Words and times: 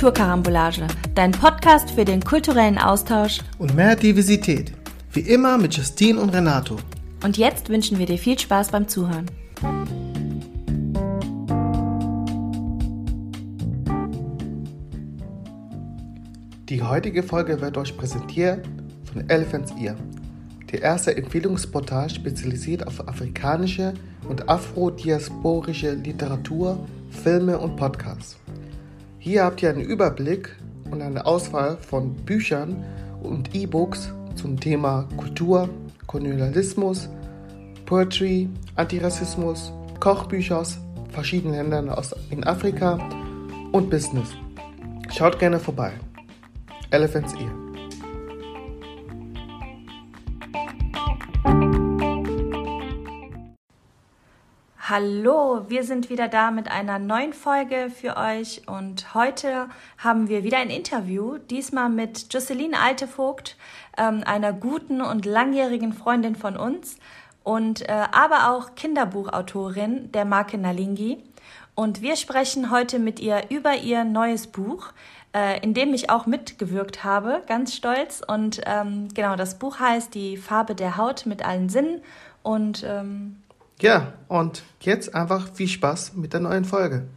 Kulturkarambolage, 0.00 0.86
dein 1.14 1.30
Podcast 1.30 1.90
für 1.90 2.06
den 2.06 2.24
kulturellen 2.24 2.78
Austausch 2.78 3.40
und 3.58 3.74
mehr 3.74 3.96
Diversität. 3.96 4.72
Wie 5.12 5.20
immer 5.20 5.58
mit 5.58 5.76
Justine 5.76 6.18
und 6.18 6.30
Renato. 6.30 6.78
Und 7.22 7.36
jetzt 7.36 7.68
wünschen 7.68 7.98
wir 7.98 8.06
dir 8.06 8.16
viel 8.16 8.38
Spaß 8.38 8.70
beim 8.70 8.88
Zuhören. 8.88 9.26
Die 16.70 16.82
heutige 16.82 17.22
Folge 17.22 17.60
wird 17.60 17.76
euch 17.76 17.94
präsentiert 17.94 18.66
von 19.12 19.28
Elephant's 19.28 19.74
Ear, 19.78 19.96
der 20.72 20.80
erste 20.80 21.14
Empfehlungsportal 21.14 22.08
spezialisiert 22.08 22.86
auf 22.86 23.06
afrikanische 23.06 23.92
und 24.26 24.48
afrodiasporische 24.48 25.92
Literatur, 25.92 26.88
Filme 27.22 27.58
und 27.58 27.76
Podcasts. 27.76 28.38
Hier 29.22 29.44
habt 29.44 29.62
ihr 29.62 29.68
einen 29.68 29.82
Überblick 29.82 30.56
und 30.90 31.02
eine 31.02 31.26
Auswahl 31.26 31.76
von 31.76 32.14
Büchern 32.14 32.82
und 33.22 33.54
E-Books 33.54 34.14
zum 34.34 34.58
Thema 34.58 35.06
Kultur, 35.18 35.68
Kolonialismus, 36.06 37.06
Poetry, 37.84 38.48
Antirassismus, 38.76 39.74
Kochbücher 40.00 40.60
aus 40.60 40.78
verschiedenen 41.10 41.54
Ländern 41.54 41.90
aus, 41.90 42.14
in 42.30 42.44
Afrika 42.44 42.94
und 43.72 43.90
Business. 43.90 44.30
Schaut 45.12 45.38
gerne 45.38 45.60
vorbei. 45.60 45.92
Elephant's 46.90 47.34
Ear. 47.34 47.59
Hallo, 54.90 55.66
wir 55.68 55.84
sind 55.84 56.10
wieder 56.10 56.26
da 56.26 56.50
mit 56.50 56.68
einer 56.68 56.98
neuen 56.98 57.32
Folge 57.32 57.92
für 57.94 58.16
euch 58.16 58.62
und 58.66 59.14
heute 59.14 59.68
haben 59.98 60.28
wir 60.28 60.42
wieder 60.42 60.58
ein 60.58 60.68
Interview, 60.68 61.38
diesmal 61.38 61.88
mit 61.88 62.34
Jocelyn 62.34 62.74
Altevogt, 62.74 63.56
ähm, 63.96 64.24
einer 64.26 64.52
guten 64.52 65.00
und 65.00 65.26
langjährigen 65.26 65.92
Freundin 65.92 66.34
von 66.34 66.56
uns 66.56 66.96
und 67.44 67.88
äh, 67.88 67.92
aber 68.10 68.50
auch 68.50 68.74
Kinderbuchautorin 68.74 70.10
der 70.10 70.24
Marke 70.24 70.58
Nalingi. 70.58 71.22
Und 71.76 72.02
wir 72.02 72.16
sprechen 72.16 72.72
heute 72.72 72.98
mit 72.98 73.20
ihr 73.20 73.44
über 73.48 73.76
ihr 73.76 74.02
neues 74.02 74.48
Buch, 74.48 74.88
äh, 75.32 75.60
in 75.62 75.72
dem 75.72 75.94
ich 75.94 76.10
auch 76.10 76.26
mitgewirkt 76.26 77.04
habe, 77.04 77.44
ganz 77.46 77.76
stolz. 77.76 78.22
Und 78.26 78.60
ähm, 78.66 79.06
genau, 79.14 79.36
das 79.36 79.56
Buch 79.56 79.78
heißt 79.78 80.12
Die 80.16 80.36
Farbe 80.36 80.74
der 80.74 80.96
Haut 80.96 81.26
mit 81.26 81.46
allen 81.46 81.68
Sinnen. 81.68 82.02
Und 82.42 82.84
ähm, 82.84 83.39
ja, 83.80 84.12
und 84.28 84.62
jetzt 84.80 85.14
einfach 85.14 85.54
viel 85.54 85.68
Spaß 85.68 86.14
mit 86.14 86.32
der 86.32 86.40
neuen 86.40 86.64
Folge. 86.64 87.08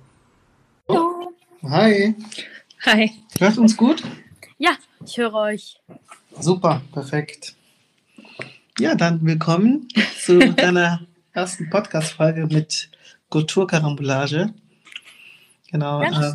Hallo. 0.87 1.33
Hi. 1.63 2.15
Hi. 2.85 3.11
Hört 3.37 3.57
uns 3.57 3.75
gut? 3.75 4.03
Ja, 4.57 4.71
ich 5.05 5.17
höre 5.17 5.33
euch. 5.33 5.77
Super, 6.39 6.81
perfekt. 6.93 7.55
Ja, 8.79 8.95
dann 8.95 9.25
willkommen 9.25 9.87
zu 10.19 10.39
deiner 10.55 11.05
ersten 11.33 11.69
Podcast-Folge 11.69 12.47
mit 12.47 12.89
Kulturkarambolage. 13.29 14.53
Genau. 15.71 16.01
Äh, 16.01 16.33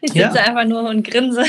ich 0.00 0.12
sitze 0.12 0.18
ja. 0.18 0.30
einfach 0.32 0.64
nur 0.64 0.88
und 0.88 1.06
grinse. 1.06 1.44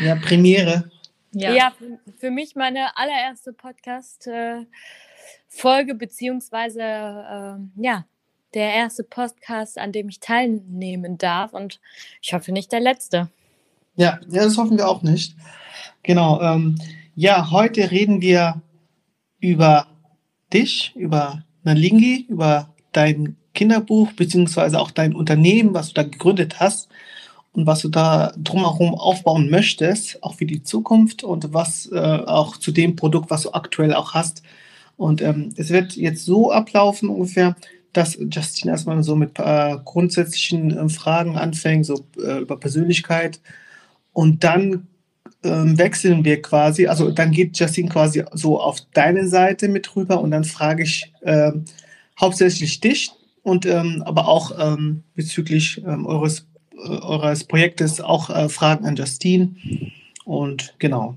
ja, 0.00 0.16
Premiere. 0.16 0.90
Ja, 1.32 1.52
ja 1.52 1.72
für, 1.76 1.98
für, 2.18 2.30
mich 2.30 2.54
meine 2.54 2.96
allererste 2.96 3.52
Podcast-Folge, 3.52 4.66
beziehungsweise 5.94 6.80
äh, 6.82 7.82
ja, 7.82 8.04
der 8.54 8.72
erste 8.72 9.04
Podcast, 9.04 9.78
an 9.78 9.92
dem 9.92 10.08
ich 10.08 10.20
teilnehmen 10.20 11.18
darf. 11.18 11.52
Und 11.52 11.80
ich 12.22 12.32
hoffe 12.32 12.52
nicht 12.52 12.72
der 12.72 12.80
letzte. 12.80 13.30
Ja, 13.96 14.20
ja 14.28 14.44
das 14.44 14.56
hoffen 14.56 14.78
wir 14.78 14.88
auch 14.88 15.02
nicht. 15.02 15.36
Genau. 16.02 16.40
Ähm, 16.40 16.76
ja, 17.14 17.50
heute 17.50 17.90
reden 17.90 18.20
wir 18.20 18.60
über 19.40 19.86
dich, 20.52 20.92
über 20.96 21.44
Nalingi, 21.64 22.26
über 22.28 22.74
dein 22.92 23.36
Kinderbuch, 23.54 24.12
beziehungsweise 24.12 24.80
auch 24.80 24.90
dein 24.90 25.14
Unternehmen, 25.14 25.74
was 25.74 25.88
du 25.88 25.94
da 25.94 26.02
gegründet 26.02 26.60
hast 26.60 26.88
und 27.52 27.66
was 27.66 27.80
du 27.80 27.88
da 27.88 28.32
drumherum 28.36 28.94
aufbauen 28.94 29.48
möchtest, 29.48 30.22
auch 30.22 30.34
für 30.34 30.46
die 30.46 30.62
Zukunft 30.62 31.22
und 31.22 31.54
was 31.54 31.90
äh, 31.92 31.98
auch 31.98 32.56
zu 32.56 32.72
dem 32.72 32.96
Produkt, 32.96 33.30
was 33.30 33.42
du 33.42 33.52
aktuell 33.52 33.94
auch 33.94 34.14
hast. 34.14 34.42
Und 34.96 35.22
ähm, 35.22 35.50
es 35.56 35.70
wird 35.70 35.96
jetzt 35.96 36.24
so 36.24 36.52
ablaufen 36.52 37.08
ungefähr, 37.08 37.56
dass 37.92 38.18
Justin 38.30 38.70
erstmal 38.70 39.02
so 39.02 39.16
mit 39.16 39.38
äh, 39.38 39.76
grundsätzlichen 39.84 40.76
äh, 40.76 40.88
Fragen 40.88 41.36
anfängt, 41.36 41.86
so 41.86 42.04
äh, 42.18 42.40
über 42.40 42.58
Persönlichkeit. 42.58 43.40
Und 44.12 44.44
dann 44.44 44.88
ähm, 45.44 45.78
wechseln 45.78 46.24
wir 46.24 46.42
quasi, 46.42 46.86
also 46.86 47.10
dann 47.10 47.30
geht 47.30 47.58
Justin 47.58 47.88
quasi 47.88 48.24
so 48.32 48.60
auf 48.60 48.78
deine 48.92 49.28
Seite 49.28 49.68
mit 49.68 49.94
rüber 49.94 50.20
und 50.20 50.30
dann 50.30 50.44
frage 50.44 50.82
ich 50.82 51.12
ähm, 51.22 51.64
hauptsächlich 52.18 52.80
dich 52.80 53.10
und 53.42 53.66
ähm, 53.66 54.02
aber 54.06 54.26
auch 54.28 54.52
ähm, 54.58 55.02
bezüglich 55.14 55.82
ähm, 55.86 56.06
eures, 56.06 56.46
äh, 56.72 56.88
eures 56.88 57.44
Projektes 57.44 58.00
auch 58.00 58.30
äh, 58.30 58.48
Fragen 58.48 58.86
an 58.86 58.96
Justine. 58.96 59.54
Und 60.24 60.74
genau. 60.78 61.16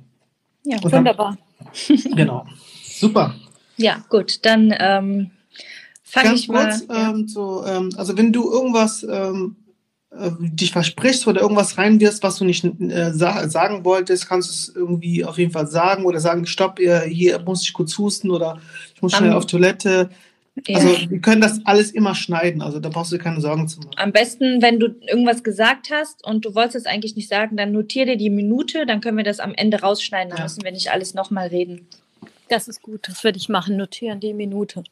Ja, 0.63 0.77
und 0.81 0.91
wunderbar. 0.91 1.37
Dann, 1.87 2.15
genau. 2.15 2.45
Super. 2.83 3.35
Ja, 3.77 4.03
gut, 4.09 4.45
dann 4.45 4.73
ähm, 4.77 5.31
fange 6.03 6.33
ich 6.33 6.47
kurz, 6.47 6.87
mal. 6.87 6.97
Ja. 6.97 7.09
Ähm, 7.11 7.27
so, 7.27 7.65
ähm, 7.65 7.89
also 7.95 8.17
wenn 8.17 8.33
du 8.33 8.51
irgendwas 8.51 9.05
ähm, 9.09 9.55
äh, 10.11 10.31
dich 10.39 10.71
versprichst 10.71 11.27
oder 11.27 11.41
irgendwas 11.41 11.77
reinwirfst, 11.77 12.23
was 12.23 12.37
du 12.37 12.45
nicht 12.45 12.65
äh, 12.65 13.11
sa 13.13 13.47
sagen 13.47 13.85
wolltest, 13.85 14.27
kannst 14.27 14.49
du 14.49 14.53
es 14.53 14.75
irgendwie 14.75 15.23
auf 15.25 15.37
jeden 15.37 15.51
Fall 15.51 15.67
sagen 15.67 16.05
oder 16.05 16.19
sagen, 16.19 16.45
stopp, 16.45 16.79
hier 16.79 17.39
muss 17.45 17.63
ich 17.63 17.73
kurz 17.73 17.97
husten 17.97 18.31
oder 18.31 18.59
ich 18.95 19.01
muss 19.01 19.13
schnell 19.13 19.31
um, 19.31 19.37
auf 19.37 19.45
Toilette. 19.45 20.09
Also 20.73 20.87
ja. 20.87 21.09
wir 21.09 21.19
können 21.19 21.41
das 21.41 21.59
alles 21.65 21.91
immer 21.91 22.15
schneiden, 22.15 22.61
also 22.61 22.79
da 22.79 22.89
brauchst 22.89 23.11
du 23.11 23.19
keine 23.19 23.41
Sorgen 23.41 23.67
zu 23.67 23.79
machen. 23.79 23.91
Am 23.97 24.11
besten, 24.11 24.61
wenn 24.61 24.79
du 24.79 24.95
irgendwas 25.07 25.43
gesagt 25.43 25.89
hast 25.91 26.25
und 26.25 26.45
du 26.45 26.55
wolltest 26.55 26.77
es 26.77 26.85
eigentlich 26.85 27.15
nicht 27.15 27.29
sagen, 27.29 27.57
dann 27.57 27.71
notier 27.71 28.05
dir 28.05 28.17
die 28.17 28.31
Minute, 28.31 28.85
dann 28.85 29.01
können 29.01 29.17
wir 29.17 29.23
das 29.23 29.39
am 29.39 29.53
Ende 29.53 29.81
rausschneiden, 29.81 30.29
dann 30.29 30.39
ja. 30.39 30.45
müssen 30.45 30.63
wir 30.63 30.71
nicht 30.71 30.91
alles 30.91 31.13
nochmal 31.13 31.47
reden. 31.47 31.87
Das 32.49 32.67
ist 32.67 32.81
gut, 32.81 33.07
das 33.07 33.23
würde 33.23 33.37
ich 33.37 33.49
machen, 33.49 33.77
notieren 33.77 34.19
die 34.19 34.33
Minute. 34.33 34.83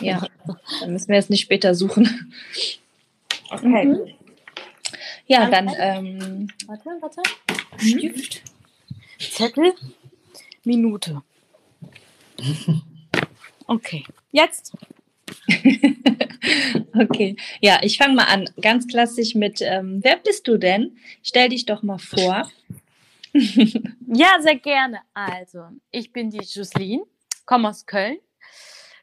Ja, 0.00 0.26
dann 0.80 0.92
müssen 0.92 1.08
wir 1.08 1.18
es 1.18 1.30
nicht 1.30 1.40
später 1.40 1.74
suchen. 1.74 2.32
Okay. 3.50 3.84
Mhm. 3.86 4.14
Ja, 5.26 5.48
dann, 5.48 5.70
ähm, 5.78 6.48
warte, 6.66 6.90
warte. 7.00 7.22
Stift, 7.78 8.42
Zettel, 9.18 9.72
Minute. 10.64 11.22
Okay, 13.70 14.02
jetzt. 14.32 14.72
okay, 16.98 17.36
ja, 17.60 17.80
ich 17.82 17.98
fange 17.98 18.14
mal 18.14 18.24
an. 18.24 18.48
Ganz 18.62 18.88
klassisch 18.88 19.34
mit, 19.34 19.60
ähm, 19.60 20.00
wer 20.02 20.16
bist 20.16 20.48
du 20.48 20.56
denn? 20.56 20.96
Stell 21.22 21.50
dich 21.50 21.66
doch 21.66 21.82
mal 21.82 21.98
vor. 21.98 22.50
ja, 24.06 24.40
sehr 24.40 24.56
gerne. 24.56 25.00
Also, 25.14 25.68
ich 25.90 26.12
bin 26.12 26.30
die 26.30 26.38
Jocelyn, 26.38 27.02
komme 27.46 27.68
aus 27.68 27.86
Köln, 27.86 28.18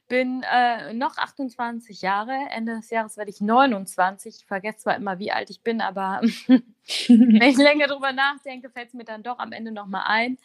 bin 0.08 0.44
äh, 0.44 0.94
noch 0.94 1.18
28 1.18 2.02
Jahre. 2.02 2.34
Ende 2.52 2.76
des 2.76 2.90
Jahres 2.90 3.18
werde 3.18 3.32
ich 3.32 3.42
29. 3.42 4.36
Ich 4.40 4.46
vergesse 4.46 4.80
zwar 4.80 4.96
immer, 4.96 5.20
wie 5.20 5.32
alt 5.32 5.50
ich 5.50 5.62
bin, 5.62 5.82
aber 5.82 6.22
wenn 6.48 7.42
ich 7.42 7.58
länger 7.58 7.88
drüber 7.88 8.12
nachdenke, 8.12 8.70
fällt 8.70 8.90
es 8.90 8.94
mir 8.94 9.06
dann 9.06 9.24
doch 9.24 9.40
am 9.40 9.52
Ende 9.52 9.72
nochmal 9.72 10.04
ein. 10.06 10.38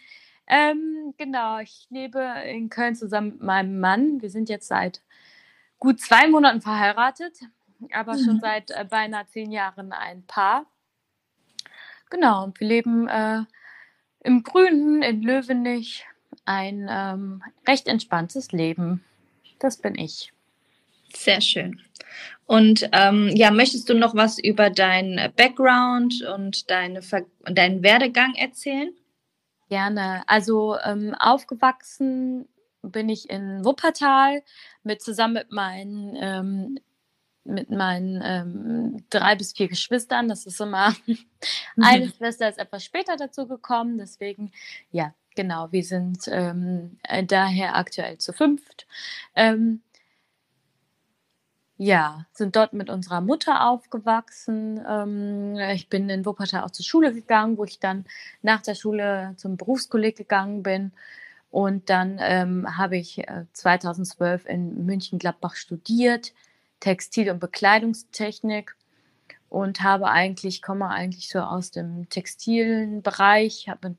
Ähm, 0.46 1.14
genau, 1.16 1.58
ich 1.58 1.86
lebe 1.90 2.20
in 2.46 2.70
Köln 2.70 2.96
zusammen 2.96 3.32
mit 3.32 3.42
meinem 3.42 3.80
Mann. 3.80 4.20
Wir 4.20 4.30
sind 4.30 4.48
jetzt 4.48 4.68
seit 4.68 5.02
gut 5.78 6.00
zwei 6.00 6.26
Monaten 6.26 6.60
verheiratet, 6.60 7.38
aber 7.92 8.14
mhm. 8.14 8.24
schon 8.24 8.40
seit 8.40 8.70
äh, 8.70 8.84
beinahe 8.84 9.26
zehn 9.26 9.52
Jahren 9.52 9.92
ein 9.92 10.26
Paar. 10.26 10.66
Genau, 12.10 12.42
und 12.42 12.58
wir 12.58 12.66
leben 12.66 13.06
äh, 13.06 13.42
im 14.22 14.42
Grünen, 14.42 15.02
in 15.02 15.22
Löwenich, 15.22 16.06
ein 16.44 16.88
ähm, 16.90 17.42
recht 17.66 17.88
entspanntes 17.88 18.52
Leben. 18.52 19.04
Das 19.58 19.76
bin 19.76 19.94
ich. 19.96 20.32
Sehr 21.14 21.40
schön. 21.40 21.80
Und 22.46 22.88
ähm, 22.92 23.28
ja, 23.34 23.50
möchtest 23.50 23.88
du 23.88 23.94
noch 23.94 24.14
was 24.14 24.38
über 24.38 24.70
deinen 24.70 25.32
Background 25.36 26.22
und 26.34 26.70
deine 26.70 27.00
deinen 27.44 27.82
Werdegang 27.82 28.34
erzählen? 28.34 28.92
Gerne. 29.68 30.24
Also 30.26 30.76
ähm, 30.84 31.14
aufgewachsen 31.14 32.48
bin 32.82 33.08
ich 33.08 33.30
in 33.30 33.64
Wuppertal 33.64 34.42
mit 34.82 35.02
zusammen 35.02 35.34
mit 35.34 35.52
meinen 35.52 36.16
ähm, 36.16 36.78
mit 37.44 37.70
meinen 37.70 38.20
ähm, 38.22 39.04
drei 39.10 39.34
bis 39.34 39.52
vier 39.52 39.68
Geschwistern. 39.68 40.28
Das 40.28 40.46
ist 40.46 40.60
immer 40.60 40.94
mhm. 41.06 41.18
eine 41.82 42.08
Schwester 42.08 42.48
ist 42.48 42.58
etwas 42.58 42.84
später 42.84 43.16
dazu 43.16 43.46
gekommen. 43.46 43.98
Deswegen 43.98 44.52
ja 44.90 45.14
genau. 45.34 45.72
Wir 45.72 45.84
sind 45.84 46.28
ähm, 46.28 46.98
äh, 47.02 47.24
daher 47.24 47.76
aktuell 47.76 48.18
zu 48.18 48.32
fünft. 48.32 48.86
Ähm, 49.34 49.82
ja, 51.82 52.26
sind 52.34 52.56
dort 52.56 52.74
mit 52.74 52.90
unserer 52.90 53.22
Mutter 53.22 53.66
aufgewachsen. 53.66 54.84
Ähm, 54.86 55.56
ich 55.72 55.88
bin 55.88 56.10
in 56.10 56.26
Wuppertal 56.26 56.62
auch 56.62 56.70
zur 56.70 56.84
Schule 56.84 57.14
gegangen, 57.14 57.56
wo 57.56 57.64
ich 57.64 57.78
dann 57.78 58.04
nach 58.42 58.60
der 58.60 58.74
Schule 58.74 59.32
zum 59.38 59.56
Berufskolleg 59.56 60.14
gegangen 60.14 60.62
bin. 60.62 60.92
Und 61.50 61.88
dann 61.88 62.18
ähm, 62.20 62.76
habe 62.76 62.98
ich 62.98 63.22
2012 63.54 64.44
äh, 64.44 64.52
in 64.52 64.84
München-Gladbach 64.84 65.56
studiert, 65.56 66.34
Textil- 66.80 67.30
und 67.30 67.38
Bekleidungstechnik 67.40 68.74
und 69.48 69.82
habe 69.82 70.08
eigentlich, 70.08 70.62
komme 70.62 70.88
eigentlich 70.88 71.28
so 71.28 71.40
aus 71.40 71.70
dem 71.70 72.08
textilen 72.08 73.02
Bereich, 73.02 73.68
habe 73.68 73.96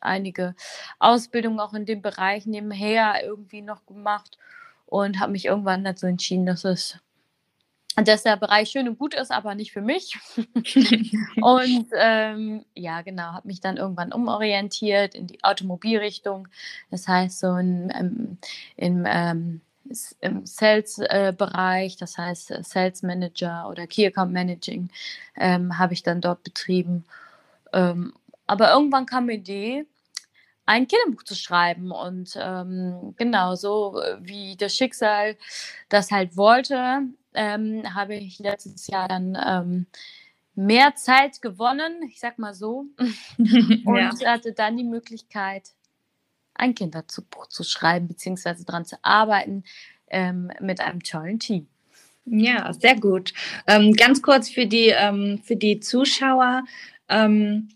einige 0.00 0.54
Ausbildungen 0.98 1.60
auch 1.60 1.74
in 1.74 1.86
dem 1.86 2.02
Bereich 2.02 2.46
nebenher 2.46 3.24
irgendwie 3.24 3.62
noch 3.62 3.86
gemacht 3.86 4.38
und 4.86 5.20
habe 5.20 5.32
mich 5.32 5.46
irgendwann 5.46 5.84
dazu 5.84 6.06
entschieden, 6.06 6.46
dass 6.46 6.64
es 6.64 6.98
dass 7.96 8.24
der 8.24 8.36
Bereich 8.36 8.70
schön 8.70 8.88
und 8.88 8.98
gut 8.98 9.14
ist, 9.14 9.30
aber 9.30 9.54
nicht 9.54 9.72
für 9.72 9.80
mich. 9.80 10.18
und 11.40 11.86
ähm, 11.96 12.64
ja, 12.74 13.02
genau, 13.02 13.34
habe 13.34 13.46
mich 13.46 13.60
dann 13.60 13.76
irgendwann 13.76 14.12
umorientiert 14.12 15.14
in 15.14 15.28
die 15.28 15.42
Automobilrichtung. 15.44 16.48
Das 16.90 17.06
heißt, 17.06 17.38
so 17.38 17.54
in, 17.54 17.92
ähm, 17.94 18.38
in, 18.76 19.04
ähm, 19.06 19.60
im 20.20 20.46
Sales-Bereich, 20.46 21.96
das 21.96 22.18
heißt 22.18 22.50
äh, 22.50 22.62
Sales 22.62 23.02
Manager 23.02 23.68
oder 23.68 23.86
Key 23.86 24.06
Account 24.06 24.32
Managing, 24.32 24.88
ähm, 25.36 25.78
habe 25.78 25.92
ich 25.92 26.02
dann 26.02 26.20
dort 26.20 26.42
betrieben. 26.42 27.04
Ähm, 27.72 28.14
aber 28.46 28.72
irgendwann 28.72 29.06
kam 29.06 29.28
die 29.28 29.34
Idee, 29.34 29.86
ein 30.66 30.88
Kinderbuch 30.88 31.24
zu 31.24 31.34
schreiben. 31.34 31.90
Und 31.90 32.38
ähm, 32.40 33.14
genau 33.16 33.54
so 33.54 34.00
äh, 34.00 34.16
wie 34.20 34.56
das 34.56 34.74
Schicksal 34.74 35.36
das 35.88 36.10
halt 36.10 36.36
wollte, 36.36 37.02
ähm, 37.34 37.82
habe 37.94 38.14
ich 38.14 38.38
letztes 38.38 38.86
Jahr 38.86 39.08
dann 39.08 39.36
ähm, 39.46 39.86
mehr 40.54 40.94
Zeit 40.94 41.42
gewonnen, 41.42 42.02
ich 42.08 42.20
sag 42.20 42.38
mal 42.38 42.54
so, 42.54 42.86
und 43.38 44.20
ja. 44.20 44.32
hatte 44.32 44.52
dann 44.52 44.76
die 44.76 44.84
Möglichkeit, 44.84 45.70
ein 46.54 46.74
Kinderbuch 46.74 47.48
zu 47.48 47.64
schreiben, 47.64 48.08
beziehungsweise 48.08 48.64
daran 48.64 48.84
zu 48.84 48.96
arbeiten 49.02 49.64
ähm, 50.08 50.50
mit 50.60 50.80
einem 50.80 51.02
tollen 51.02 51.38
Team. 51.38 51.66
Ja, 52.26 52.72
sehr 52.72 52.96
gut. 52.96 53.34
Ähm, 53.66 53.92
ganz 53.92 54.22
kurz 54.22 54.48
für 54.48 54.66
die, 54.66 54.88
ähm, 54.88 55.40
für 55.44 55.56
die 55.56 55.80
Zuschauer. 55.80 56.64
Ähm, 57.08 57.68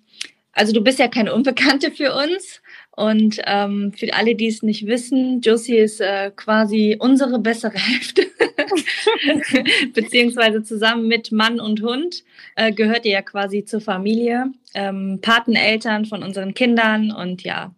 also 0.53 0.73
du 0.73 0.81
bist 0.83 0.99
ja 0.99 1.09
keine 1.09 1.35
Unbekannte 1.35 1.91
für 1.91 2.15
uns. 2.15 2.63
Und 2.99 3.41
ähm, 3.47 3.93
für 3.97 4.13
alle, 4.13 4.35
die 4.35 4.49
es 4.49 4.65
nicht 4.65 4.87
wissen, 4.87 5.41
Josie 5.41 5.77
ist 5.77 6.01
äh, 6.01 6.33
quasi 6.35 6.97
unsere 6.99 7.39
bessere 7.39 7.79
Hälfte. 7.79 8.27
Beziehungsweise 9.95 10.65
zusammen 10.65 11.07
mit 11.07 11.31
Mann 11.31 11.61
und 11.61 11.81
Hund 11.81 12.25
äh, 12.57 12.73
gehört 12.73 13.05
ihr 13.05 13.13
ja 13.13 13.23
quasi 13.23 13.65
zur 13.65 13.81
Familie. 13.81 14.47
Ähm, 14.75 15.21
Pateneltern 15.23 16.07
von 16.07 16.25
unseren 16.25 16.55
Kindern 16.55 17.13
und 17.13 17.45
ja, 17.45 17.73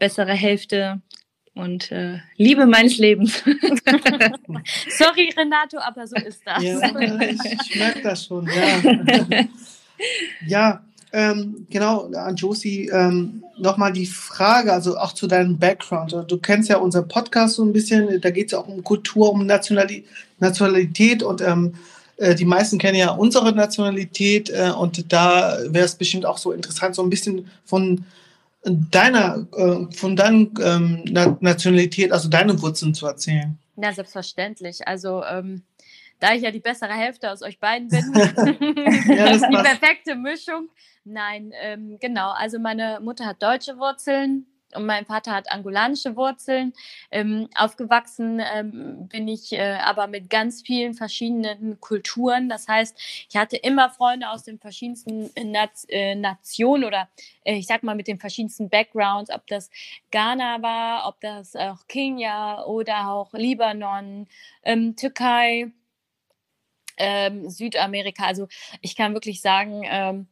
bessere 0.00 0.32
Hälfte 0.32 1.00
und 1.54 1.92
äh, 1.92 2.18
Liebe 2.36 2.66
meines 2.66 2.98
Lebens. 2.98 3.42
Sorry, 4.98 5.32
Renato, 5.36 5.78
aber 5.78 6.06
so 6.06 6.16
ist 6.16 6.42
das. 6.44 6.62
Ja, 6.62 6.80
ich, 6.98 7.76
merke 7.76 8.02
das 8.02 8.24
schon, 8.24 8.48
ja. 8.48 9.44
ja, 10.46 10.80
ähm, 11.12 11.66
genau, 11.70 12.10
an 12.12 12.36
Josie 12.36 12.88
ähm, 12.88 13.44
nochmal 13.58 13.92
die 13.92 14.06
Frage, 14.06 14.72
also 14.72 14.96
auch 14.96 15.12
zu 15.12 15.26
deinem 15.26 15.58
Background. 15.58 16.16
Du 16.28 16.38
kennst 16.38 16.68
ja 16.68 16.78
unseren 16.78 17.08
Podcast 17.08 17.56
so 17.56 17.64
ein 17.64 17.72
bisschen, 17.72 18.20
da 18.20 18.30
geht 18.30 18.46
es 18.46 18.52
ja 18.52 18.58
auch 18.58 18.68
um 18.68 18.82
Kultur, 18.82 19.30
um 19.30 19.44
Nationali 19.44 20.04
Nationalität 20.38 21.22
und 21.22 21.42
ähm, 21.42 21.74
äh, 22.16 22.34
die 22.34 22.44
meisten 22.44 22.78
kennen 22.78 22.96
ja 22.96 23.10
unsere 23.10 23.52
Nationalität 23.52 24.50
äh, 24.50 24.70
und 24.70 25.12
da 25.12 25.58
wäre 25.66 25.84
es 25.84 25.96
bestimmt 25.96 26.24
auch 26.24 26.38
so 26.38 26.52
interessant, 26.52 26.94
so 26.94 27.02
ein 27.02 27.10
bisschen 27.10 27.50
von 27.64 28.04
deiner, 28.64 29.46
äh, 29.56 29.94
von 29.94 30.16
deiner 30.16 30.46
ähm, 30.60 31.04
Nationalität, 31.40 32.12
also 32.12 32.28
deine 32.28 32.60
Wurzeln 32.60 32.94
zu 32.94 33.06
erzählen. 33.06 33.58
Ja, 33.76 33.92
selbstverständlich. 33.92 34.86
Also 34.86 35.24
ähm, 35.24 35.62
da 36.18 36.34
ich 36.34 36.42
ja 36.42 36.50
die 36.50 36.60
bessere 36.60 36.92
Hälfte 36.92 37.30
aus 37.30 37.42
euch 37.42 37.58
beiden 37.58 37.88
bin, 37.88 38.12
ja, 39.16 39.36
die 39.36 39.56
perfekte 39.56 40.14
Mischung. 40.14 40.68
Nein, 41.04 41.52
ähm, 41.62 41.96
genau. 41.98 42.30
Also 42.32 42.58
meine 42.58 43.00
Mutter 43.02 43.24
hat 43.24 43.42
deutsche 43.42 43.78
Wurzeln 43.78 44.46
und 44.74 44.86
mein 44.86 45.06
Vater 45.06 45.32
hat 45.32 45.50
angolanische 45.50 46.16
Wurzeln. 46.16 46.72
Ähm, 47.10 47.48
aufgewachsen 47.54 48.40
ähm, 48.54 49.08
bin 49.08 49.28
ich 49.28 49.52
äh, 49.52 49.78
aber 49.82 50.06
mit 50.06 50.30
ganz 50.30 50.62
vielen 50.62 50.94
verschiedenen 50.94 51.80
Kulturen. 51.80 52.48
Das 52.48 52.68
heißt, 52.68 52.96
ich 53.28 53.36
hatte 53.36 53.56
immer 53.56 53.90
Freunde 53.90 54.30
aus 54.30 54.44
den 54.44 54.58
verschiedensten 54.58 55.30
Naz 55.52 55.86
äh, 55.88 56.14
Nationen 56.14 56.84
oder 56.84 57.08
äh, 57.44 57.54
ich 57.54 57.66
sag 57.66 57.82
mal 57.82 57.94
mit 57.94 58.08
den 58.08 58.18
verschiedensten 58.18 58.68
Backgrounds, 58.68 59.30
ob 59.30 59.46
das 59.46 59.70
Ghana 60.10 60.62
war, 60.62 61.08
ob 61.08 61.20
das 61.20 61.56
auch 61.56 61.86
Kenia 61.88 62.64
oder 62.64 63.10
auch 63.10 63.32
Libanon, 63.32 64.26
ähm, 64.62 64.96
Türkei 64.96 65.72
ähm, 67.00 67.48
Südamerika. 67.48 68.26
Also 68.26 68.46
ich 68.82 68.94
kann 68.94 69.14
wirklich 69.14 69.40
sagen, 69.40 69.82
ähm, 69.84 70.26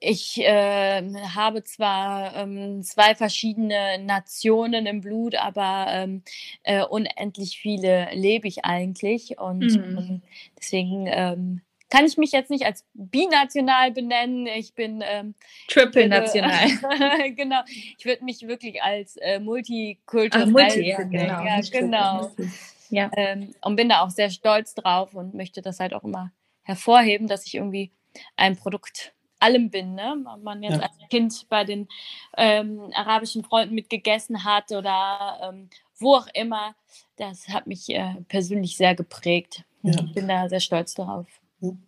ich 0.00 0.38
äh, 0.38 1.02
habe 1.34 1.62
zwar 1.62 2.34
ähm, 2.34 2.82
zwei 2.82 3.14
verschiedene 3.14 3.98
Nationen 4.02 4.86
im 4.86 5.02
Blut, 5.02 5.34
aber 5.34 5.86
ähm, 5.90 6.22
äh, 6.62 6.82
unendlich 6.82 7.58
viele 7.58 8.08
lebe 8.14 8.48
ich 8.48 8.64
eigentlich. 8.64 9.38
Und 9.38 9.60
mhm. 9.60 9.98
ähm, 9.98 10.22
deswegen 10.58 11.06
ähm, 11.06 11.60
kann 11.90 12.06
ich 12.06 12.16
mich 12.16 12.32
jetzt 12.32 12.50
nicht 12.50 12.64
als 12.64 12.86
binational 12.94 13.90
benennen. 13.90 14.46
Ich 14.46 14.74
bin 14.74 15.04
ähm, 15.04 15.34
triple 15.68 16.08
national. 16.08 17.30
genau. 17.36 17.60
Ich 17.98 18.04
würde 18.06 18.24
mich 18.24 18.48
wirklich 18.48 18.82
als 18.82 19.16
äh, 19.16 19.38
multikulturell 19.38 20.46
Ach, 20.46 20.50
multi, 20.50 20.88
ja, 20.88 21.02
genau. 21.02 21.44
Ja, 21.44 21.60
genau. 21.70 22.30
Ja. 22.88 23.10
Ähm, 23.16 23.54
und 23.60 23.76
bin 23.76 23.90
da 23.90 24.00
auch 24.00 24.10
sehr 24.10 24.30
stolz 24.30 24.74
drauf 24.74 25.14
und 25.14 25.34
möchte 25.34 25.60
das 25.60 25.78
halt 25.78 25.92
auch 25.92 26.04
immer 26.04 26.32
hervorheben, 26.62 27.28
dass 27.28 27.44
ich 27.44 27.56
irgendwie 27.56 27.92
ein 28.36 28.56
Produkt 28.56 29.12
allem 29.40 29.70
bin. 29.70 29.94
Ne? 29.94 30.24
Man 30.42 30.62
jetzt 30.62 30.76
ja. 30.76 30.82
als 30.82 30.92
Kind 31.08 31.46
bei 31.48 31.64
den 31.64 31.88
ähm, 32.36 32.80
arabischen 32.94 33.42
Freunden 33.42 33.74
mitgegessen 33.74 34.44
hat 34.44 34.70
oder 34.72 35.38
ähm, 35.42 35.68
wo 35.98 36.16
auch 36.16 36.28
immer, 36.34 36.74
das 37.16 37.48
hat 37.48 37.66
mich 37.66 37.90
äh, 37.90 38.14
persönlich 38.28 38.76
sehr 38.76 38.94
geprägt. 38.94 39.64
Ja. 39.82 39.92
Ich 39.92 40.14
bin 40.14 40.28
da 40.28 40.48
sehr 40.48 40.60
stolz 40.60 40.94
darauf. 40.94 41.26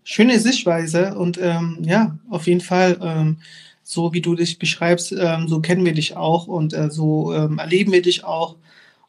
Schöne 0.05 0.39
Sichtweise 0.39 1.15
und 1.17 1.39
ähm, 1.39 1.79
ja, 1.81 2.19
auf 2.29 2.47
jeden 2.47 2.61
Fall, 2.61 2.99
ähm, 3.03 3.39
so 3.83 4.13
wie 4.13 4.21
du 4.21 4.35
dich 4.35 4.59
beschreibst, 4.59 5.13
ähm, 5.13 5.49
so 5.49 5.61
kennen 5.61 5.85
wir 5.85 5.95
dich 5.95 6.15
auch 6.17 6.47
und 6.47 6.75
äh, 6.75 6.91
so 6.91 7.33
ähm, 7.35 7.59
erleben 7.59 7.93
wir 7.93 8.03
dich 8.03 8.25
auch. 8.25 8.57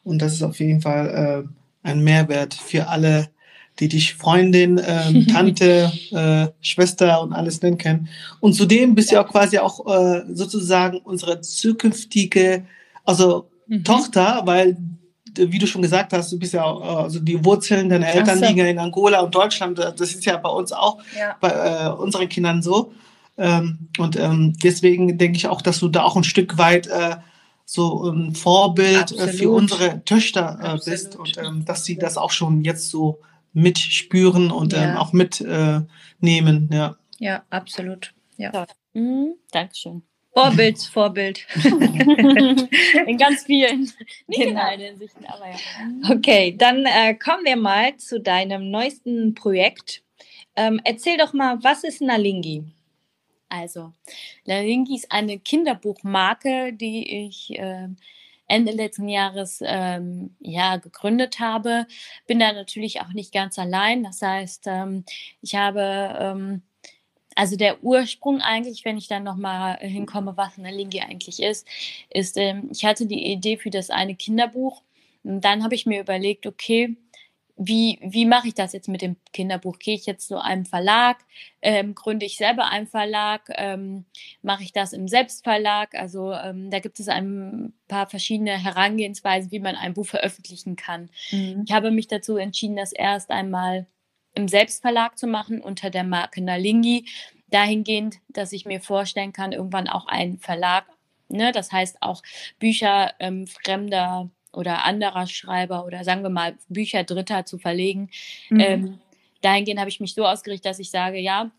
Und 0.04 0.22
das 0.22 0.32
ist 0.32 0.42
auf 0.42 0.58
jeden 0.60 0.80
Fall 0.80 1.44
äh, 1.44 1.88
ein 1.88 2.02
Mehrwert 2.02 2.54
für 2.54 2.88
alle, 2.88 3.30
die 3.80 3.88
dich 3.88 4.14
Freundin, 4.14 4.80
ähm, 4.84 5.26
Tante, 5.32 5.92
äh, 6.10 6.48
Schwester 6.60 7.20
und 7.22 7.32
alles 7.32 7.60
nennen 7.62 7.78
können. 7.78 8.08
Und 8.40 8.54
zudem 8.54 8.94
bist 8.94 9.10
du 9.10 9.16
ja 9.16 9.24
auch 9.24 9.30
quasi 9.30 9.58
auch 9.58 9.86
äh, 9.86 10.22
sozusagen 10.32 10.98
unsere 10.98 11.40
zukünftige, 11.40 12.64
also 13.04 13.50
mhm. 13.66 13.84
Tochter, 13.84 14.42
weil 14.44 14.76
wie 15.36 15.58
du 15.58 15.66
schon 15.66 15.82
gesagt 15.82 16.12
hast, 16.12 16.30
du 16.30 16.38
bist 16.38 16.52
ja 16.52 16.62
auch, 16.62 17.04
also 17.04 17.18
die 17.18 17.44
Wurzeln 17.44 17.88
deiner 17.88 18.06
Eltern 18.06 18.38
so. 18.38 18.44
liegen 18.44 18.58
ja 18.58 18.66
in 18.66 18.78
Angola 18.78 19.20
und 19.20 19.34
Deutschland. 19.34 19.78
Das 19.78 20.00
ist 20.00 20.24
ja 20.24 20.36
bei 20.36 20.48
uns 20.48 20.72
auch, 20.72 20.98
ja. 21.18 21.36
bei 21.40 21.50
äh, 21.50 21.88
unseren 21.88 22.28
Kindern 22.28 22.62
so. 22.62 22.92
Ähm, 23.36 23.88
und 23.98 24.16
ähm, 24.16 24.52
deswegen 24.62 25.18
denke 25.18 25.36
ich 25.36 25.48
auch, 25.48 25.60
dass 25.60 25.80
du 25.80 25.88
da 25.88 26.04
auch 26.04 26.16
ein 26.16 26.24
Stück 26.24 26.56
weit 26.56 26.86
äh, 26.86 27.16
so 27.64 28.08
ein 28.08 28.34
Vorbild 28.34 28.94
äh, 28.94 29.00
Absolut. 29.00 29.30
für 29.30 29.50
unsere 29.50 30.04
Töchter 30.04 30.58
äh, 30.62 30.90
bist 30.90 31.16
und 31.16 31.36
ähm, 31.38 31.64
dass 31.64 31.84
sie 31.84 31.96
das 31.96 32.16
auch 32.16 32.30
schon 32.30 32.62
jetzt 32.62 32.90
so 32.90 33.20
mitspüren 33.54 34.50
und 34.50 34.72
ja. 34.72 34.90
ähm, 34.90 34.96
auch 34.96 35.12
mitnehmen. 35.12 36.68
Äh, 36.70 36.76
ja. 36.76 36.96
ja, 37.18 37.42
absolut. 37.50 38.12
Ja. 38.36 38.66
Mhm, 38.92 39.34
Dankeschön. 39.50 40.02
Vorbild, 40.34 40.82
Vorbild. 40.82 41.46
in 43.06 43.16
ganz 43.18 43.44
vielen, 43.44 43.82
nicht 44.26 44.40
genau. 44.40 44.50
in 44.50 44.56
allen 44.56 44.80
Hinsichten, 44.80 45.24
aber 45.26 45.46
ja. 45.46 46.12
Okay, 46.12 46.56
dann 46.58 46.84
äh, 46.86 47.14
kommen 47.14 47.44
wir 47.44 47.56
mal 47.56 47.96
zu 47.98 48.20
deinem 48.20 48.70
neuesten 48.70 49.34
Projekt. 49.34 50.02
Ähm, 50.56 50.80
erzähl 50.82 51.16
doch 51.18 51.32
mal, 51.32 51.62
was 51.62 51.84
ist 51.84 52.00
Nalingi? 52.00 52.64
Also, 53.48 53.92
Nalingi 54.44 54.96
ist 54.96 55.12
eine 55.12 55.38
Kinderbuchmarke, 55.38 56.72
die 56.72 57.26
ich 57.26 57.56
äh, 57.56 57.88
Ende 58.54 58.72
letzten 58.72 59.08
Jahres 59.08 59.60
ähm, 59.64 60.36
ja, 60.40 60.76
gegründet 60.76 61.40
habe. 61.40 61.86
Bin 62.26 62.38
da 62.38 62.52
natürlich 62.52 63.00
auch 63.00 63.12
nicht 63.12 63.32
ganz 63.32 63.58
allein. 63.58 64.04
Das 64.04 64.22
heißt, 64.22 64.64
ähm, 64.66 65.04
ich 65.42 65.54
habe 65.54 66.16
ähm, 66.20 66.62
also 67.34 67.56
der 67.56 67.82
Ursprung 67.82 68.40
eigentlich, 68.40 68.84
wenn 68.84 68.96
ich 68.96 69.08
dann 69.08 69.24
nochmal 69.24 69.78
hinkomme, 69.78 70.36
was 70.36 70.58
eine 70.58 70.70
Lingi 70.70 71.00
eigentlich 71.00 71.42
ist, 71.42 71.66
ist, 72.10 72.36
ähm, 72.36 72.68
ich 72.72 72.84
hatte 72.84 73.06
die 73.06 73.32
Idee 73.32 73.56
für 73.56 73.70
das 73.70 73.90
eine 73.90 74.14
Kinderbuch. 74.14 74.82
Und 75.24 75.40
dann 75.44 75.64
habe 75.64 75.74
ich 75.74 75.86
mir 75.86 76.00
überlegt, 76.00 76.46
okay, 76.46 76.96
wie, 77.56 78.00
wie 78.02 78.26
mache 78.26 78.48
ich 78.48 78.54
das 78.54 78.72
jetzt 78.72 78.88
mit 78.88 79.00
dem 79.00 79.16
Kinderbuch? 79.32 79.78
Gehe 79.78 79.94
ich 79.94 80.06
jetzt 80.06 80.26
zu 80.26 80.42
einem 80.42 80.64
Verlag? 80.64 81.18
Ähm, 81.62 81.94
gründe 81.94 82.26
ich 82.26 82.36
selber 82.36 82.68
einen 82.68 82.88
Verlag? 82.88 83.48
Ähm, 83.54 84.06
mache 84.42 84.64
ich 84.64 84.72
das 84.72 84.92
im 84.92 85.06
Selbstverlag? 85.06 85.94
Also 85.94 86.32
ähm, 86.32 86.70
da 86.70 86.80
gibt 86.80 86.98
es 86.98 87.08
ein 87.08 87.72
paar 87.86 88.08
verschiedene 88.08 88.62
Herangehensweisen, 88.62 89.52
wie 89.52 89.60
man 89.60 89.76
ein 89.76 89.94
Buch 89.94 90.06
veröffentlichen 90.06 90.74
kann. 90.74 91.10
Mhm. 91.30 91.62
Ich 91.66 91.72
habe 91.72 91.92
mich 91.92 92.08
dazu 92.08 92.36
entschieden, 92.36 92.76
das 92.76 92.92
erst 92.92 93.30
einmal 93.30 93.86
im 94.34 94.48
Selbstverlag 94.48 95.16
zu 95.16 95.28
machen 95.28 95.60
unter 95.60 95.90
der 95.90 96.04
Marke 96.04 96.42
Nalingi. 96.42 97.06
Dahingehend, 97.48 98.16
dass 98.28 98.52
ich 98.52 98.64
mir 98.64 98.80
vorstellen 98.80 99.32
kann, 99.32 99.52
irgendwann 99.52 99.86
auch 99.86 100.06
einen 100.06 100.38
Verlag, 100.38 100.86
ne, 101.28 101.52
das 101.52 101.70
heißt 101.70 101.98
auch 102.00 102.22
Bücher 102.58 103.12
ähm, 103.20 103.46
fremder 103.46 104.28
oder 104.54 104.84
anderer 104.84 105.26
Schreiber 105.26 105.84
oder 105.86 106.04
sagen 106.04 106.22
wir 106.22 106.30
mal 106.30 106.56
Bücher 106.68 107.04
Dritter 107.04 107.44
zu 107.46 107.58
verlegen. 107.58 108.10
Mhm. 108.50 108.60
Ähm, 108.60 108.98
dahingehend 109.42 109.80
habe 109.80 109.90
ich 109.90 110.00
mich 110.00 110.14
so 110.14 110.24
ausgerichtet, 110.24 110.66
dass 110.66 110.78
ich 110.78 110.90
sage, 110.90 111.18
ja, 111.18 111.50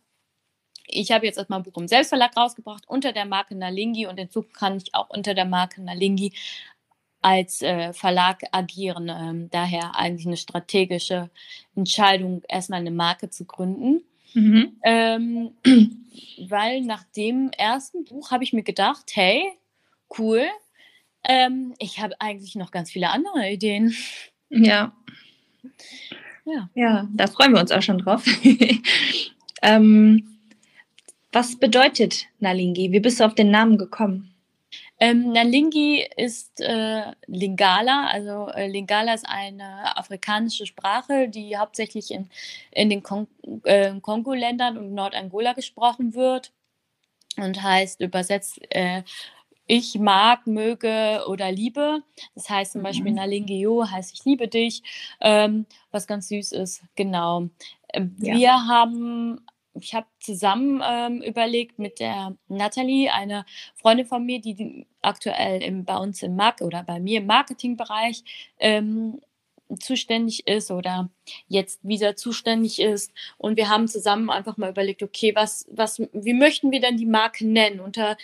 ich 0.88 1.12
habe 1.12 1.26
jetzt 1.26 1.38
erstmal 1.38 1.60
ein 1.60 1.64
Buch 1.64 1.78
im 1.78 1.88
Selbstverlag 1.88 2.36
rausgebracht 2.38 2.88
unter 2.88 3.12
der 3.12 3.26
Marke 3.26 3.56
Nalingi 3.56 4.08
und 4.08 4.20
in 4.20 4.30
Zukunft 4.30 4.56
kann 4.56 4.78
ich 4.78 4.94
auch 4.94 5.10
unter 5.10 5.34
der 5.34 5.46
Marke 5.46 5.82
Nalingi 5.82 6.34
als 7.22 7.64
äh, 7.64 7.92
Verlag 7.92 8.44
agieren. 8.52 9.10
Ähm, 9.10 9.50
daher 9.50 9.96
eigentlich 9.96 10.28
eine 10.28 10.38
strategische 10.38 11.32
Entscheidung, 11.76 12.44
erstmal 12.48 12.82
eine 12.82 12.92
Marke 12.92 13.30
zu 13.32 13.46
gründen. 13.46 14.04
Mhm. 14.36 14.80
Ähm, 14.84 15.52
weil 16.48 16.82
nach 16.82 17.04
dem 17.16 17.50
ersten 17.58 18.06
Buch 18.06 18.32
habe 18.32 18.44
ich 18.44 18.54
mir 18.54 18.64
gedacht, 18.64 19.06
hey, 19.14 19.44
cool, 20.20 20.46
ähm, 21.28 21.74
ich 21.80 22.00
habe 22.00 22.16
eigentlich 22.20 22.56
noch 22.56 22.72
ganz 22.72 22.92
viele 22.92 23.10
andere 23.10 23.50
Ideen. 23.52 23.96
Ja. 24.50 24.94
Ja, 26.46 26.70
ja 26.76 27.08
da 27.14 27.28
freuen 27.28 27.54
wir 27.54 27.60
uns 27.60 27.72
auch 27.72 27.82
schon 27.82 27.98
drauf. 27.98 28.26
ähm, 29.62 30.38
was 31.32 31.58
bedeutet 31.58 32.28
Nalingi? 32.40 32.92
Wie 32.92 33.00
bist 33.00 33.20
du 33.20 33.26
auf 33.26 33.36
den 33.36 33.52
Namen 33.52 33.78
gekommen? 33.78 34.36
Ähm, 34.98 35.34
Nalingi 35.34 36.08
ist 36.16 36.62
äh, 36.62 37.12
Lingala, 37.28 38.08
also 38.08 38.48
äh, 38.48 38.68
Lingala 38.68 39.14
ist 39.14 39.28
eine 39.28 39.98
afrikanische 39.98 40.66
Sprache, 40.66 41.28
die 41.28 41.58
hauptsächlich 41.58 42.12
in, 42.12 42.30
in 42.72 42.90
den 42.90 43.04
Kon 43.04 43.28
äh, 43.66 44.00
Kongo-Ländern 44.00 44.78
und 44.78 44.94
Nordangola 44.94 45.52
gesprochen 45.52 46.14
wird 46.14 46.54
und 47.36 47.62
heißt 47.62 48.00
übersetzt 48.00 48.62
äh, 48.70 49.04
ich 49.68 49.98
mag, 49.98 50.48
möge 50.48 51.24
oder 51.28 51.52
liebe. 51.52 52.04
Das 52.36 52.50
heißt 52.50 52.74
zum 52.74 52.84
Beispiel 52.84 53.12
mhm. 53.12 53.18
Nalingio 53.18 53.90
heißt 53.90 54.14
ich 54.14 54.26
liebe 54.26 54.48
dich, 54.48 54.84
ähm, 55.22 55.66
was 55.92 56.08
ganz 56.08 56.28
süß 56.30 56.52
ist. 56.54 56.84
Genau. 56.96 57.50
Ähm, 57.94 58.16
ja. 58.20 58.36
Wir 58.36 58.52
haben, 58.68 59.42
ich 59.74 59.96
habe 59.96 60.08
zusammen 60.20 60.82
ähm, 60.86 61.22
überlegt 61.22 61.80
mit 61.80 62.00
der 62.00 62.36
Nathalie, 62.48 63.12
eine 63.12 63.46
Freundin 63.76 64.06
von 64.06 64.26
mir, 64.26 64.40
die 64.40 64.86
aktuell 65.02 65.64
im, 65.64 65.86
bei 65.86 65.98
uns 65.98 66.22
im 66.22 66.36
Markt 66.36 66.62
oder 66.62 66.84
bei 66.84 67.00
mir 67.00 67.20
im 67.20 67.26
Marketingbereich 67.26 68.24
ähm, 68.60 69.20
zuständig 69.80 70.48
ist 70.48 70.70
oder 70.70 71.10
jetzt 71.48 71.80
wieder 71.84 72.16
zuständig 72.16 72.80
ist. 72.80 73.12
Und 73.38 73.58
wir 73.58 73.70
haben 73.70 73.88
zusammen 73.88 74.30
einfach 74.30 74.58
mal 74.58 74.70
überlegt, 74.70 75.02
okay, 75.02 75.34
was, 75.36 75.68
was, 75.72 76.00
wie 76.14 76.34
möchten 76.34 76.72
wir 76.72 76.82
denn 76.82 76.98
die 76.98 77.08
Marke 77.08 77.48
nennen? 77.48 77.80
Unter 77.80 78.16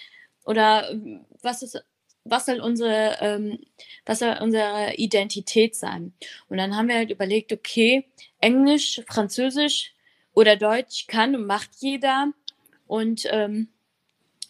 oder 0.45 0.89
ähm, 0.91 1.25
was 1.41 1.61
ist, 1.63 1.83
was 2.23 2.45
soll 2.45 2.59
unsere, 2.59 3.17
ähm, 3.21 3.59
was 4.05 4.19
soll 4.19 4.37
unsere 4.41 4.93
Identität 4.95 5.75
sein? 5.75 6.13
Und 6.49 6.57
dann 6.57 6.75
haben 6.75 6.87
wir 6.87 6.95
halt 6.95 7.11
überlegt, 7.11 7.51
okay, 7.51 8.05
Englisch, 8.39 9.01
Französisch 9.07 9.93
oder 10.33 10.55
Deutsch 10.55 11.07
kann 11.07 11.35
und 11.35 11.45
macht 11.45 11.69
jeder. 11.79 12.31
Und 12.87 13.27
ähm, 13.31 13.69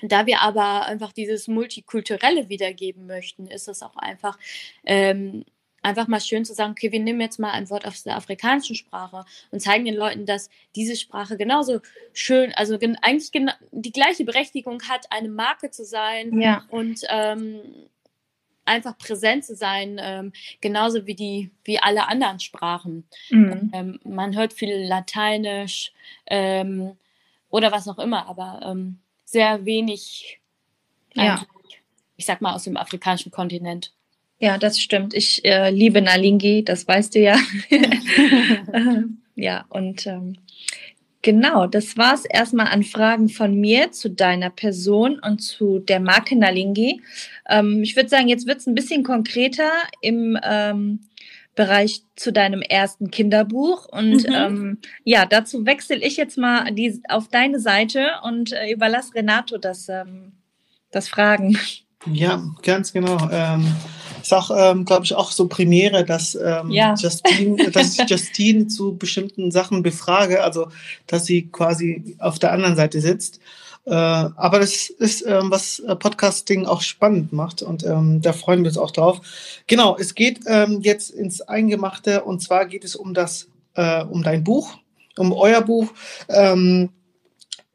da 0.02 0.26
wir 0.26 0.42
aber 0.42 0.86
einfach 0.86 1.12
dieses 1.12 1.48
Multikulturelle 1.48 2.50
wiedergeben 2.50 3.06
möchten, 3.06 3.48
ist 3.48 3.68
es 3.68 3.84
auch 3.84 3.96
einfach 3.96 4.38
ähm, 4.84 5.46
einfach 5.82 6.08
mal 6.08 6.22
schön 6.22 6.46
zu 6.46 6.54
sagen, 6.54 6.72
okay, 6.72 6.92
wir 6.92 7.00
nehmen 7.00 7.22
jetzt 7.22 7.40
mal 7.40 7.52
ein 7.52 7.70
Wort 7.70 7.86
aus 7.86 8.04
der 8.04 8.16
afrikanischen 8.16 8.76
Sprache 8.76 9.26
und 9.52 9.62
zeigen 9.62 9.86
den 9.86 9.96
Leuten, 9.96 10.26
dass 10.26 10.50
diese 10.76 10.96
Sprache 10.96 11.38
genauso 11.38 11.82
schön, 12.14 12.54
also 12.54 12.78
gen 12.78 12.98
eigentlich 13.02 13.32
gen 13.32 13.52
die 13.72 13.92
gleiche 13.92 14.24
Berechtigung 14.24 14.82
hat, 14.88 15.08
eine 15.12 15.30
Marke 15.30 15.72
zu 15.72 15.84
sein 15.84 16.40
ja. 16.40 16.66
und 16.70 17.02
ähm, 17.10 17.62
einfach 18.66 18.98
präsent 18.98 19.44
zu 19.44 19.56
sein, 19.56 20.00
ähm, 20.00 20.34
genauso 20.62 21.06
wie 21.08 21.16
die, 21.16 21.52
wie 21.64 21.80
alle 21.80 22.08
anderen 22.08 22.40
Sprachen. 22.40 23.06
Mhm. 23.30 23.72
Ähm, 23.74 24.00
man 24.04 24.36
hört 24.36 24.54
viel 24.54 24.86
Lateinisch 24.88 25.92
ähm, 26.28 26.96
oder 27.50 27.72
was 27.72 27.88
auch 27.88 28.00
immer, 28.00 28.28
aber 28.28 28.62
ähm, 28.64 29.00
sehr 29.26 29.66
wenig, 29.66 30.40
ja. 31.14 31.44
ich 32.18 32.26
sag 32.26 32.42
mal, 32.42 32.54
aus 32.54 32.64
dem 32.64 32.78
afrikanischen 32.78 33.32
Kontinent. 33.32 33.94
Ja, 34.42 34.58
das 34.58 34.82
stimmt. 34.82 35.14
Ich 35.14 35.46
äh, 35.46 35.70
liebe 35.70 36.02
Nalingi, 36.02 36.64
das 36.66 36.88
weißt 36.88 37.14
du 37.14 37.20
ja. 37.20 37.38
ja, 39.36 39.66
und 39.70 40.08
ähm, 40.08 40.38
genau, 41.22 41.68
das 41.68 41.96
war 41.96 42.16
es 42.16 42.26
erstmal 42.26 42.66
an 42.68 42.82
Fragen 42.82 43.30
von 43.30 43.54
mir 43.54 43.92
zu 43.92 44.10
deiner 44.10 44.50
Person 44.50 45.20
und 45.20 45.44
zu 45.44 45.78
der 45.78 46.00
Marke 46.00 46.36
Nalingi. 46.36 47.02
Ähm, 47.48 47.84
ich 47.84 47.96
würde 47.96 48.10
sagen, 48.10 48.30
jetzt 48.30 48.48
wird 48.48 48.58
es 48.58 48.66
ein 48.66 48.74
bisschen 48.74 49.04
konkreter 49.04 49.70
im 50.02 50.36
ähm, 50.42 51.02
Bereich 51.54 52.02
zu 52.16 52.34
deinem 52.34 52.64
ersten 52.64 53.12
Kinderbuch. 53.12 53.86
Und 53.90 54.28
mhm. 54.28 54.34
ähm, 54.34 54.78
ja, 55.04 55.28
dazu 55.28 55.68
wechsle 55.68 55.98
ich 55.98 56.18
jetzt 56.18 56.40
mal 56.40 56.72
die, 56.72 57.00
auf 57.10 57.28
deine 57.28 57.60
Seite 57.60 58.08
und 58.24 58.54
äh, 58.54 58.72
überlasse 58.72 59.14
Renato 59.14 59.60
das, 59.60 59.88
ähm, 59.88 60.32
das 60.90 61.10
Fragen. 61.10 61.60
Ja, 62.12 62.42
ganz 62.64 62.92
genau. 62.92 63.30
Ist 64.22 64.34
auch, 64.34 64.52
ähm, 64.56 64.86
glaube 64.86 65.06
ich, 65.06 65.16
auch 65.16 65.32
so 65.32 65.48
Premiere, 65.48 66.06
dass, 66.06 66.36
ähm, 66.36 66.72
ja. 66.72 66.94
Justine, 66.98 67.72
dass 67.72 67.98
ich 67.98 68.10
Justine 68.10 68.68
zu 68.68 68.98
bestimmten 68.98 69.52
Sachen 69.52 69.84
befrage, 69.84 70.44
also 70.44 70.68
dass 71.08 71.26
sie 71.26 71.48
quasi 71.48 72.16
auf 72.20 72.40
der 72.40 72.52
anderen 72.52 72.76
Seite 72.76 73.02
sitzt. 73.02 73.40
Äh, 73.86 73.94
aber 73.94 74.60
das 74.60 74.90
ist, 74.90 75.26
ähm, 75.26 75.50
was 75.50 75.82
Podcasting 76.00 76.68
auch 76.68 76.82
spannend 76.82 77.34
macht 77.34 77.64
und 77.64 77.84
ähm, 77.84 78.22
da 78.22 78.32
freuen 78.32 78.62
wir 78.62 78.70
uns 78.70 78.78
auch 78.78 78.92
drauf. 78.92 79.22
Genau, 79.66 79.98
es 80.00 80.14
geht 80.14 80.42
ähm, 80.46 80.82
jetzt 80.82 81.10
ins 81.10 81.42
Eingemachte 81.42 82.24
und 82.24 82.42
zwar 82.42 82.68
geht 82.68 82.84
es 82.84 82.96
um 82.96 83.16
das, 83.16 83.48
äh, 83.74 84.04
um 84.04 84.22
dein 84.22 84.44
Buch, 84.44 84.78
um 85.18 85.34
euer 85.34 85.62
Buch. 85.62 85.88
Ähm, 86.30 86.90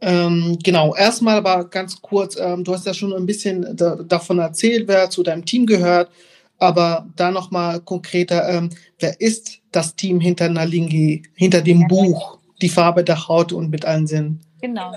ähm, 0.00 0.58
genau, 0.62 0.94
erstmal 0.94 1.36
aber 1.38 1.64
ganz 1.64 2.00
kurz, 2.00 2.36
ähm, 2.38 2.62
du 2.62 2.72
hast 2.72 2.86
ja 2.86 2.94
schon 2.94 3.12
ein 3.12 3.26
bisschen 3.26 3.76
da, 3.76 3.96
davon 3.96 4.38
erzählt, 4.38 4.86
wer 4.86 5.10
zu 5.10 5.22
deinem 5.22 5.44
Team 5.44 5.66
gehört. 5.66 6.10
Aber 6.58 7.06
da 7.16 7.30
nochmal 7.30 7.80
konkreter, 7.80 8.48
ähm, 8.48 8.70
wer 8.98 9.20
ist 9.20 9.60
das 9.72 9.94
Team 9.94 10.20
hinter 10.20 10.48
Nalingi, 10.48 11.22
hinter 11.34 11.60
dem 11.60 11.82
ja. 11.82 11.86
Buch, 11.86 12.38
die 12.62 12.68
Farbe 12.68 13.04
der 13.04 13.28
Haut 13.28 13.52
und 13.52 13.70
mit 13.70 13.84
allen 13.84 14.06
Sinnen? 14.06 14.40
Genau. 14.60 14.92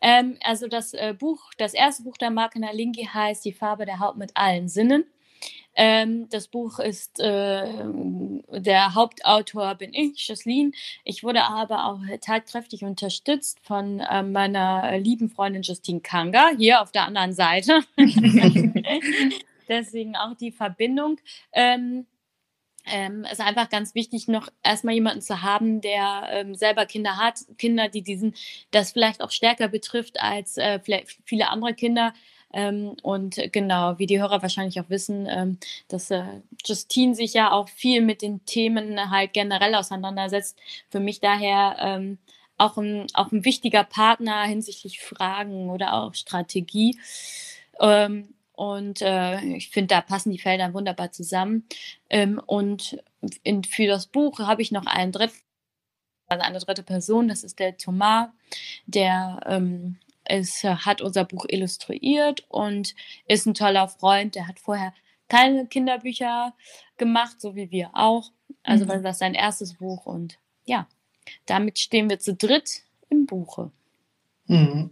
Ähm, 0.00 0.36
also 0.42 0.68
das 0.68 0.94
äh, 0.94 1.14
Buch, 1.18 1.50
das 1.58 1.74
erste 1.74 2.02
Buch 2.02 2.16
der 2.16 2.30
Marke 2.30 2.60
Nalingi 2.60 3.08
heißt 3.12 3.44
Die 3.44 3.52
Farbe 3.52 3.86
der 3.86 4.00
Haut 4.00 4.16
mit 4.16 4.32
allen 4.34 4.68
Sinnen. 4.68 5.04
Ähm, 5.76 6.28
das 6.30 6.46
Buch 6.46 6.78
ist, 6.78 7.18
äh, 7.18 7.66
der 8.52 8.94
Hauptautor 8.94 9.74
bin 9.74 9.92
ich, 9.92 10.28
Jocelyn. 10.28 10.72
Ich 11.04 11.24
wurde 11.24 11.42
aber 11.42 11.86
auch 11.86 11.98
tatkräftig 12.20 12.84
unterstützt 12.84 13.58
von 13.62 13.98
äh, 13.98 14.22
meiner 14.22 14.98
lieben 14.98 15.30
Freundin 15.30 15.62
Justine 15.62 16.00
Kanga, 16.00 16.50
hier 16.56 16.80
auf 16.80 16.92
der 16.92 17.06
anderen 17.06 17.32
Seite. 17.32 17.80
Deswegen 19.68 20.16
auch 20.16 20.34
die 20.34 20.52
Verbindung. 20.52 21.18
Ähm, 21.52 22.06
ähm, 22.86 23.24
ist 23.30 23.40
einfach 23.40 23.70
ganz 23.70 23.94
wichtig, 23.94 24.28
noch 24.28 24.48
erstmal 24.62 24.94
jemanden 24.94 25.22
zu 25.22 25.42
haben, 25.42 25.80
der 25.80 26.28
ähm, 26.30 26.54
selber 26.54 26.86
Kinder 26.86 27.16
hat, 27.16 27.40
Kinder, 27.56 27.88
die 27.88 28.02
diesen, 28.02 28.34
das 28.70 28.92
vielleicht 28.92 29.22
auch 29.22 29.30
stärker 29.30 29.68
betrifft 29.68 30.20
als 30.20 30.58
äh, 30.58 30.80
viele 31.24 31.48
andere 31.48 31.74
Kinder. 31.74 32.12
Ähm, 32.52 32.94
und 33.02 33.40
genau, 33.52 33.98
wie 33.98 34.06
die 34.06 34.20
Hörer 34.20 34.42
wahrscheinlich 34.42 34.78
auch 34.80 34.88
wissen, 34.90 35.26
ähm, 35.28 35.58
dass 35.88 36.10
äh, 36.10 36.22
Justine 36.64 37.14
sich 37.14 37.34
ja 37.34 37.50
auch 37.50 37.68
viel 37.68 38.00
mit 38.00 38.22
den 38.22 38.44
Themen 38.44 39.10
halt 39.10 39.32
generell 39.32 39.74
auseinandersetzt. 39.74 40.56
Für 40.88 41.00
mich 41.00 41.20
daher 41.20 41.76
ähm, 41.80 42.18
auch, 42.56 42.76
ein, 42.76 43.06
auch 43.14 43.32
ein 43.32 43.44
wichtiger 43.44 43.82
Partner 43.82 44.44
hinsichtlich 44.44 45.00
Fragen 45.00 45.70
oder 45.70 45.94
auch 45.94 46.14
Strategie. 46.14 46.98
Ähm, 47.80 48.34
und 48.56 49.02
äh, 49.02 49.40
ich 49.56 49.70
finde, 49.70 49.94
da 49.94 50.00
passen 50.00 50.30
die 50.30 50.38
Felder 50.38 50.72
wunderbar 50.74 51.10
zusammen. 51.10 51.66
Ähm, 52.08 52.40
und 52.46 53.02
in, 53.42 53.64
für 53.64 53.86
das 53.86 54.06
Buch 54.06 54.38
habe 54.38 54.62
ich 54.62 54.70
noch 54.70 54.86
einen 54.86 55.12
dritten, 55.12 55.36
also 56.28 56.44
eine 56.44 56.58
dritte 56.58 56.82
Person, 56.82 57.28
das 57.28 57.42
ist 57.42 57.58
der 57.58 57.76
Thomas, 57.76 58.28
der 58.86 59.40
ähm, 59.46 59.98
ist, 60.28 60.64
hat 60.64 61.02
unser 61.02 61.24
Buch 61.24 61.46
illustriert 61.48 62.44
und 62.48 62.94
ist 63.26 63.46
ein 63.46 63.54
toller 63.54 63.88
Freund. 63.88 64.36
Der 64.36 64.46
hat 64.46 64.60
vorher 64.60 64.94
keine 65.28 65.66
Kinderbücher 65.66 66.54
gemacht, 66.96 67.40
so 67.40 67.56
wie 67.56 67.70
wir 67.70 67.90
auch. 67.92 68.30
Also, 68.62 68.84
mhm. 68.84 68.88
weil 68.88 69.02
das 69.02 69.18
sein 69.18 69.34
erstes 69.34 69.74
Buch 69.74 70.06
und 70.06 70.38
ja, 70.64 70.86
damit 71.46 71.78
stehen 71.78 72.08
wir 72.08 72.20
zu 72.20 72.34
dritt 72.34 72.82
im 73.10 73.26
Buche. 73.26 73.72
Mhm. 74.46 74.90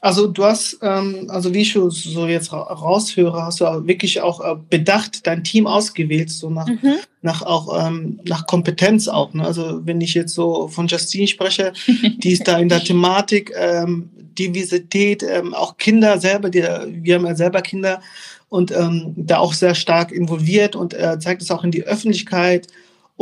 Also 0.00 0.26
du 0.26 0.44
hast, 0.44 0.78
ähm, 0.82 1.26
also 1.28 1.54
wie 1.54 1.62
ich 1.62 1.72
so 1.72 2.26
jetzt 2.26 2.52
raushöre, 2.52 3.42
hast 3.44 3.60
du 3.60 3.64
wirklich 3.86 4.20
auch 4.20 4.40
äh, 4.40 4.56
bedacht 4.70 5.26
dein 5.26 5.44
Team 5.44 5.66
ausgewählt, 5.66 6.30
so 6.30 6.50
nach, 6.50 6.66
mhm. 6.66 6.96
nach 7.22 7.42
auch 7.42 7.86
ähm, 7.86 8.20
nach 8.24 8.46
Kompetenz 8.46 9.08
auch. 9.08 9.32
Ne? 9.34 9.44
Also 9.44 9.80
wenn 9.84 10.00
ich 10.00 10.14
jetzt 10.14 10.34
so 10.34 10.68
von 10.68 10.86
Justine 10.86 11.26
spreche, 11.26 11.72
die 12.18 12.32
ist 12.32 12.46
da 12.46 12.58
in 12.58 12.68
der 12.68 12.80
Thematik 12.84 13.52
ähm, 13.56 14.10
Diversität, 14.38 15.22
ähm, 15.22 15.54
auch 15.54 15.76
Kinder 15.76 16.18
selber, 16.18 16.50
die, 16.50 16.62
wir 16.62 17.14
haben 17.16 17.26
ja 17.26 17.34
selber 17.34 17.62
Kinder 17.62 18.00
und 18.48 18.70
ähm, 18.70 19.14
da 19.16 19.38
auch 19.38 19.52
sehr 19.52 19.74
stark 19.74 20.12
involviert 20.12 20.76
und 20.76 20.94
äh, 20.94 21.18
zeigt 21.18 21.42
es 21.42 21.50
auch 21.50 21.64
in 21.64 21.70
die 21.70 21.84
Öffentlichkeit 21.84 22.66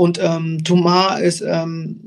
und 0.00 0.18
ähm, 0.18 0.64
Thomas 0.64 1.20
ist 1.20 1.42
ähm, 1.42 2.00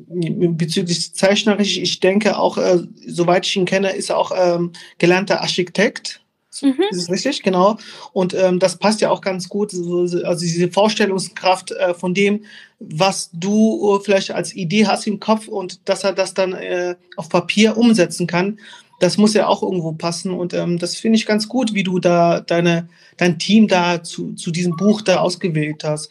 bezüglich 0.58 1.14
zeichnerisch, 1.14 1.78
ich 1.78 2.00
denke 2.00 2.40
auch, 2.40 2.58
äh, 2.58 2.80
soweit 3.06 3.46
ich 3.46 3.56
ihn 3.56 3.66
kenne, 3.66 3.92
ist 3.92 4.10
er 4.10 4.18
auch 4.18 4.32
ähm, 4.36 4.72
gelernter 4.98 5.42
Architekt. 5.42 6.20
Mhm. 6.60 6.74
Ist 6.90 7.04
es 7.04 7.12
richtig? 7.12 7.44
Genau. 7.44 7.78
Und 8.12 8.34
ähm, 8.34 8.58
das 8.58 8.78
passt 8.78 9.02
ja 9.02 9.12
auch 9.12 9.22
ganz 9.22 9.48
gut. 9.48 9.70
So, 9.70 10.00
also 10.00 10.40
diese 10.40 10.72
Vorstellungskraft 10.72 11.70
äh, 11.74 11.94
von 11.94 12.16
dem, 12.16 12.46
was 12.80 13.30
du 13.32 13.96
äh, 13.96 14.04
vielleicht 14.04 14.32
als 14.32 14.56
Idee 14.56 14.88
hast 14.88 15.06
im 15.06 15.20
Kopf 15.20 15.48
und 15.48 15.88
dass 15.88 16.04
er 16.04 16.14
das 16.14 16.34
dann 16.34 16.54
äh, 16.54 16.96
auf 17.16 17.30
Papier 17.30 17.78
umsetzen 17.78 18.26
kann, 18.26 18.58
das 19.02 19.20
muss 19.20 19.36
ja 19.36 19.46
auch 19.46 19.62
irgendwo 19.62 19.92
passen. 19.92 20.32
Und 20.32 20.56
ähm, 20.56 20.80
das 20.80 20.96
finde 20.96 21.18
ich 21.18 21.28
ganz 21.28 21.48
gut, 21.48 21.76
wie 21.76 21.84
du 21.84 22.00
da 22.00 22.40
deine, 22.40 22.90
dein 23.18 23.38
Team 23.38 23.68
da 23.68 24.02
zu, 24.02 24.34
zu 24.34 24.50
diesem 24.50 24.76
Buch 24.78 25.04
da 25.04 25.18
ausgewählt 25.18 25.84
hast. 25.84 26.10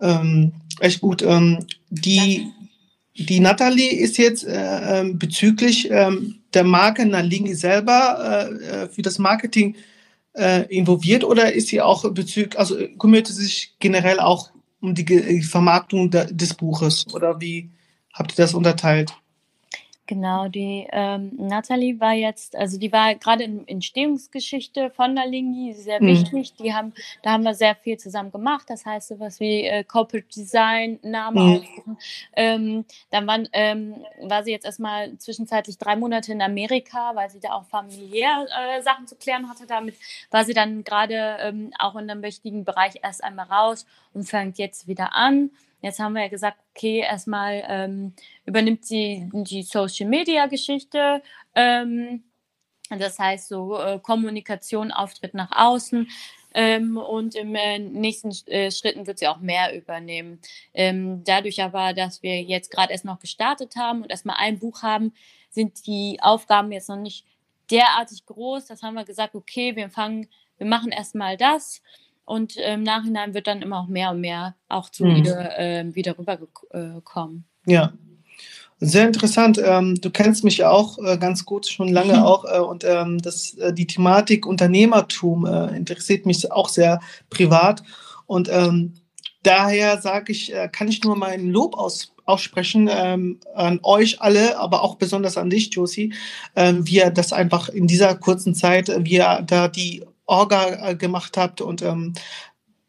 Ähm, 0.00 0.50
echt 0.82 1.00
gut. 1.00 1.22
Ähm, 1.22 1.66
die, 1.90 2.48
die 3.14 3.40
Natalie 3.40 3.92
ist 3.92 4.18
jetzt 4.18 4.44
äh, 4.44 5.00
ähm, 5.00 5.18
bezüglich 5.18 5.90
ähm, 5.90 6.40
der 6.54 6.64
Marke 6.64 7.06
Nalingi 7.06 7.54
selber 7.54 8.48
äh, 8.50 8.64
äh, 8.64 8.88
für 8.88 9.02
das 9.02 9.18
Marketing 9.18 9.76
äh, 10.34 10.62
involviert 10.74 11.24
oder 11.24 11.52
ist 11.52 11.68
sie 11.68 11.80
auch 11.80 12.10
bezüglich, 12.10 12.58
also 12.58 12.76
kümmert 12.98 13.26
sie 13.28 13.44
sich 13.44 13.74
generell 13.78 14.20
auch 14.20 14.50
um 14.80 14.94
die 14.94 15.42
Vermarktung 15.42 16.10
des 16.10 16.54
Buches 16.54 17.06
oder 17.12 17.40
wie 17.40 17.70
habt 18.12 18.32
ihr 18.32 18.36
das 18.36 18.54
unterteilt? 18.54 19.14
Genau, 20.12 20.46
die 20.46 20.86
ähm, 20.92 21.30
Nathalie 21.38 21.98
war 21.98 22.12
jetzt, 22.12 22.54
also 22.54 22.78
die 22.78 22.92
war 22.92 23.14
gerade 23.14 23.44
in 23.44 23.66
Entstehungsgeschichte 23.66 24.90
von 24.90 25.16
der 25.16 25.26
Lingi 25.26 25.72
sehr 25.72 26.02
mhm. 26.02 26.08
wichtig. 26.08 26.52
Die 26.56 26.74
haben, 26.74 26.92
da 27.22 27.30
haben 27.30 27.44
wir 27.44 27.54
sehr 27.54 27.74
viel 27.76 27.96
zusammen 27.96 28.30
gemacht. 28.30 28.66
Das 28.68 28.84
heißt 28.84 29.08
sowas 29.08 29.40
wie 29.40 29.64
äh, 29.64 29.84
Corporate 29.84 30.28
Design, 30.28 30.98
Name 31.02 31.62
mhm. 31.86 31.96
Ähm, 32.36 32.84
dann 33.08 33.26
waren, 33.26 33.48
ähm, 33.54 34.04
war 34.20 34.44
sie 34.44 34.50
jetzt 34.50 34.66
erstmal 34.66 35.16
zwischenzeitlich 35.16 35.78
drei 35.78 35.96
Monate 35.96 36.32
in 36.32 36.42
Amerika, 36.42 37.12
weil 37.14 37.30
sie 37.30 37.40
da 37.40 37.54
auch 37.54 37.64
familiär 37.64 38.46
äh, 38.50 38.82
Sachen 38.82 39.06
zu 39.06 39.16
klären 39.16 39.48
hatte. 39.48 39.66
Damit 39.66 39.94
war 40.30 40.44
sie 40.44 40.52
dann 40.52 40.84
gerade 40.84 41.38
ähm, 41.40 41.72
auch 41.78 41.96
in 41.96 42.10
einem 42.10 42.22
wichtigen 42.22 42.66
Bereich 42.66 42.96
erst 43.02 43.24
einmal 43.24 43.46
raus 43.46 43.86
und 44.12 44.24
fängt 44.24 44.58
jetzt 44.58 44.86
wieder 44.86 45.14
an. 45.14 45.52
Jetzt 45.82 45.98
haben 45.98 46.14
wir 46.14 46.22
ja 46.22 46.28
gesagt, 46.28 46.58
okay, 46.74 47.00
erstmal 47.00 47.64
ähm, 47.68 48.14
übernimmt 48.46 48.86
sie 48.86 49.28
die 49.32 49.64
Social 49.64 50.08
Media 50.08 50.46
Geschichte. 50.46 51.22
Ähm, 51.54 52.22
das 52.88 53.18
heißt, 53.18 53.48
so 53.48 53.78
äh, 53.78 53.98
Kommunikation, 53.98 54.92
Auftritt 54.92 55.34
nach 55.34 55.50
außen. 55.50 56.08
Ähm, 56.54 56.96
und 56.98 57.34
im 57.34 57.54
äh, 57.54 57.78
nächsten 57.78 58.30
äh, 58.46 58.70
Schritten 58.70 59.06
wird 59.06 59.18
sie 59.18 59.26
auch 59.26 59.38
mehr 59.38 59.76
übernehmen. 59.76 60.38
Ähm, 60.72 61.24
dadurch 61.24 61.62
aber, 61.62 61.94
dass 61.94 62.22
wir 62.22 62.42
jetzt 62.42 62.70
gerade 62.70 62.92
erst 62.92 63.04
noch 63.04 63.18
gestartet 63.18 63.74
haben 63.76 64.02
und 64.02 64.10
erstmal 64.10 64.36
ein 64.38 64.58
Buch 64.58 64.82
haben, 64.82 65.12
sind 65.50 65.86
die 65.86 66.18
Aufgaben 66.20 66.70
jetzt 66.70 66.88
noch 66.88 66.96
nicht 66.96 67.26
derartig 67.70 68.24
groß. 68.26 68.66
Das 68.66 68.82
haben 68.82 68.94
wir 68.94 69.04
gesagt, 69.04 69.34
okay, 69.34 69.74
wir 69.74 69.90
fangen, 69.90 70.28
wir 70.58 70.66
machen 70.66 70.92
erstmal 70.92 71.36
das 71.36 71.82
und 72.32 72.56
im 72.56 72.82
Nachhinein 72.82 73.34
wird 73.34 73.46
dann 73.46 73.60
immer 73.60 73.80
auch 73.80 73.88
mehr 73.88 74.10
und 74.10 74.22
mehr 74.22 74.54
auch 74.70 74.88
zu 74.88 75.04
mhm. 75.04 75.16
wieder, 75.16 75.58
äh, 75.58 75.94
wieder 75.94 76.18
rübergekommen. 76.18 77.44
Ja. 77.66 77.92
Sehr 78.80 79.06
interessant. 79.06 79.60
Ähm, 79.62 80.00
du 80.00 80.08
kennst 80.08 80.42
mich 80.42 80.56
ja 80.56 80.70
auch 80.70 80.98
äh, 80.98 81.18
ganz 81.18 81.44
gut, 81.44 81.66
schon 81.66 81.88
lange 81.88 82.24
auch. 82.26 82.46
Äh, 82.46 82.60
und 82.60 82.84
ähm, 82.84 83.18
das, 83.18 83.52
äh, 83.58 83.74
die 83.74 83.86
Thematik 83.86 84.46
Unternehmertum 84.46 85.44
äh, 85.44 85.76
interessiert 85.76 86.24
mich 86.24 86.50
auch 86.50 86.70
sehr 86.70 87.00
privat. 87.28 87.82
Und 88.24 88.48
ähm, 88.50 88.94
daher 89.42 90.00
sage 90.00 90.32
ich, 90.32 90.54
äh, 90.54 90.70
kann 90.72 90.88
ich 90.88 91.04
nur 91.04 91.16
meinen 91.16 91.50
Lob 91.50 91.76
aus, 91.76 92.14
aussprechen 92.24 92.88
ähm, 92.90 93.40
an 93.54 93.78
euch 93.82 94.22
alle, 94.22 94.58
aber 94.58 94.82
auch 94.82 94.94
besonders 94.94 95.36
an 95.36 95.50
dich, 95.50 95.72
Josie, 95.74 96.14
äh, 96.54 96.72
wie 96.78 96.96
ihr 96.96 97.10
das 97.10 97.34
einfach 97.34 97.68
in 97.68 97.86
dieser 97.86 98.14
kurzen 98.14 98.54
Zeit, 98.54 98.90
wie 99.04 99.16
ihr 99.16 99.44
da 99.46 99.68
die 99.68 100.02
Orga 100.32 100.90
äh, 100.90 100.96
gemacht 100.96 101.36
habt 101.36 101.60
und 101.60 101.82
ähm, 101.82 102.14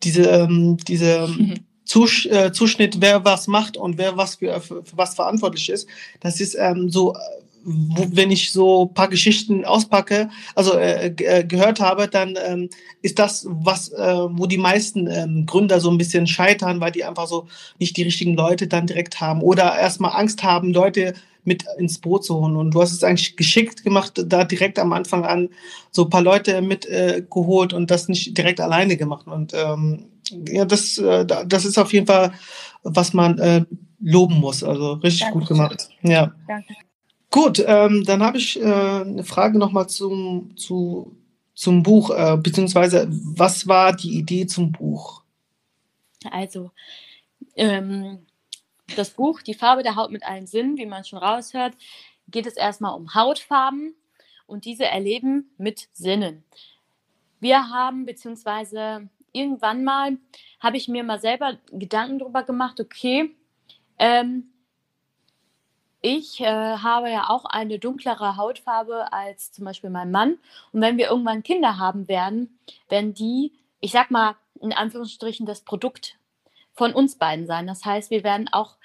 diese, 0.02 0.24
ähm, 0.24 0.78
diese 0.78 1.28
mhm. 1.38 1.56
Zus 1.86 2.26
äh, 2.26 2.52
Zuschnitt, 2.54 3.02
wer 3.02 3.26
was 3.26 3.48
macht 3.48 3.76
und 3.76 3.98
wer 3.98 4.16
was 4.16 4.36
für, 4.36 4.62
für, 4.62 4.84
für 4.84 4.98
was 4.98 5.16
verantwortlich 5.16 5.70
ist, 5.70 5.88
das 6.22 6.40
ist 6.40 6.56
ähm, 6.56 6.90
so, 6.90 7.14
wenn 7.66 8.32
ich 8.32 8.54
so 8.54 8.86
paar 8.86 9.10
Geschichten 9.10 9.66
auspacke, 9.66 10.30
also 10.56 10.78
äh, 10.78 11.08
äh, 11.08 11.44
gehört 11.44 11.82
habe, 11.82 12.08
dann 12.08 12.36
ähm, 12.46 12.70
ist 13.02 13.20
das, 13.20 13.46
was, 13.50 13.90
äh, 13.90 14.16
wo 14.30 14.46
die 14.46 14.58
meisten 14.58 15.08
ähm, 15.08 15.46
Gründer 15.46 15.82
so 15.82 15.92
ein 15.92 15.98
bisschen 15.98 16.26
scheitern, 16.26 16.80
weil 16.80 16.92
die 16.92 17.04
einfach 17.04 17.28
so 17.28 17.48
nicht 17.80 17.98
die 17.98 18.04
richtigen 18.04 18.36
Leute 18.36 18.68
dann 18.68 18.88
direkt 18.88 19.20
haben 19.20 19.42
oder 19.42 19.78
erstmal 19.78 20.16
Angst 20.16 20.42
haben, 20.42 20.74
Leute 20.74 21.14
mit 21.46 21.66
ins 21.78 22.00
Boot 22.00 22.24
zu 22.24 22.36
holen. 22.36 22.56
Und 22.56 22.72
du 22.72 22.82
hast 22.82 22.92
es 22.92 23.04
eigentlich 23.04 23.36
geschickt 23.36 23.84
gemacht, 23.84 24.24
da 24.26 24.44
direkt 24.44 24.80
am 24.80 24.94
Anfang 24.94 25.26
an 25.26 25.50
so 25.92 26.06
ein 26.06 26.10
paar 26.10 26.22
Leute 26.22 26.62
mit 26.62 26.86
äh, 26.86 27.24
und 27.30 27.92
das 27.92 28.08
nicht 28.08 28.38
direkt 28.38 28.60
alleine 28.60 28.98
gemacht. 28.98 29.28
Und 29.28 29.54
ähm, 29.54 30.06
ja, 30.48 30.66
das, 30.66 30.98
äh, 30.98 31.26
das 31.26 31.66
ist 31.66 31.78
auf 31.78 31.94
jeden 31.94 32.08
Fall, 32.08 32.34
was 32.84 33.14
man 33.14 33.40
äh, 33.40 33.66
loben 34.02 34.40
muss. 34.40 34.64
Also 34.64 34.94
richtig 34.94 35.22
Danke. 35.22 35.40
gut 35.40 35.48
gemacht. 35.48 35.90
Ja. 36.02 36.34
Danke. 36.48 36.74
Gut, 37.34 37.64
ähm, 37.66 38.04
dann 38.06 38.22
habe 38.22 38.38
ich 38.38 38.62
äh, 38.62 38.64
eine 38.64 39.24
Frage 39.24 39.58
nochmal 39.58 39.90
zum, 39.90 40.56
zu, 40.56 41.18
zum 41.56 41.82
Buch, 41.82 42.12
äh, 42.12 42.38
beziehungsweise 42.38 43.08
was 43.10 43.68
war 43.68 43.92
die 43.92 44.20
Idee 44.20 44.46
zum 44.46 44.72
Buch? 44.72 45.24
Also, 46.30 46.70
ähm, 47.56 48.20
das 48.96 49.12
Buch 49.12 49.42
Die 49.42 49.54
Farbe 49.54 49.84
der 49.84 49.96
Haut 49.96 50.12
mit 50.12 50.24
allen 50.24 50.48
Sinnen, 50.48 50.78
wie 50.78 50.86
man 50.86 51.04
schon 51.04 51.20
raushört, 51.20 51.76
geht 52.28 52.46
es 52.46 52.56
erstmal 52.56 52.96
um 52.96 53.14
Hautfarben 53.14 53.96
und 54.46 54.66
diese 54.66 54.86
erleben 54.86 55.52
mit 55.58 55.90
Sinnen. 55.94 56.44
Wir 57.40 57.70
haben, 57.70 58.06
beziehungsweise 58.06 59.10
irgendwann 59.32 59.84
mal, 59.84 60.18
habe 60.60 60.78
ich 60.78 60.88
mir 60.88 61.04
mal 61.04 61.20
selber 61.20 61.58
Gedanken 61.72 62.20
darüber 62.20 62.44
gemacht, 62.44 62.80
okay, 62.80 63.36
ähm, 64.00 64.54
ich 66.02 66.42
äh, 66.42 66.46
habe 66.46 67.10
ja 67.10 67.30
auch 67.30 67.46
eine 67.46 67.80
dunklere 67.80 68.36
Hautfarbe 68.36 69.14
als 69.14 69.54
zum 69.54 69.64
Beispiel 69.64 69.90
mein 69.90 70.12
Mann. 70.12 70.38
Und 70.74 70.82
wenn 70.82 70.98
wir 70.98 71.08
irgendwann 71.08 71.44
Kinder 71.44 71.80
haben 71.80 72.10
werden, 72.10 72.60
werden 72.90 73.14
die, 73.14 73.54
ich 73.80 73.94
sag 73.94 74.12
mal, 74.12 74.36
in 74.60 74.74
Anführungsstrichen 74.74 75.46
das 75.46 75.62
Produkt 75.62 76.18
von 76.74 76.94
uns 76.94 77.16
beiden 77.16 77.48
sein. 77.48 77.68
Das 77.68 77.86
heißt, 77.86 78.12
wir 78.12 78.24
werden 78.24 78.50
auch, 78.52 78.78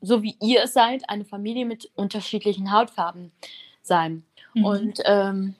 so 0.00 0.22
wie 0.22 0.36
ihr 0.40 0.62
es 0.64 0.72
seid, 0.72 1.08
eine 1.08 1.24
Familie 1.24 1.64
mit 1.64 1.90
unterschiedlichen 1.94 2.72
Hautfarben 2.72 3.32
sein. 3.82 4.24
Mhm. 4.54 4.64
Und 4.64 5.00
ähm, 5.04 5.54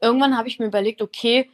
irgendwann 0.00 0.36
habe 0.36 0.48
ich 0.48 0.58
mir 0.58 0.66
überlegt, 0.66 1.02
okay, 1.02 1.50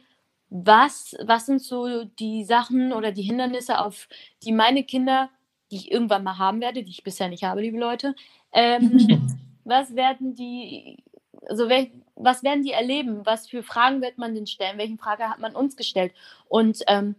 was, 0.49 1.15
was 1.23 1.47
sind 1.47 1.61
so 1.61 2.03
die 2.03 2.43
Sachen 2.43 2.93
oder 2.93 3.11
die 3.11 3.23
Hindernisse, 3.23 3.79
auf 3.79 4.07
die 4.43 4.51
meine 4.51 4.83
Kinder, 4.83 5.29
die 5.71 5.77
ich 5.77 5.91
irgendwann 5.91 6.23
mal 6.23 6.37
haben 6.37 6.61
werde, 6.61 6.83
die 6.83 6.91
ich 6.91 7.03
bisher 7.03 7.27
nicht 7.27 7.43
habe, 7.43 7.61
liebe 7.61 7.79
Leute, 7.79 8.15
ähm, 8.51 9.39
was 9.63 9.95
werden 9.95 10.35
die, 10.35 11.03
also 11.47 11.69
wel, 11.69 11.89
was 12.15 12.43
werden 12.43 12.63
die 12.63 12.71
erleben? 12.71 13.25
Was 13.25 13.47
für 13.47 13.63
Fragen 13.63 14.01
wird 14.01 14.19
man 14.19 14.35
denn 14.35 14.45
stellen? 14.45 14.77
Welche 14.77 14.97
Frage 14.97 15.27
hat 15.29 15.39
man 15.39 15.55
uns 15.55 15.75
gestellt? 15.75 16.13
Und 16.47 16.83
ähm, 16.87 17.15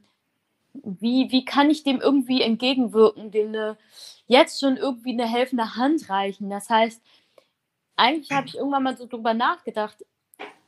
wie, 0.75 1.31
wie 1.31 1.45
kann 1.45 1.71
ich 1.71 1.85
dem 1.85 2.01
irgendwie 2.01 2.43
entgegenwirken, 2.43 3.31
dem 3.31 3.49
eine, 3.49 3.77
jetzt 4.27 4.61
schon 4.61 4.77
irgendwie 4.77 5.13
eine 5.13 5.27
helfende 5.27 5.77
Hand 5.77 6.11
reichen? 6.11 6.51
Das 6.51 6.69
heißt, 6.69 7.01
eigentlich 7.97 8.33
habe 8.33 8.49
ich 8.49 8.57
irgendwann 8.57 8.83
mal 8.83 8.97
so 8.97 9.07
drüber 9.07 9.35
nachgedacht, 9.35 10.05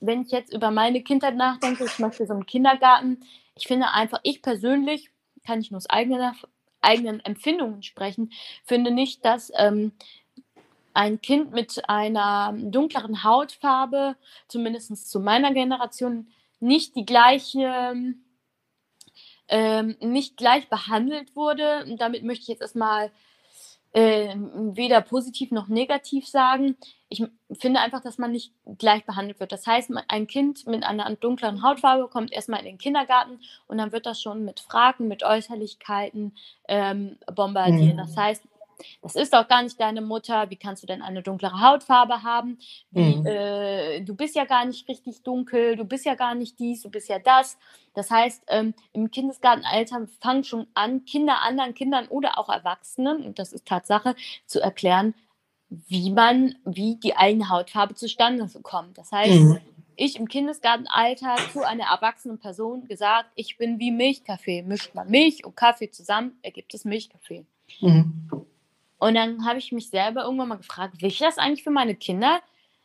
wenn 0.01 0.23
ich 0.23 0.31
jetzt 0.31 0.53
über 0.53 0.71
meine 0.71 1.03
Kindheit 1.03 1.37
nachdenke, 1.37 1.85
ich 1.85 1.99
möchte 1.99 2.27
so 2.27 2.35
einen 2.35 2.47
Kindergarten, 2.47 3.21
ich 3.57 3.66
finde 3.66 3.90
einfach, 3.92 4.21
ich 4.23 4.42
persönlich, 4.42 5.11
kann 5.45 5.61
ich 5.61 5.71
nur 5.71 5.79
aus 5.79 5.90
eigener, 5.90 6.35
eigenen 6.81 7.21
Empfindungen 7.21 7.83
sprechen, 7.83 8.31
finde 8.64 8.90
nicht, 8.90 9.25
dass 9.25 9.51
ähm, 9.57 9.92
ein 10.95 11.21
Kind 11.21 11.53
mit 11.53 11.88
einer 11.88 12.55
dunkleren 12.57 13.25
Hautfarbe, 13.25 14.16
zumindest 14.49 15.11
zu 15.11 15.21
meiner 15.21 15.53
Generation, 15.53 16.29
nicht 16.61 16.97
die 16.97 17.05
gleiche 17.05 17.95
ähm, 19.49 19.97
nicht 20.01 20.37
gleich 20.37 20.69
behandelt 20.69 21.37
wurde. 21.37 21.85
Damit 21.99 22.25
möchte 22.25 22.43
ich 22.43 22.49
jetzt 22.49 22.63
erstmal 22.63 23.11
äh, 23.93 24.35
weder 24.37 25.01
positiv 25.01 25.53
noch 25.53 25.69
negativ 25.69 26.29
sagen. 26.29 26.77
Ich 27.09 27.25
finde 27.59 27.81
einfach, 27.81 28.03
dass 28.03 28.19
man 28.19 28.33
nicht 28.33 28.53
gleich 28.79 29.07
behandelt 29.07 29.41
wird. 29.41 29.53
Das 29.53 29.67
heißt, 29.67 29.91
ein 30.09 30.27
Kind 30.27 30.67
mit 30.67 30.85
einer 30.85 31.15
dunkleren 31.17 31.63
Hautfarbe 31.63 32.09
kommt 32.09 32.33
erstmal 32.33 32.61
in 32.61 32.67
den 32.67 32.79
Kindergarten 32.79 33.41
und 33.69 33.79
dann 33.79 33.93
wird 33.93 34.05
das 34.05 34.21
schon 34.21 34.45
mit 34.45 34.61
Fragen, 34.61 35.09
mit 35.09 35.23
Äußerlichkeiten 35.23 36.37
ähm, 36.69 37.17
bombardiert. 37.35 37.95
Mhm. 37.95 37.99
Das 37.99 38.17
heißt, 38.17 38.43
das 39.03 39.15
ist 39.15 39.35
auch 39.35 39.49
gar 39.49 39.62
nicht 39.62 39.81
deine 39.81 40.01
Mutter, 40.01 40.51
wie 40.51 40.57
kannst 40.57 40.83
du 40.83 40.87
denn 40.87 41.03
eine 41.03 41.23
dunklere 41.23 41.61
Hautfarbe 41.61 42.23
haben? 42.23 42.59
Wie, 42.91 43.17
mhm. 43.17 43.27
äh, 43.27 44.01
du 44.01 44.15
bist 44.15 44.37
ja 44.37 44.45
gar 44.45 44.65
nicht 44.65 44.89
richtig 44.89 45.23
dunkel, 45.23 45.77
du 45.77 45.85
bist 45.85 46.05
ja 46.05 46.15
gar 46.15 46.35
nicht 46.35 46.59
dies, 46.59 46.83
du 46.83 46.91
bist 46.91 47.09
ja 47.09 47.19
das. 47.19 47.59
Das 47.95 48.11
heißt, 48.11 48.45
ähm, 48.49 48.75
im 48.93 49.11
Kindesgartenalter 49.11 50.07
fangen 50.21 50.45
schon 50.45 50.67
an, 50.75 51.05
Kinder 51.05 51.43
anderen 51.43 51.75
Kindern 51.75 52.09
oder 52.09 52.39
auch 52.39 52.49
Erwachsenen, 52.49 53.25
und 53.25 53.39
das 53.39 53.53
ist 53.53 53.67
Tatsache, 53.67 54.15
zu 54.47 54.61
erklären, 54.61 55.15
wie 55.69 56.11
man, 56.11 56.57
wie 56.65 56.97
die 56.97 57.17
eigene 57.17 57.49
Hautfarbe 57.49 57.95
zustande 57.95 58.49
kommt. 58.62 58.99
Das 58.99 59.12
heißt, 59.12 59.41
mhm. 59.41 59.59
ich 59.97 60.17
im 60.17 60.29
Kindesgartenalter 60.29 61.37
zu 61.53 61.67
einer 61.67 61.87
erwachsenen 61.87 62.39
Person 62.39 62.87
gesagt, 62.87 63.31
ich 63.35 63.57
bin 63.57 63.81
wie 63.81 63.91
Milchkaffee. 63.91 64.62
Mischt 64.62 64.95
man 64.95 65.09
Milch 65.09 65.45
und 65.45 65.57
Kaffee 65.57 65.91
zusammen, 65.91 66.39
ergibt 66.43 66.75
es 66.75 66.85
Milchkaffee. 66.85 67.47
Mhm. 67.81 68.29
Und 68.99 69.15
dann 69.15 69.45
habe 69.45 69.59
ich 69.59 69.73
mich 69.73 69.91
selber 69.91 70.25
irgendwann 70.25 70.49
mal 70.49 70.57
gefragt, 70.57 71.01
will 71.03 71.09
ich 71.09 71.19
das 71.19 71.39
eigentlich 71.39 71.65
für 71.65 71.71
meine 71.71 71.95
Kinder? 71.95 72.41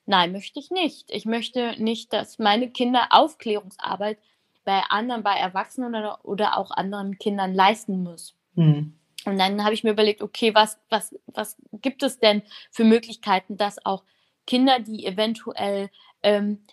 Nein, 0.05 0.31
möchte 0.31 0.59
ich 0.59 0.71
nicht. 0.71 1.09
Ich 1.09 1.25
möchte 1.25 1.75
nicht, 1.81 2.11
dass 2.11 2.39
meine 2.39 2.69
Kinder 2.69 3.07
Aufklärungsarbeit 3.11 4.17
bei 4.63 4.81
anderen, 4.89 5.23
bei 5.23 5.35
Erwachsenen 5.35 5.95
oder, 5.95 6.23
oder 6.23 6.57
auch 6.57 6.71
anderen 6.71 7.17
Kindern 7.17 7.53
leisten 7.53 8.03
muss. 8.03 8.35
Mhm. 8.55 8.97
Und 9.25 9.37
dann 9.37 9.63
habe 9.63 9.73
ich 9.73 9.83
mir 9.83 9.91
überlegt, 9.91 10.21
okay, 10.21 10.53
was, 10.55 10.79
was, 10.89 11.15
was 11.27 11.57
gibt 11.73 12.03
es 12.03 12.19
denn 12.19 12.41
für 12.71 12.83
Möglichkeiten, 12.83 13.57
dass 13.57 13.85
auch 13.85 14.03
Kinder, 14.47 14.79
die 14.79 15.05
eventuell 15.05 15.89
ähm, 16.23 16.63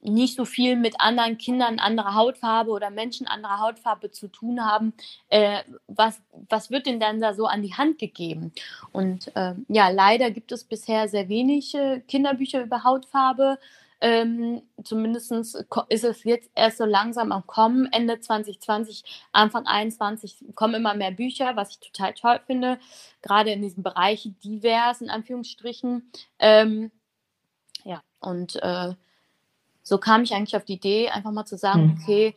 nicht 0.00 0.36
so 0.36 0.44
viel 0.44 0.76
mit 0.76 1.00
anderen 1.00 1.38
Kindern 1.38 1.78
anderer 1.78 2.14
Hautfarbe 2.14 2.70
oder 2.70 2.90
Menschen 2.90 3.26
anderer 3.26 3.58
Hautfarbe 3.58 4.10
zu 4.10 4.28
tun 4.28 4.64
haben, 4.64 4.92
äh, 5.28 5.62
was, 5.86 6.20
was 6.48 6.70
wird 6.70 6.86
denn 6.86 7.00
dann 7.00 7.20
da 7.20 7.34
so 7.34 7.46
an 7.46 7.62
die 7.62 7.74
Hand 7.74 7.98
gegeben? 7.98 8.52
Und 8.92 9.34
äh, 9.36 9.54
ja, 9.68 9.88
leider 9.88 10.30
gibt 10.30 10.52
es 10.52 10.64
bisher 10.64 11.08
sehr 11.08 11.28
wenige 11.28 12.02
Kinderbücher 12.06 12.62
über 12.62 12.84
Hautfarbe. 12.84 13.58
Ähm, 14.00 14.62
Zumindest 14.84 15.32
ist 15.32 16.04
es 16.04 16.24
jetzt 16.24 16.50
erst 16.54 16.78
so 16.78 16.84
langsam 16.84 17.32
am 17.32 17.46
Kommen. 17.46 17.88
Ende 17.92 18.20
2020, 18.20 19.02
Anfang 19.32 19.64
2021 19.64 20.54
kommen 20.54 20.74
immer 20.74 20.94
mehr 20.94 21.10
Bücher, 21.10 21.56
was 21.56 21.70
ich 21.70 21.80
total 21.80 22.14
toll 22.14 22.40
finde, 22.46 22.78
gerade 23.22 23.50
in 23.50 23.60
diesem 23.62 23.82
Bereich 23.82 24.30
divers, 24.44 25.00
in 25.00 25.10
Anführungsstrichen. 25.10 26.12
Ähm, 26.38 26.92
ja, 27.84 28.02
und 28.20 28.56
äh, 28.62 28.94
so 29.88 29.96
kam 29.96 30.22
ich 30.22 30.34
eigentlich 30.34 30.54
auf 30.54 30.66
die 30.66 30.74
Idee, 30.74 31.08
einfach 31.08 31.32
mal 31.32 31.46
zu 31.46 31.56
sagen, 31.56 31.86
mhm. 31.86 31.98
okay, 32.02 32.34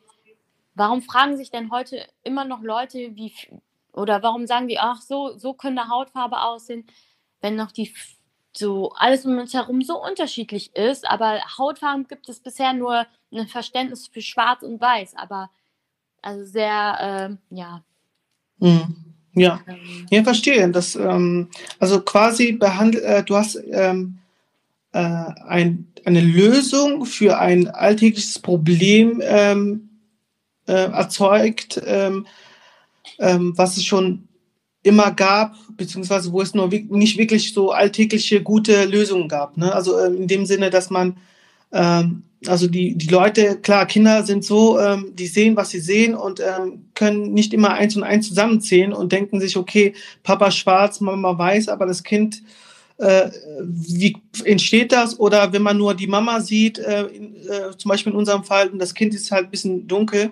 warum 0.74 1.02
fragen 1.02 1.36
sich 1.36 1.52
denn 1.52 1.70
heute 1.70 2.08
immer 2.24 2.46
noch 2.46 2.62
Leute, 2.62 3.16
wie, 3.16 3.34
oder 3.92 4.24
warum 4.24 4.48
sagen 4.48 4.70
die, 4.70 4.80
ach, 4.80 5.02
so, 5.02 5.38
so 5.38 5.54
könnte 5.54 5.90
Hautfarbe 5.90 6.42
aussehen, 6.42 6.86
wenn 7.42 7.58
noch 7.58 7.74
die, 7.74 7.94
so 8.56 8.94
alles 8.94 9.26
um 9.26 9.38
uns 9.38 9.54
herum 9.54 9.82
so 9.82 10.02
unterschiedlich 10.02 10.74
ist, 10.78 11.06
aber 11.10 11.42
Hautfarben 11.58 12.08
gibt 12.08 12.30
es 12.30 12.40
bisher 12.40 12.72
nur 12.72 13.06
ein 13.34 13.48
Verständnis 13.48 14.08
für 14.08 14.22
Schwarz 14.22 14.64
und 14.64 14.80
Weiß, 14.80 15.16
aber 15.18 15.50
also 16.22 16.46
sehr, 16.46 17.38
äh, 17.52 17.56
ja. 17.56 17.84
Mhm. 18.60 18.96
Ja, 19.34 19.62
ähm, 19.68 20.06
ja, 20.10 20.24
verstehe. 20.24 20.70
Das, 20.70 20.96
ähm, 20.96 21.50
also 21.80 22.02
quasi 22.02 22.52
behandelt, 22.52 23.04
äh, 23.04 23.24
du 23.24 23.36
hast 23.36 23.58
ähm, 23.72 24.21
äh, 24.94 25.00
ein, 25.48 25.88
eine 26.06 26.22
Lösung 26.22 27.06
für 27.06 27.40
ein 27.40 27.68
alltägliches 27.68 28.40
Problem 28.40 29.22
ähm, 29.24 29.90
äh, 30.68 30.92
erzeugt, 30.92 31.82
ähm, 31.86 32.28
ähm, 33.20 33.54
was 33.56 33.78
es 33.78 33.86
schon 33.86 34.28
immer 34.84 35.12
gab, 35.12 35.56
beziehungsweise 35.78 36.32
wo 36.32 36.42
es 36.42 36.56
nur 36.56 36.68
nicht 36.68 37.18
wirklich 37.18 37.54
so 37.54 37.72
alltägliche 37.72 38.42
gute 38.42 38.86
Lösungen 38.86 39.28
gab. 39.28 39.58
Ne? 39.58 39.74
Also 39.74 40.00
ähm, 40.00 40.16
in 40.18 40.28
dem 40.28 40.46
Sinne, 40.46 40.72
dass 40.72 40.90
man, 40.90 41.18
ähm, 41.72 42.24
also 42.48 42.68
die, 42.68 42.96
die 42.98 43.08
Leute, 43.08 43.60
klar, 43.62 43.86
Kinder 43.86 44.24
sind 44.24 44.44
so, 44.44 44.80
ähm, 44.80 45.12
die 45.14 45.28
sehen, 45.28 45.56
was 45.56 45.70
sie 45.70 45.80
sehen 45.80 46.16
und 46.16 46.40
ähm, 46.40 46.86
können 46.96 47.34
nicht 47.34 47.54
immer 47.54 47.74
eins 47.74 47.96
und 47.96 48.04
eins 48.04 48.28
zusammenzählen 48.28 48.92
und 48.92 49.12
denken 49.12 49.40
sich, 49.40 49.56
okay, 49.56 49.94
Papa 50.24 50.50
schwarz, 50.50 51.00
Mama 51.00 51.38
weiß, 51.38 51.70
aber 51.70 51.86
das 51.86 52.02
Kind 52.02 52.38
äh, 52.38 52.71
wie 53.60 54.18
entsteht 54.44 54.92
das? 54.92 55.20
Oder 55.20 55.52
wenn 55.52 55.64
man 55.64 55.78
nur 55.78 55.96
die 55.96 56.08
Mama 56.08 56.40
sieht, 56.40 56.78
äh, 56.78 57.04
äh, 57.04 57.78
zum 57.78 57.90
Beispiel 57.90 58.14
in 58.14 58.20
unserem 58.20 58.44
Fall, 58.44 58.70
und 58.70 58.80
das 58.80 58.94
Kind 58.94 59.14
ist 59.16 59.32
halt 59.32 59.46
ein 59.46 59.52
bisschen 59.52 59.88
dunkel, 59.88 60.32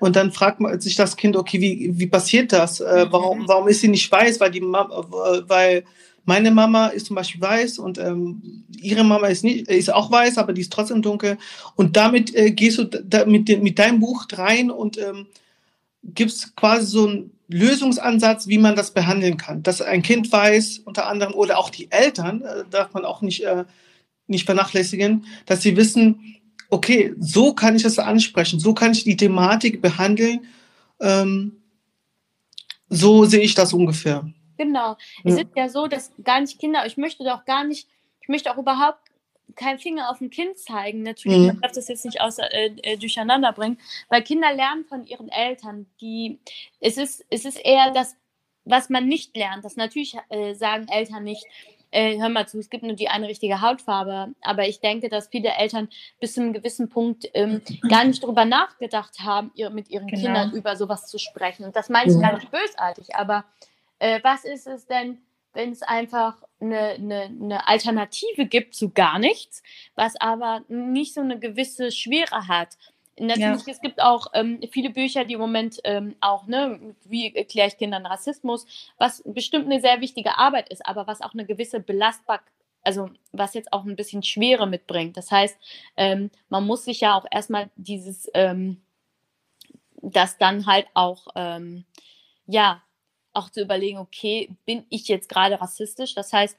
und 0.00 0.16
dann 0.16 0.32
fragt 0.32 0.58
man 0.58 0.80
sich 0.80 0.96
das 0.96 1.16
Kind, 1.16 1.36
okay, 1.36 1.60
wie, 1.60 1.92
wie 1.96 2.08
passiert 2.08 2.52
das? 2.52 2.80
Äh, 2.80 3.06
warum, 3.10 3.42
mhm. 3.42 3.48
warum 3.48 3.68
ist 3.68 3.82
sie 3.82 3.88
nicht 3.88 4.10
weiß? 4.10 4.40
Weil, 4.40 4.50
die 4.50 4.60
Mama, 4.60 5.06
weil 5.46 5.84
meine 6.24 6.50
Mama 6.50 6.88
ist 6.88 7.06
zum 7.06 7.14
Beispiel 7.14 7.40
weiß 7.40 7.78
und 7.78 7.98
ähm, 7.98 8.64
ihre 8.80 9.04
Mama 9.04 9.28
ist, 9.28 9.44
nicht, 9.44 9.68
ist 9.68 9.92
auch 9.92 10.10
weiß, 10.10 10.38
aber 10.38 10.52
die 10.52 10.62
ist 10.62 10.72
trotzdem 10.72 11.02
dunkel. 11.02 11.38
Und 11.76 11.96
damit 11.96 12.34
äh, 12.34 12.50
gehst 12.50 12.78
du 12.78 12.84
da 12.84 13.24
mit, 13.26 13.48
mit 13.62 13.78
deinem 13.78 14.00
Buch 14.00 14.26
rein 14.32 14.72
und 14.72 14.98
ähm, 14.98 15.26
gibst 16.02 16.56
quasi 16.56 16.86
so 16.86 17.06
ein 17.06 17.30
Lösungsansatz, 17.52 18.48
wie 18.48 18.58
man 18.58 18.76
das 18.76 18.92
behandeln 18.92 19.36
kann. 19.36 19.62
Dass 19.62 19.80
ein 19.80 20.02
Kind 20.02 20.30
weiß, 20.32 20.80
unter 20.80 21.06
anderem, 21.06 21.34
oder 21.34 21.58
auch 21.58 21.70
die 21.70 21.90
Eltern, 21.90 22.42
äh, 22.42 22.64
darf 22.70 22.92
man 22.94 23.04
auch 23.04 23.22
nicht, 23.22 23.44
äh, 23.44 23.64
nicht 24.26 24.44
vernachlässigen, 24.46 25.24
dass 25.46 25.62
sie 25.62 25.76
wissen, 25.76 26.40
okay, 26.70 27.14
so 27.18 27.52
kann 27.52 27.76
ich 27.76 27.82
das 27.82 27.98
ansprechen, 27.98 28.58
so 28.58 28.74
kann 28.74 28.92
ich 28.92 29.04
die 29.04 29.16
Thematik 29.16 29.82
behandeln. 29.82 30.46
Ähm, 31.00 31.62
so 32.88 33.24
sehe 33.24 33.40
ich 33.40 33.54
das 33.54 33.72
ungefähr. 33.72 34.26
Genau. 34.58 34.96
Es 35.24 35.34
ist 35.34 35.48
ja 35.56 35.68
so, 35.68 35.86
dass 35.86 36.12
gar 36.22 36.40
nicht 36.40 36.58
Kinder, 36.58 36.86
ich 36.86 36.96
möchte 36.96 37.24
doch 37.24 37.44
gar 37.44 37.64
nicht, 37.64 37.88
ich 38.20 38.28
möchte 38.28 38.50
auch 38.50 38.58
überhaupt 38.58 39.11
keinen 39.54 39.78
Finger 39.78 40.10
auf 40.10 40.20
ein 40.20 40.30
Kind 40.30 40.58
zeigen. 40.58 41.02
Natürlich, 41.02 41.38
mhm. 41.38 41.46
man 41.46 41.60
darf 41.60 41.72
das 41.72 41.88
jetzt 41.88 42.04
nicht 42.04 42.20
außer, 42.20 42.52
äh, 42.52 42.74
äh, 42.82 42.96
durcheinander 42.96 43.52
bringen, 43.52 43.78
weil 44.08 44.22
Kinder 44.22 44.52
lernen 44.52 44.84
von 44.84 45.04
ihren 45.04 45.28
Eltern. 45.28 45.86
Die, 46.00 46.38
es, 46.80 46.96
ist, 46.96 47.24
es 47.30 47.44
ist 47.44 47.56
eher 47.56 47.90
das, 47.92 48.16
was 48.64 48.88
man 48.88 49.06
nicht 49.06 49.36
lernt. 49.36 49.64
Das 49.64 49.76
natürlich 49.76 50.16
äh, 50.28 50.54
sagen 50.54 50.88
Eltern 50.88 51.24
nicht, 51.24 51.44
äh, 51.90 52.18
hör 52.18 52.28
mal 52.28 52.48
zu, 52.48 52.58
es 52.58 52.70
gibt 52.70 52.84
nur 52.84 52.94
die 52.94 53.08
eine 53.08 53.28
richtige 53.28 53.60
Hautfarbe. 53.60 54.34
Aber 54.40 54.66
ich 54.66 54.80
denke, 54.80 55.08
dass 55.08 55.28
viele 55.28 55.50
Eltern 55.50 55.88
bis 56.20 56.34
zu 56.34 56.40
einem 56.40 56.52
gewissen 56.52 56.88
Punkt 56.88 57.28
ähm, 57.34 57.60
gar 57.88 58.04
nicht 58.04 58.22
darüber 58.22 58.44
nachgedacht 58.44 59.20
haben, 59.20 59.52
ihr, 59.54 59.70
mit 59.70 59.90
ihren 59.90 60.06
genau. 60.06 60.22
Kindern 60.22 60.52
über 60.52 60.76
sowas 60.76 61.06
zu 61.06 61.18
sprechen. 61.18 61.64
Und 61.64 61.76
das 61.76 61.88
meine 61.88 62.10
ich 62.10 62.16
ja. 62.16 62.28
gar 62.28 62.34
nicht 62.34 62.50
bösartig. 62.50 63.14
Aber 63.14 63.44
äh, 63.98 64.20
was 64.22 64.44
ist 64.44 64.66
es 64.66 64.86
denn, 64.86 65.18
wenn 65.52 65.70
es 65.72 65.82
einfach 65.82 66.42
eine, 66.60 66.78
eine, 66.78 67.22
eine, 67.22 67.68
Alternative 67.68 68.46
gibt 68.46 68.74
zu 68.74 68.90
gar 68.90 69.18
nichts, 69.18 69.62
was 69.94 70.20
aber 70.20 70.62
nicht 70.68 71.14
so 71.14 71.20
eine 71.20 71.38
gewisse 71.38 71.90
Schwere 71.90 72.48
hat. 72.48 72.76
Natürlich, 73.18 73.66
ja. 73.66 73.72
es 73.72 73.80
gibt 73.80 74.00
auch 74.00 74.28
ähm, 74.32 74.60
viele 74.70 74.90
Bücher, 74.90 75.24
die 75.24 75.34
im 75.34 75.40
Moment 75.40 75.80
ähm, 75.84 76.16
auch, 76.20 76.46
ne, 76.46 76.94
wie 77.04 77.34
erkläre 77.34 77.68
ich 77.68 77.76
Kindern 77.76 78.06
Rassismus, 78.06 78.66
was 78.96 79.22
bestimmt 79.26 79.66
eine 79.66 79.80
sehr 79.80 80.00
wichtige 80.00 80.38
Arbeit 80.38 80.70
ist, 80.70 80.86
aber 80.86 81.06
was 81.06 81.20
auch 81.20 81.34
eine 81.34 81.44
gewisse 81.44 81.80
Belastbarkeit 81.80 82.50
also 82.84 83.10
was 83.30 83.54
jetzt 83.54 83.72
auch 83.72 83.84
ein 83.84 83.96
bisschen 83.96 84.22
Schwere 84.22 84.66
mitbringt. 84.66 85.16
Das 85.16 85.30
heißt, 85.30 85.56
ähm, 85.96 86.30
man 86.48 86.66
muss 86.66 86.84
sich 86.84 87.00
ja 87.00 87.14
auch 87.16 87.26
erstmal 87.30 87.70
dieses, 87.76 88.28
ähm, 88.34 88.82
das 90.00 90.38
dann 90.38 90.66
halt 90.66 90.86
auch, 90.94 91.28
ähm, 91.36 91.84
ja, 92.46 92.82
auch 93.32 93.50
zu 93.50 93.62
überlegen, 93.62 93.98
okay, 93.98 94.50
bin 94.64 94.84
ich 94.88 95.08
jetzt 95.08 95.28
gerade 95.28 95.60
rassistisch? 95.60 96.14
Das 96.14 96.32
heißt, 96.32 96.56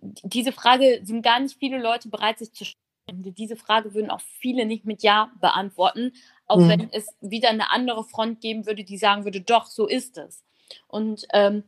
diese 0.00 0.52
Frage 0.52 1.00
sind 1.04 1.22
gar 1.22 1.40
nicht 1.40 1.58
viele 1.58 1.78
Leute 1.78 2.08
bereit, 2.08 2.38
sich 2.38 2.52
zu 2.52 2.64
stellen. 2.64 2.78
Diese 3.10 3.56
Frage 3.56 3.94
würden 3.94 4.10
auch 4.10 4.20
viele 4.20 4.66
nicht 4.66 4.84
mit 4.84 5.02
Ja 5.02 5.32
beantworten, 5.40 6.12
auch 6.46 6.58
mhm. 6.58 6.68
wenn 6.68 6.92
es 6.92 7.08
wieder 7.20 7.48
eine 7.48 7.70
andere 7.70 8.04
Front 8.04 8.40
geben 8.40 8.66
würde, 8.66 8.84
die 8.84 8.98
sagen 8.98 9.24
würde, 9.24 9.40
doch, 9.40 9.66
so 9.66 9.86
ist 9.86 10.18
es. 10.18 10.44
Und 10.86 11.26
ähm, 11.32 11.64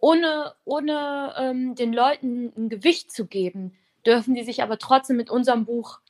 ohne, 0.00 0.54
ohne 0.64 1.34
ähm, 1.38 1.74
den 1.76 1.92
Leuten 1.92 2.52
ein 2.56 2.68
Gewicht 2.68 3.12
zu 3.12 3.26
geben, 3.26 3.76
dürfen 4.04 4.34
die 4.34 4.42
sich 4.42 4.62
aber 4.62 4.78
trotzdem 4.78 5.16
mit 5.16 5.30
unserem 5.30 5.64
Buch 5.64 6.00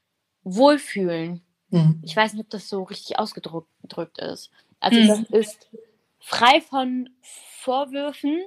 wohlfühlen. 0.44 1.42
Mhm. 1.68 2.00
Ich 2.02 2.16
weiß 2.16 2.33
nicht, 2.33 2.42
ob 2.42 2.50
das 2.50 2.68
so 2.68 2.85
richtig 2.85 3.18
ausgedrückt 3.18 4.18
ist. 4.18 4.50
Also 4.81 4.98
mhm. 4.98 5.09
das 5.09 5.20
ist 5.31 5.68
frei 6.23 6.61
von 6.61 7.11
Vorwürfen, 7.21 8.43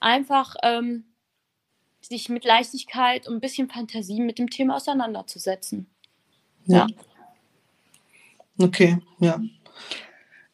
einfach 0.00 0.56
ähm, 0.62 1.04
sich 2.00 2.28
mit 2.28 2.44
Leichtigkeit 2.44 3.28
und 3.28 3.34
ein 3.34 3.40
bisschen 3.40 3.68
Fantasie 3.68 4.20
mit 4.20 4.38
dem 4.38 4.50
Thema 4.50 4.76
auseinanderzusetzen. 4.76 5.86
Ja. 6.64 6.86
ja. 6.86 6.86
Okay, 8.60 8.98
ja. 9.20 9.40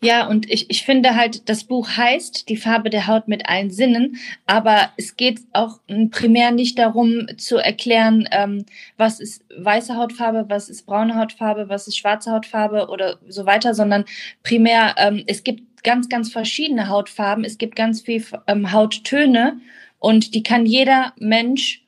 Ja, 0.03 0.27
und 0.27 0.51
ich, 0.51 0.68
ich 0.68 0.85
finde 0.85 1.16
halt, 1.16 1.49
das 1.49 1.64
Buch 1.64 1.88
heißt 1.97 2.51
Die 2.51 2.59
Farbe 2.59 2.90
der 2.90 3.07
Haut 3.07 3.27
mit 3.27 3.49
allen 3.49 3.70
Sinnen, 3.70 4.16
aber 4.44 4.90
es 4.99 5.16
geht 5.16 5.40
auch 5.55 5.81
primär 6.11 6.51
nicht 6.51 6.79
darum 6.79 7.27
zu 7.38 7.57
erklären, 7.57 8.29
ähm, 8.31 8.66
was 8.99 9.18
ist 9.18 9.44
weiße 9.57 9.97
Hautfarbe, 9.97 10.44
was 10.49 10.68
ist 10.68 10.85
braune 10.85 11.14
Hautfarbe, 11.14 11.70
was 11.70 11.88
ist 11.88 11.97
schwarze 11.97 12.33
Hautfarbe 12.33 12.88
oder 12.88 13.18
so 13.29 13.47
weiter, 13.47 13.73
sondern 13.73 14.05
primär, 14.42 14.94
ähm, 14.99 15.25
es 15.27 15.42
gibt 15.42 15.62
ganz, 15.85 16.09
ganz 16.09 16.33
verschiedene 16.33 16.88
Hautfarben, 16.88 17.44
es 17.44 17.59
gibt 17.59 17.77
ganz 17.77 18.01
viel 18.01 18.25
ähm, 18.47 18.73
Hauttöne 18.73 19.61
und 19.99 20.35
die 20.35 20.42
kann 20.42 20.66
jeder 20.66 21.12
Mensch 21.18 21.83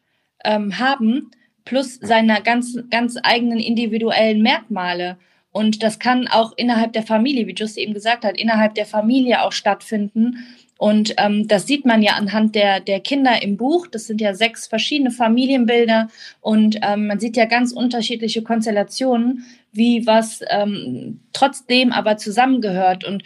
ähm, 0.44 0.78
haben, 0.78 1.30
plus 1.64 1.98
seine 2.00 2.40
ganz, 2.42 2.78
ganz 2.90 3.16
eigenen 3.22 3.58
individuellen 3.58 4.42
Merkmale. 4.42 5.18
Und 5.50 5.82
das 5.82 5.98
kann 5.98 6.28
auch 6.28 6.52
innerhalb 6.56 6.92
der 6.92 7.02
Familie, 7.02 7.46
wie 7.46 7.54
Just 7.54 7.78
eben 7.78 7.94
gesagt 7.94 8.24
hat, 8.24 8.38
innerhalb 8.38 8.74
der 8.74 8.86
Familie 8.86 9.42
auch 9.42 9.52
stattfinden. 9.52 10.46
Und 10.78 11.14
ähm, 11.16 11.48
das 11.48 11.66
sieht 11.66 11.86
man 11.86 12.02
ja 12.02 12.12
anhand 12.12 12.54
der, 12.54 12.80
der 12.80 13.00
Kinder 13.00 13.42
im 13.42 13.56
Buch. 13.56 13.86
Das 13.86 14.06
sind 14.06 14.20
ja 14.20 14.34
sechs 14.34 14.66
verschiedene 14.66 15.10
Familienbilder 15.10 16.08
und 16.42 16.78
ähm, 16.82 17.06
man 17.06 17.18
sieht 17.18 17.36
ja 17.36 17.46
ganz 17.46 17.72
unterschiedliche 17.72 18.42
Konstellationen, 18.42 19.44
wie 19.72 20.06
was 20.06 20.40
ähm, 20.50 21.20
trotzdem 21.32 21.92
aber 21.92 22.18
zusammengehört. 22.18 23.04
Und 23.04 23.22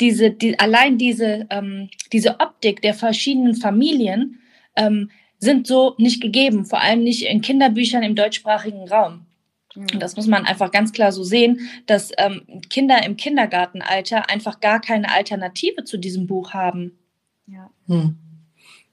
diese, 0.00 0.30
die, 0.30 0.58
allein 0.58 0.98
diese, 0.98 1.46
ähm, 1.50 1.90
diese 2.12 2.40
Optik 2.40 2.82
der 2.82 2.94
verschiedenen 2.94 3.54
Familien 3.54 4.40
ähm, 4.76 5.10
sind 5.38 5.66
so 5.66 5.94
nicht 5.98 6.20
gegeben, 6.20 6.64
vor 6.64 6.80
allem 6.80 7.02
nicht 7.02 7.26
in 7.26 7.40
Kinderbüchern 7.40 8.02
im 8.02 8.14
deutschsprachigen 8.14 8.88
Raum. 8.88 9.26
Und 9.74 9.94
mhm. 9.94 10.00
das 10.00 10.16
muss 10.16 10.26
man 10.26 10.46
einfach 10.46 10.72
ganz 10.72 10.92
klar 10.92 11.12
so 11.12 11.22
sehen, 11.22 11.68
dass 11.86 12.10
ähm, 12.18 12.42
Kinder 12.68 13.04
im 13.04 13.16
Kindergartenalter 13.16 14.28
einfach 14.28 14.60
gar 14.60 14.80
keine 14.80 15.12
Alternative 15.12 15.84
zu 15.84 15.98
diesem 15.98 16.26
Buch 16.26 16.52
haben. 16.52 16.98
Ja. 17.46 17.70
Hm. 17.86 18.16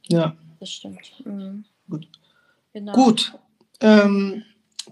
Ja. 0.07 0.35
Das 0.59 0.71
stimmt. 0.71 1.11
Mhm. 1.25 1.65
Gut. 1.89 2.07
Genau. 2.73 2.93
Gut. 2.93 3.33
Ähm, 3.81 4.43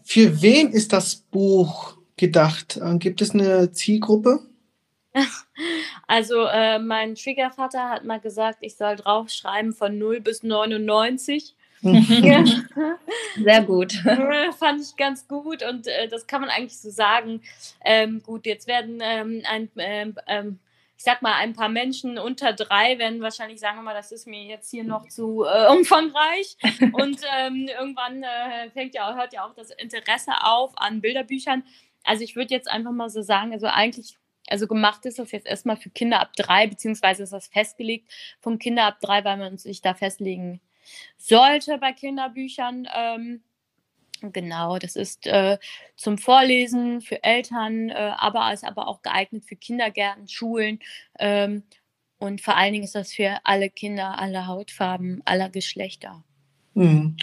für 0.04 0.42
wen 0.42 0.70
ist 0.72 0.94
das 0.94 1.16
Buch 1.16 1.98
gedacht? 2.18 2.78
Äh, 2.78 2.98
gibt 2.98 3.22
es 3.22 3.32
eine 3.32 3.72
Zielgruppe? 3.72 4.40
Also 6.14 6.46
äh, 6.46 6.78
mein 6.78 7.16
Schwiegervater 7.16 7.90
hat 7.90 8.04
mal 8.06 8.20
gesagt, 8.20 8.60
ich 8.62 8.76
soll 8.76 8.98
draufschreiben 8.98 9.74
von 9.74 9.98
0 9.98 10.22
bis 10.22 10.44
99. 10.44 11.56
Sehr 11.82 13.64
gut. 13.64 13.94
Fand 14.60 14.80
ich 14.80 14.96
ganz 14.96 15.28
gut 15.28 15.64
und 15.64 15.88
äh, 15.88 16.08
das 16.08 16.28
kann 16.28 16.42
man 16.42 16.52
eigentlich 16.52 16.78
so 16.78 16.92
sagen. 16.92 17.42
Ähm, 17.84 18.22
gut, 18.22 18.46
jetzt 18.46 18.68
werden 18.68 19.00
ähm, 19.02 19.42
ein, 19.50 19.72
ähm, 19.78 20.16
ähm, 20.28 20.60
ich 20.96 21.04
sag 21.04 21.24
mal, 21.24 21.34
ein 21.34 21.54
paar 21.54 21.70
Menschen 21.70 22.20
unter 22.20 22.54
drei 22.54 23.00
werden 23.00 23.20
wahrscheinlich 23.22 23.60
sagen, 23.60 23.84
mal, 23.84 23.96
das 23.96 24.12
ist 24.12 24.28
mir 24.28 24.44
jetzt 24.44 24.70
hier 24.70 24.84
noch 24.84 25.08
zu 25.08 25.46
äh, 25.46 25.68
umfangreich. 25.70 26.58
Und 26.94 27.22
ähm, 27.40 27.68
irgendwann 27.68 28.22
äh, 28.22 28.70
fängt 28.70 28.94
ja, 28.94 29.16
hört 29.16 29.34
ja 29.34 29.48
auch 29.48 29.56
das 29.56 29.72
Interesse 29.72 30.34
auf 30.44 30.74
an 30.76 31.02
Bilderbüchern. 31.02 31.64
Also 32.04 32.24
ich 32.24 32.36
würde 32.36 32.54
jetzt 32.54 32.70
einfach 32.70 32.92
mal 32.92 33.10
so 33.10 33.24
sagen, 33.24 33.52
also 33.52 33.66
eigentlich 33.66 34.20
also 34.48 34.68
gemacht 34.68 35.06
ist 35.06 35.20
das 35.20 35.32
jetzt 35.32 35.48
erstmal 35.48 35.78
für 35.78 35.90
Kinder 35.90 36.20
ab 36.20 36.34
drei, 36.36 36.68
beziehungsweise 36.68 37.24
ist 37.24 37.34
das 37.34 37.48
festgelegt 37.48 38.12
vom 38.42 38.60
Kinder 38.60 38.86
ab 38.86 39.00
drei, 39.02 39.24
weil 39.24 39.38
man 39.38 39.58
sich 39.58 39.82
da 39.82 39.94
festlegen 39.94 40.62
sollte 41.18 41.78
bei 41.78 41.94
Kinderbüchern. 41.94 42.88
Ähm, 42.94 43.42
genau, 44.22 44.78
das 44.78 44.96
ist 44.96 45.28
äh, 45.28 45.58
zum 45.96 46.18
Vorlesen 46.18 47.02
für 47.02 47.24
Eltern, 47.24 47.90
äh, 47.90 48.12
aber 48.18 48.54
ist 48.54 48.66
aber 48.66 48.88
auch 48.88 49.02
geeignet 49.02 49.46
für 49.46 49.56
Kindergärten, 49.56 50.28
Schulen. 50.28 50.80
Ähm, 51.20 51.64
und 52.18 52.42
vor 52.42 52.56
allen 52.56 52.74
Dingen 52.74 52.86
ist 52.86 52.96
das 52.96 53.14
für 53.14 53.40
alle 53.44 53.70
Kinder, 53.70 54.18
aller 54.18 54.48
Hautfarben, 54.48 55.22
aller 55.26 55.50
Geschlechter. 55.50 56.24
Mhm. 56.74 57.18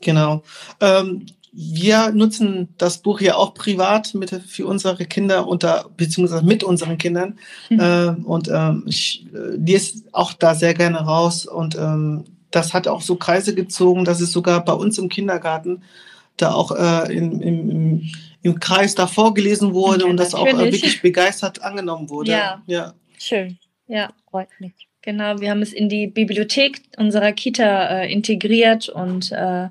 Genau. 0.00 0.42
Ähm, 0.80 1.26
wir 1.60 2.12
nutzen 2.12 2.68
das 2.78 2.98
Buch 2.98 3.20
ja 3.20 3.34
auch 3.34 3.52
privat 3.52 4.14
mit, 4.14 4.30
für 4.30 4.64
unsere 4.64 5.06
Kinder 5.06 5.48
unter, 5.48 5.90
beziehungsweise 5.96 6.44
mit 6.44 6.62
unseren 6.62 6.98
Kindern. 6.98 7.36
Mhm. 7.68 7.80
Äh, 7.80 8.08
und 8.22 8.48
ähm, 8.48 8.84
ich 8.86 9.26
äh, 9.34 9.56
lese 9.56 10.04
auch 10.12 10.34
da 10.34 10.54
sehr 10.54 10.74
gerne 10.74 10.98
raus 10.98 11.46
und 11.46 11.74
ähm, 11.74 12.24
das 12.52 12.74
hat 12.74 12.86
auch 12.86 13.00
so 13.00 13.16
Kreise 13.16 13.56
gezogen, 13.56 14.04
dass 14.04 14.20
es 14.20 14.30
sogar 14.30 14.64
bei 14.64 14.72
uns 14.72 14.98
im 14.98 15.08
Kindergarten 15.08 15.82
da 16.36 16.52
auch 16.52 16.70
äh, 16.70 17.12
im, 17.12 17.42
im, 17.42 18.08
im 18.42 18.60
Kreis 18.60 18.94
da 18.94 19.08
vorgelesen 19.08 19.74
wurde 19.74 20.04
ja, 20.04 20.10
und 20.10 20.16
das 20.16 20.34
natürlich. 20.34 20.54
auch 20.54 20.60
äh, 20.60 20.72
wirklich 20.72 21.02
begeistert 21.02 21.62
angenommen 21.62 22.08
wurde. 22.08 22.30
Ja. 22.30 22.62
ja, 22.66 22.94
schön. 23.18 23.58
Ja, 23.88 24.10
freut 24.30 24.48
mich. 24.60 24.74
Genau, 25.02 25.40
wir 25.40 25.50
haben 25.50 25.62
es 25.62 25.72
in 25.72 25.88
die 25.88 26.06
Bibliothek 26.06 26.82
unserer 26.96 27.32
Kita 27.32 28.02
äh, 28.02 28.12
integriert 28.12 28.88
und 28.88 29.32
äh, 29.32 29.68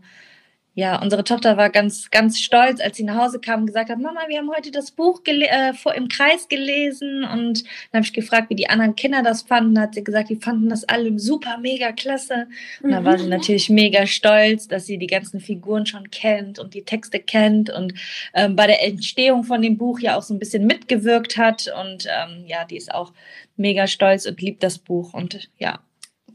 ja, 0.77 1.01
unsere 1.01 1.23
Tochter 1.23 1.57
war 1.57 1.71
ganz, 1.71 2.11
ganz 2.11 2.39
stolz, 2.39 2.79
als 2.81 2.97
sie 2.97 3.03
nach 3.03 3.17
Hause 3.17 3.39
kam 3.39 3.61
und 3.61 3.65
gesagt 3.65 3.89
hat, 3.89 3.97
Mama, 3.97 4.19
wir 4.27 4.37
haben 4.37 4.51
heute 4.55 4.69
das 4.69 4.91
Buch 4.91 5.21
äh, 5.25 5.73
vor, 5.73 5.95
im 5.95 6.07
Kreis 6.07 6.49
gelesen. 6.49 7.23
Und 7.23 7.63
dann 7.63 8.01
habe 8.01 8.05
ich 8.05 8.13
gefragt, 8.13 8.51
wie 8.51 8.55
die 8.55 8.69
anderen 8.69 8.95
Kinder 8.95 9.23
das 9.23 9.41
fanden. 9.41 9.79
Hat 9.79 9.95
sie 9.95 10.03
gesagt, 10.03 10.29
die 10.29 10.35
fanden 10.35 10.69
das 10.69 10.83
alle 10.83 11.17
super, 11.17 11.57
mega 11.57 11.93
klasse. 11.93 12.45
Und 12.83 12.91
dann 12.91 13.03
war 13.03 13.17
sie 13.17 13.23
mhm. 13.23 13.31
natürlich 13.31 13.71
mega 13.71 14.05
stolz, 14.05 14.67
dass 14.67 14.85
sie 14.85 14.99
die 14.99 15.07
ganzen 15.07 15.39
Figuren 15.39 15.87
schon 15.87 16.11
kennt 16.11 16.59
und 16.59 16.75
die 16.75 16.83
Texte 16.83 17.19
kennt 17.19 17.71
und 17.71 17.95
ähm, 18.35 18.55
bei 18.55 18.67
der 18.67 18.85
Entstehung 18.85 19.45
von 19.45 19.63
dem 19.63 19.79
Buch 19.79 19.99
ja 19.99 20.15
auch 20.15 20.21
so 20.21 20.35
ein 20.35 20.39
bisschen 20.39 20.67
mitgewirkt 20.67 21.37
hat. 21.37 21.73
Und 21.81 22.05
ähm, 22.05 22.43
ja, 22.45 22.65
die 22.65 22.77
ist 22.77 22.93
auch 22.93 23.13
mega 23.55 23.87
stolz 23.87 24.27
und 24.27 24.39
liebt 24.39 24.61
das 24.61 24.77
Buch. 24.77 25.15
Und 25.15 25.49
ja. 25.57 25.79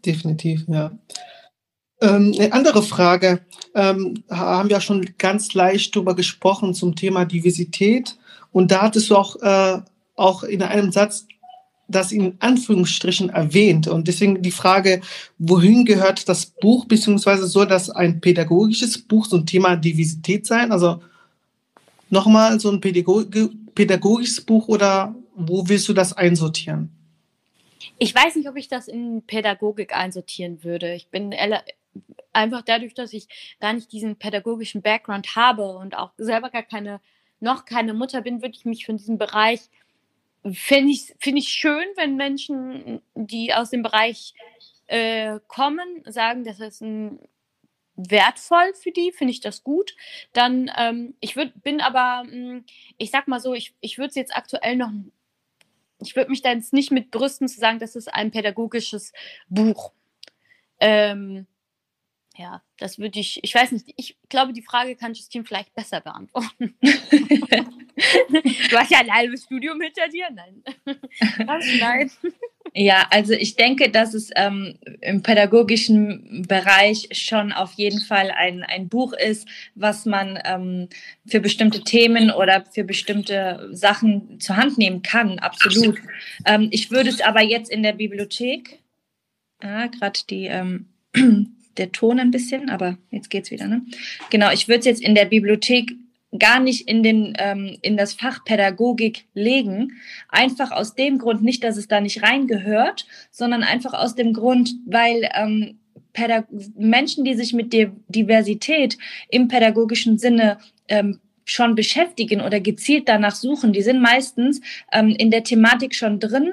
Definitiv, 0.04 0.64
ja. 0.66 0.90
Ähm, 2.02 2.34
eine 2.36 2.52
andere 2.52 2.82
Frage, 2.82 3.40
ähm, 3.76 4.24
haben 4.28 4.68
wir 4.68 4.80
schon 4.80 5.08
ganz 5.18 5.54
leicht 5.54 5.94
darüber 5.94 6.16
gesprochen 6.16 6.74
zum 6.74 6.96
Thema 6.96 7.24
Diversität. 7.24 8.16
Und 8.50 8.72
da 8.72 8.82
hattest 8.82 9.08
du 9.08 9.16
auch, 9.16 9.36
äh, 9.36 9.80
auch 10.16 10.42
in 10.42 10.62
einem 10.62 10.90
Satz 10.90 11.26
das 11.88 12.10
in 12.10 12.34
Anführungsstrichen 12.40 13.30
erwähnt. 13.30 13.86
Und 13.86 14.08
deswegen 14.08 14.42
die 14.42 14.50
Frage, 14.50 15.00
wohin 15.38 15.84
gehört 15.84 16.28
das 16.28 16.46
Buch, 16.46 16.86
beziehungsweise 16.86 17.46
soll 17.46 17.66
das 17.66 17.88
ein 17.88 18.20
pädagogisches 18.20 18.98
Buch 18.98 19.28
zum 19.28 19.46
Thema 19.46 19.76
Diversität 19.76 20.46
sein? 20.46 20.72
Also 20.72 21.02
nochmal 22.10 22.58
so 22.58 22.70
ein 22.70 22.80
pädagogisches 22.80 24.40
Buch 24.40 24.68
oder 24.68 25.14
wo 25.36 25.68
willst 25.68 25.88
du 25.88 25.92
das 25.92 26.12
einsortieren? 26.12 26.90
Ich 27.98 28.14
weiß 28.14 28.36
nicht, 28.36 28.48
ob 28.48 28.56
ich 28.56 28.68
das 28.68 28.88
in 28.88 29.22
Pädagogik 29.26 29.94
einsortieren 29.94 30.64
würde. 30.64 30.94
Ich 30.94 31.08
bin 31.08 31.32
einfach 32.32 32.62
dadurch, 32.62 32.94
dass 32.94 33.12
ich 33.12 33.28
gar 33.60 33.72
nicht 33.72 33.92
diesen 33.92 34.16
pädagogischen 34.16 34.82
Background 34.82 35.36
habe 35.36 35.76
und 35.76 35.96
auch 35.96 36.12
selber 36.16 36.50
gar 36.50 36.62
keine, 36.62 37.00
noch 37.40 37.64
keine 37.64 37.94
Mutter 37.94 38.22
bin, 38.22 38.42
würde 38.42 38.56
ich 38.56 38.64
mich 38.64 38.86
von 38.86 38.96
diesem 38.96 39.18
Bereich, 39.18 39.60
finde 40.50 40.92
ich, 40.92 41.14
find 41.20 41.38
ich 41.38 41.48
schön, 41.48 41.86
wenn 41.96 42.16
Menschen, 42.16 43.02
die 43.14 43.54
aus 43.54 43.70
dem 43.70 43.82
Bereich 43.82 44.34
äh, 44.86 45.38
kommen, 45.46 46.02
sagen, 46.06 46.44
das 46.44 46.60
ist 46.60 46.82
ein 46.82 47.18
wertvoll 47.96 48.74
für 48.74 48.90
die, 48.90 49.12
finde 49.12 49.32
ich 49.32 49.40
das 49.40 49.62
gut. 49.62 49.94
Dann, 50.32 50.70
ähm, 50.76 51.14
ich 51.20 51.36
würd, 51.36 51.62
bin 51.62 51.80
aber, 51.80 52.28
hm, 52.28 52.64
ich 52.98 53.10
sag 53.10 53.28
mal 53.28 53.40
so, 53.40 53.54
ich, 53.54 53.74
ich 53.80 53.98
würde 53.98 54.08
es 54.08 54.14
jetzt 54.14 54.34
aktuell 54.34 54.76
noch, 54.76 54.90
ich 56.00 56.16
würde 56.16 56.30
mich 56.30 56.42
da 56.42 56.52
jetzt 56.52 56.72
nicht 56.72 56.90
mit 56.90 57.10
brüsten 57.10 57.48
zu 57.48 57.60
sagen, 57.60 57.78
das 57.78 57.94
ist 57.94 58.12
ein 58.12 58.30
pädagogisches 58.30 59.12
Buch. 59.48 59.92
Ähm, 60.80 61.46
ja, 62.42 62.60
das 62.78 62.98
würde 62.98 63.20
ich, 63.20 63.38
ich 63.44 63.54
weiß 63.54 63.70
nicht, 63.70 63.92
ich 63.96 64.16
glaube, 64.28 64.52
die 64.52 64.62
Frage 64.62 64.96
kann 64.96 65.14
Justine 65.14 65.44
vielleicht 65.44 65.72
besser 65.74 66.00
beantworten. 66.00 66.74
du 66.80 68.76
hast 68.76 68.90
ja 68.90 68.98
ein 68.98 69.14
halbes 69.14 69.44
Studium 69.44 69.80
hinter 69.80 70.08
dir. 70.08 70.26
Nein. 70.32 70.64
Nein. 71.78 72.10
Ja, 72.74 73.06
also 73.10 73.32
ich 73.32 73.54
denke, 73.54 73.90
dass 73.90 74.14
es 74.14 74.30
ähm, 74.34 74.76
im 75.00 75.22
pädagogischen 75.22 76.44
Bereich 76.48 77.08
schon 77.12 77.52
auf 77.52 77.74
jeden 77.74 78.00
Fall 78.00 78.32
ein, 78.32 78.64
ein 78.64 78.88
Buch 78.88 79.12
ist, 79.12 79.46
was 79.76 80.04
man 80.04 80.38
ähm, 80.44 80.88
für 81.24 81.38
bestimmte 81.38 81.84
Themen 81.84 82.32
oder 82.32 82.64
für 82.64 82.82
bestimmte 82.82 83.68
Sachen 83.70 84.40
zur 84.40 84.56
Hand 84.56 84.78
nehmen 84.78 85.02
kann, 85.02 85.38
absolut. 85.38 86.00
Ähm, 86.44 86.68
ich 86.72 86.90
würde 86.90 87.10
es 87.10 87.20
aber 87.20 87.42
jetzt 87.42 87.70
in 87.70 87.84
der 87.84 87.92
Bibliothek, 87.92 88.80
ja, 89.62 89.86
gerade 89.86 90.20
die 90.28 90.46
ähm, 90.46 90.86
der 91.76 91.92
Ton 91.92 92.20
ein 92.20 92.30
bisschen, 92.30 92.70
aber 92.70 92.98
jetzt 93.10 93.30
geht's 93.30 93.50
wieder. 93.50 93.66
Ne? 93.66 93.82
Genau, 94.30 94.50
ich 94.50 94.68
würde 94.68 94.80
es 94.80 94.86
jetzt 94.86 95.02
in 95.02 95.14
der 95.14 95.26
Bibliothek 95.26 95.92
gar 96.38 96.60
nicht 96.60 96.88
in, 96.88 97.02
den, 97.02 97.34
ähm, 97.38 97.76
in 97.82 97.96
das 97.96 98.14
Fach 98.14 98.44
Pädagogik 98.44 99.26
legen. 99.34 99.92
Einfach 100.28 100.70
aus 100.70 100.94
dem 100.94 101.18
Grund, 101.18 101.42
nicht, 101.42 101.62
dass 101.62 101.76
es 101.76 101.88
da 101.88 102.00
nicht 102.00 102.22
reingehört, 102.22 103.06
sondern 103.30 103.62
einfach 103.62 103.92
aus 103.92 104.14
dem 104.14 104.32
Grund, 104.32 104.74
weil 104.86 105.28
ähm, 105.34 105.78
Pädag 106.12 106.46
Menschen, 106.76 107.24
die 107.24 107.34
sich 107.34 107.52
mit 107.52 107.72
der 107.72 107.92
Diversität 108.08 108.98
im 109.30 109.48
pädagogischen 109.48 110.18
Sinne 110.18 110.58
ähm, 110.88 111.20
schon 111.44 111.74
beschäftigen 111.74 112.40
oder 112.40 112.60
gezielt 112.60 113.08
danach 113.08 113.34
suchen, 113.34 113.72
die 113.72 113.82
sind 113.82 114.00
meistens 114.00 114.60
ähm, 114.92 115.08
in 115.08 115.30
der 115.30 115.44
Thematik 115.44 115.94
schon 115.94 116.20
drin. 116.20 116.52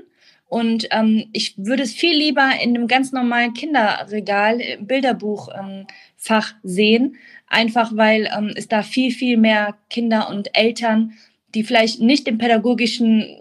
Und 0.49 0.87
ähm, 0.89 1.29
ich 1.31 1.53
würde 1.57 1.83
es 1.83 1.93
viel 1.93 2.17
lieber 2.17 2.49
in 2.61 2.75
einem 2.75 2.87
ganz 2.87 3.11
normalen 3.11 3.53
Kinderregal, 3.53 4.59
im 4.59 4.87
Bilderbuchfach 4.87 6.53
ähm, 6.53 6.59
sehen, 6.63 7.15
einfach 7.47 7.95
weil 7.95 8.27
ähm, 8.35 8.51
es 8.55 8.67
da 8.67 8.81
viel, 8.81 9.11
viel 9.11 9.37
mehr 9.37 9.77
Kinder 9.89 10.27
und 10.29 10.57
Eltern, 10.57 11.13
die 11.53 11.63
vielleicht 11.63 12.01
nicht 12.01 12.25
den 12.25 12.39
pädagogischen 12.39 13.37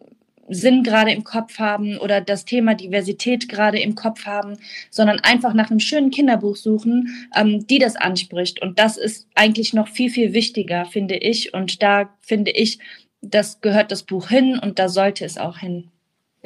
Sinn 0.51 0.83
gerade 0.83 1.13
im 1.13 1.25
Kopf 1.25 1.59
haben 1.59 1.99
oder 1.99 2.21
das 2.21 2.45
Thema 2.45 2.75
Diversität 2.75 3.49
gerade 3.49 3.79
im 3.79 3.95
Kopf 3.95 4.27
haben, 4.27 4.59
sondern 4.91 5.21
einfach 5.21 5.55
nach 5.55 5.71
einem 5.71 5.81
schönen 5.81 6.11
Kinderbuch 6.11 6.57
suchen, 6.57 7.29
ähm, 7.35 7.67
die 7.67 7.79
das 7.79 7.97
anspricht. 7.97 8.61
Und 8.61 8.79
das 8.79 8.99
ist 8.99 9.29
eigentlich 9.35 9.73
noch 9.73 9.89
viel, 9.89 10.11
viel 10.11 10.35
wichtiger, 10.35 10.85
finde 10.85 11.17
ich. 11.17 11.55
Und 11.55 11.83
da 11.83 12.11
finde 12.21 12.51
ich, 12.51 12.79
das 13.23 13.61
gehört 13.63 13.93
das 13.93 14.03
Buch 14.03 14.29
hin 14.29 14.59
und 14.59 14.79
da 14.79 14.89
sollte 14.89 15.25
es 15.25 15.39
auch 15.39 15.59
hin. 15.59 15.91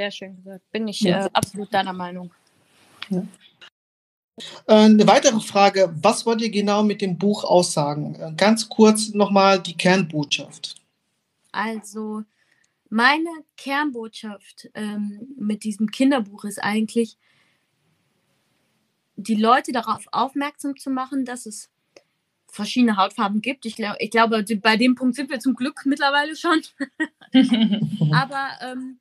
Sehr 0.02 0.10
schön 0.10 0.34
gesagt. 0.34 0.68
Bin 0.72 0.88
ich 0.88 1.06
äh, 1.06 1.28
absolut 1.32 1.72
deiner 1.72 1.92
Meinung. 1.92 2.32
Ja. 3.08 3.24
Äh, 4.66 4.74
eine 4.74 5.06
weitere 5.06 5.38
Frage, 5.38 5.94
was 6.02 6.26
wollt 6.26 6.40
ihr 6.40 6.50
genau 6.50 6.82
mit 6.82 7.00
dem 7.00 7.18
Buch 7.18 7.44
aussagen? 7.44 8.16
Äh, 8.16 8.32
ganz 8.36 8.68
kurz 8.68 9.10
nochmal 9.10 9.60
die 9.60 9.76
Kernbotschaft. 9.76 10.74
Also, 11.52 12.24
meine 12.90 13.30
Kernbotschaft 13.56 14.70
ähm, 14.74 15.20
mit 15.38 15.62
diesem 15.62 15.88
Kinderbuch 15.92 16.46
ist 16.46 16.58
eigentlich, 16.58 17.16
die 19.14 19.36
Leute 19.36 19.70
darauf 19.70 20.06
aufmerksam 20.10 20.76
zu 20.76 20.90
machen, 20.90 21.24
dass 21.24 21.46
es 21.46 21.70
verschiedene 22.50 22.96
Hautfarben 22.96 23.40
gibt. 23.40 23.66
Ich, 23.66 23.76
glaub, 23.76 23.94
ich 24.00 24.10
glaube, 24.10 24.44
bei 24.60 24.76
dem 24.76 24.96
Punkt 24.96 25.14
sind 25.14 25.30
wir 25.30 25.38
zum 25.38 25.54
Glück 25.54 25.82
mittlerweile 25.84 26.34
schon. 26.34 26.60
Aber 28.12 28.48
ähm, 28.62 28.98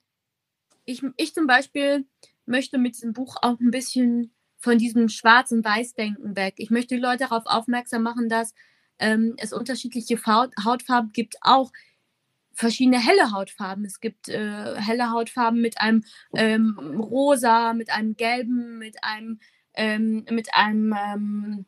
ich, 0.86 1.04
ich 1.18 1.34
zum 1.34 1.48
Beispiel 1.48 2.06
möchte 2.46 2.78
mit 2.78 2.96
diesem 2.96 3.14
Buch 3.14 3.38
auch 3.42 3.60
ein 3.60 3.72
bisschen 3.72 4.34
von 4.58 4.78
diesem 4.78 5.10
Schwarz- 5.10 5.52
und 5.52 5.66
Weiß-Denken 5.66 6.36
weg. 6.36 6.56
Ich 6.58 6.70
möchte 6.70 6.96
die 6.96 7.02
Leute 7.02 7.26
darauf 7.26 7.44
aufmerksam 7.46 8.04
machen, 8.04 8.30
dass 8.30 8.54
ähm, 9.00 9.34
es 9.38 9.54
unterschiedliche 9.54 10.20
Hautfarben 10.26 11.12
gibt, 11.12 11.36
auch 11.42 11.72
verschiedene 12.54 13.00
helle 13.00 13.32
Hautfarben. 13.32 13.86
Es 13.86 14.00
gibt 14.00 14.30
äh, 14.30 14.76
helle 14.76 15.10
Hautfarben 15.10 15.62
mit 15.62 15.82
einem 15.82 16.04
ähm, 16.36 16.78
rosa, 16.78 17.74
mit 17.74 17.92
einem 17.92 18.16
gelben, 18.16 18.78
mit 18.78 19.04
einem, 19.04 19.40
ähm, 19.74 20.26
mit 20.30 20.54
einem 20.54 20.94
ähm, 20.94 21.66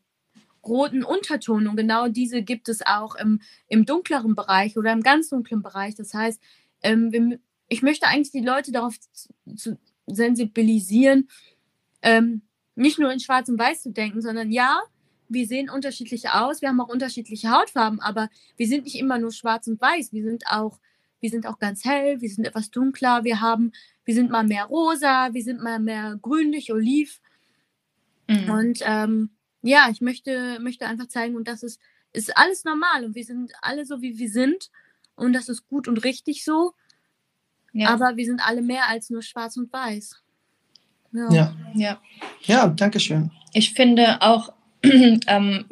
roten 0.63 1.03
Unterton. 1.03 1.67
Und 1.67 1.75
genau 1.75 2.07
diese 2.09 2.43
gibt 2.43 2.69
es 2.69 2.85
auch 2.85 3.15
im, 3.15 3.41
im 3.67 3.85
dunkleren 3.85 4.35
Bereich 4.35 4.77
oder 4.77 4.91
im 4.91 5.01
ganz 5.01 5.29
dunklen 5.29 5.63
Bereich. 5.63 5.95
Das 5.95 6.13
heißt, 6.13 6.41
ähm, 6.83 7.11
wir, 7.11 7.39
ich 7.67 7.81
möchte 7.81 8.07
eigentlich 8.07 8.31
die 8.31 8.45
Leute 8.45 8.71
darauf 8.71 8.95
sensibilisieren, 10.05 11.29
ähm, 12.01 12.41
nicht 12.75 12.99
nur 12.99 13.11
in 13.11 13.19
Schwarz 13.19 13.49
und 13.49 13.59
Weiß 13.59 13.83
zu 13.83 13.91
denken, 13.91 14.21
sondern 14.21 14.51
ja, 14.51 14.81
wir 15.29 15.47
sehen 15.47 15.69
unterschiedlich 15.69 16.29
aus, 16.29 16.61
wir 16.61 16.69
haben 16.69 16.81
auch 16.81 16.89
unterschiedliche 16.89 17.49
Hautfarben, 17.49 17.99
aber 17.99 18.29
wir 18.57 18.67
sind 18.67 18.83
nicht 18.85 18.95
immer 18.95 19.17
nur 19.17 19.31
schwarz 19.31 19.67
und 19.67 19.81
weiß, 19.81 20.13
wir 20.13 20.23
sind 20.23 20.45
auch, 20.47 20.79
wir 21.19 21.29
sind 21.29 21.47
auch 21.47 21.59
ganz 21.59 21.85
hell, 21.85 22.21
wir 22.21 22.29
sind 22.29 22.45
etwas 22.45 22.71
dunkler, 22.71 23.23
wir 23.23 23.41
haben, 23.41 23.71
wir 24.05 24.13
sind 24.13 24.29
mal 24.29 24.43
mehr 24.43 24.65
rosa, 24.65 25.33
wir 25.33 25.43
sind 25.43 25.63
mal 25.63 25.79
mehr 25.79 26.17
grünlich, 26.21 26.71
oliv. 26.73 27.21
Mhm. 28.27 28.49
Und 28.49 28.79
ähm, 28.81 29.29
ja, 29.61 29.87
ich 29.89 30.01
möchte, 30.01 30.59
möchte 30.59 30.85
einfach 30.85 31.07
zeigen, 31.07 31.35
und 31.35 31.47
das 31.47 31.63
ist, 31.63 31.79
ist 32.11 32.35
alles 32.37 32.63
normal 32.63 33.05
und 33.05 33.15
wir 33.15 33.23
sind 33.23 33.53
alle 33.61 33.85
so, 33.85 34.01
wie 34.01 34.17
wir 34.17 34.29
sind. 34.29 34.69
Und 35.15 35.33
das 35.33 35.47
ist 35.47 35.67
gut 35.67 35.87
und 35.87 36.03
richtig 36.03 36.43
so. 36.43 36.73
Ja. 37.73 37.89
Aber 37.89 38.15
wir 38.15 38.25
sind 38.25 38.41
alle 38.45 38.61
mehr 38.61 38.87
als 38.87 39.09
nur 39.09 39.21
schwarz 39.21 39.57
und 39.57 39.71
weiß. 39.73 40.21
Ja. 41.11 41.31
Ja, 41.31 41.55
ja. 41.75 42.01
ja 42.43 42.67
danke 42.67 42.99
schön. 42.99 43.31
Ich 43.53 43.73
finde 43.73 44.21
auch, 44.21 44.53
ähm, 44.83 45.65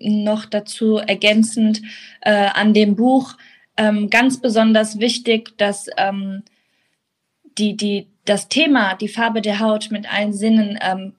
noch 0.00 0.44
dazu 0.44 0.98
ergänzend 0.98 1.82
äh, 2.20 2.48
an 2.54 2.72
dem 2.72 2.96
Buch 2.96 3.36
ähm, 3.76 4.10
ganz 4.10 4.40
besonders 4.40 4.98
wichtig, 4.98 5.56
dass 5.58 5.86
ähm, 5.96 6.42
die, 7.58 7.76
die, 7.76 8.08
das 8.28 8.48
Thema, 8.48 8.94
die 8.94 9.08
Farbe 9.08 9.40
der 9.40 9.60
Haut 9.60 9.90
mit 9.90 10.12
allen 10.12 10.32
Sinnen 10.32 10.78
ähm, 10.82 11.14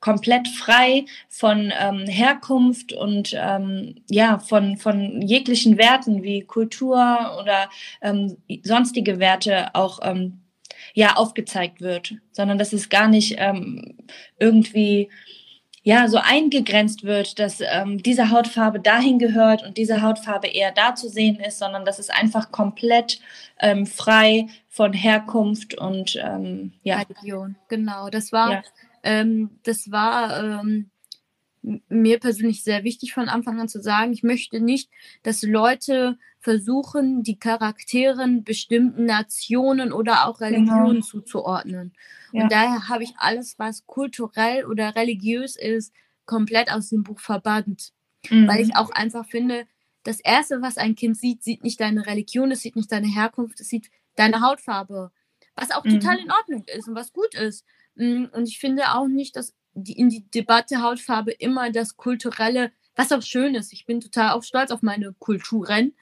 komplett 0.00 0.48
frei 0.48 1.04
von 1.28 1.72
ähm, 1.78 2.06
Herkunft 2.06 2.92
und 2.92 3.34
ähm, 3.38 3.96
ja, 4.10 4.38
von, 4.38 4.76
von 4.76 5.20
jeglichen 5.20 5.76
Werten 5.78 6.22
wie 6.22 6.42
Kultur 6.42 7.38
oder 7.40 7.68
ähm, 8.00 8.36
sonstige 8.62 9.18
Werte 9.18 9.74
auch 9.74 10.00
ähm, 10.02 10.40
ja, 10.94 11.16
aufgezeigt 11.16 11.80
wird, 11.80 12.14
sondern 12.32 12.58
dass 12.58 12.72
es 12.72 12.88
gar 12.88 13.08
nicht 13.08 13.36
ähm, 13.38 13.96
irgendwie 14.38 15.10
ja 15.84 16.08
so 16.08 16.18
eingegrenzt 16.18 17.04
wird, 17.04 17.38
dass 17.38 17.60
ähm, 17.60 18.02
diese 18.02 18.30
Hautfarbe 18.30 18.80
dahin 18.80 19.18
gehört 19.18 19.62
und 19.62 19.76
diese 19.76 20.02
Hautfarbe 20.02 20.48
eher 20.48 20.72
da 20.72 20.94
zu 20.94 21.08
sehen 21.08 21.36
ist, 21.36 21.58
sondern 21.58 21.84
dass 21.84 21.98
es 21.98 22.10
einfach 22.10 22.50
komplett 22.50 23.20
ähm, 23.60 23.86
frei 23.86 24.48
von 24.68 24.92
Herkunft 24.94 25.78
und 25.78 26.16
ähm, 26.16 26.72
ja. 26.82 26.96
Religion. 26.96 27.56
Genau, 27.68 28.08
das 28.08 28.32
war, 28.32 28.50
ja. 28.50 28.62
ähm, 29.02 29.60
das 29.62 29.90
war 29.92 30.42
ähm, 30.42 30.90
mir 31.88 32.20
persönlich 32.20 32.62
sehr 32.62 32.84
wichtig 32.84 33.14
von 33.14 33.28
Anfang 33.28 33.58
an 33.58 33.68
zu 33.68 33.80
sagen, 33.80 34.12
ich 34.12 34.22
möchte 34.22 34.60
nicht, 34.60 34.90
dass 35.22 35.42
Leute 35.42 36.18
versuchen, 36.40 37.22
die 37.22 37.38
Charakteren 37.38 38.44
bestimmten 38.44 39.06
Nationen 39.06 39.92
oder 39.92 40.26
auch 40.26 40.40
Religionen 40.40 40.96
genau. 40.96 41.06
zuzuordnen. 41.06 41.94
Ja. 42.32 42.42
Und 42.42 42.52
daher 42.52 42.88
habe 42.88 43.04
ich 43.04 43.14
alles, 43.16 43.58
was 43.58 43.86
kulturell 43.86 44.66
oder 44.66 44.94
religiös 44.94 45.56
ist, 45.56 45.94
komplett 46.26 46.70
aus 46.70 46.90
dem 46.90 47.02
Buch 47.02 47.20
verbannt. 47.20 47.92
Mhm. 48.28 48.46
Weil 48.46 48.60
ich 48.60 48.76
auch 48.76 48.90
einfach 48.90 49.26
finde, 49.26 49.66
das 50.02 50.20
Erste, 50.20 50.60
was 50.60 50.76
ein 50.76 50.94
Kind 50.94 51.16
sieht, 51.16 51.42
sieht 51.42 51.64
nicht 51.64 51.80
deine 51.80 52.06
Religion, 52.06 52.50
es 52.50 52.60
sieht 52.60 52.76
nicht 52.76 52.92
deine 52.92 53.08
Herkunft, 53.08 53.58
es 53.60 53.68
sieht 53.68 53.90
deine 54.16 54.42
Hautfarbe. 54.42 55.10
Was 55.56 55.70
auch 55.70 55.84
mhm. 55.84 56.00
total 56.00 56.18
in 56.18 56.30
Ordnung 56.30 56.64
ist 56.66 56.88
und 56.88 56.94
was 56.94 57.12
gut 57.12 57.34
ist. 57.34 57.64
Mm, 57.94 58.24
und 58.32 58.48
ich 58.48 58.58
finde 58.58 58.92
auch 58.92 59.06
nicht, 59.06 59.36
dass 59.36 59.54
die, 59.74 59.98
in 59.98 60.08
die 60.08 60.28
Debatte 60.30 60.82
Hautfarbe 60.82 61.32
immer 61.32 61.70
das 61.70 61.96
Kulturelle, 61.96 62.72
was 62.96 63.12
auch 63.12 63.22
schön 63.22 63.54
ist. 63.54 63.72
Ich 63.72 63.86
bin 63.86 64.00
total 64.00 64.32
auch 64.32 64.42
stolz 64.42 64.70
auf 64.70 64.82
meine 64.82 65.12
Kulturen. 65.18 65.92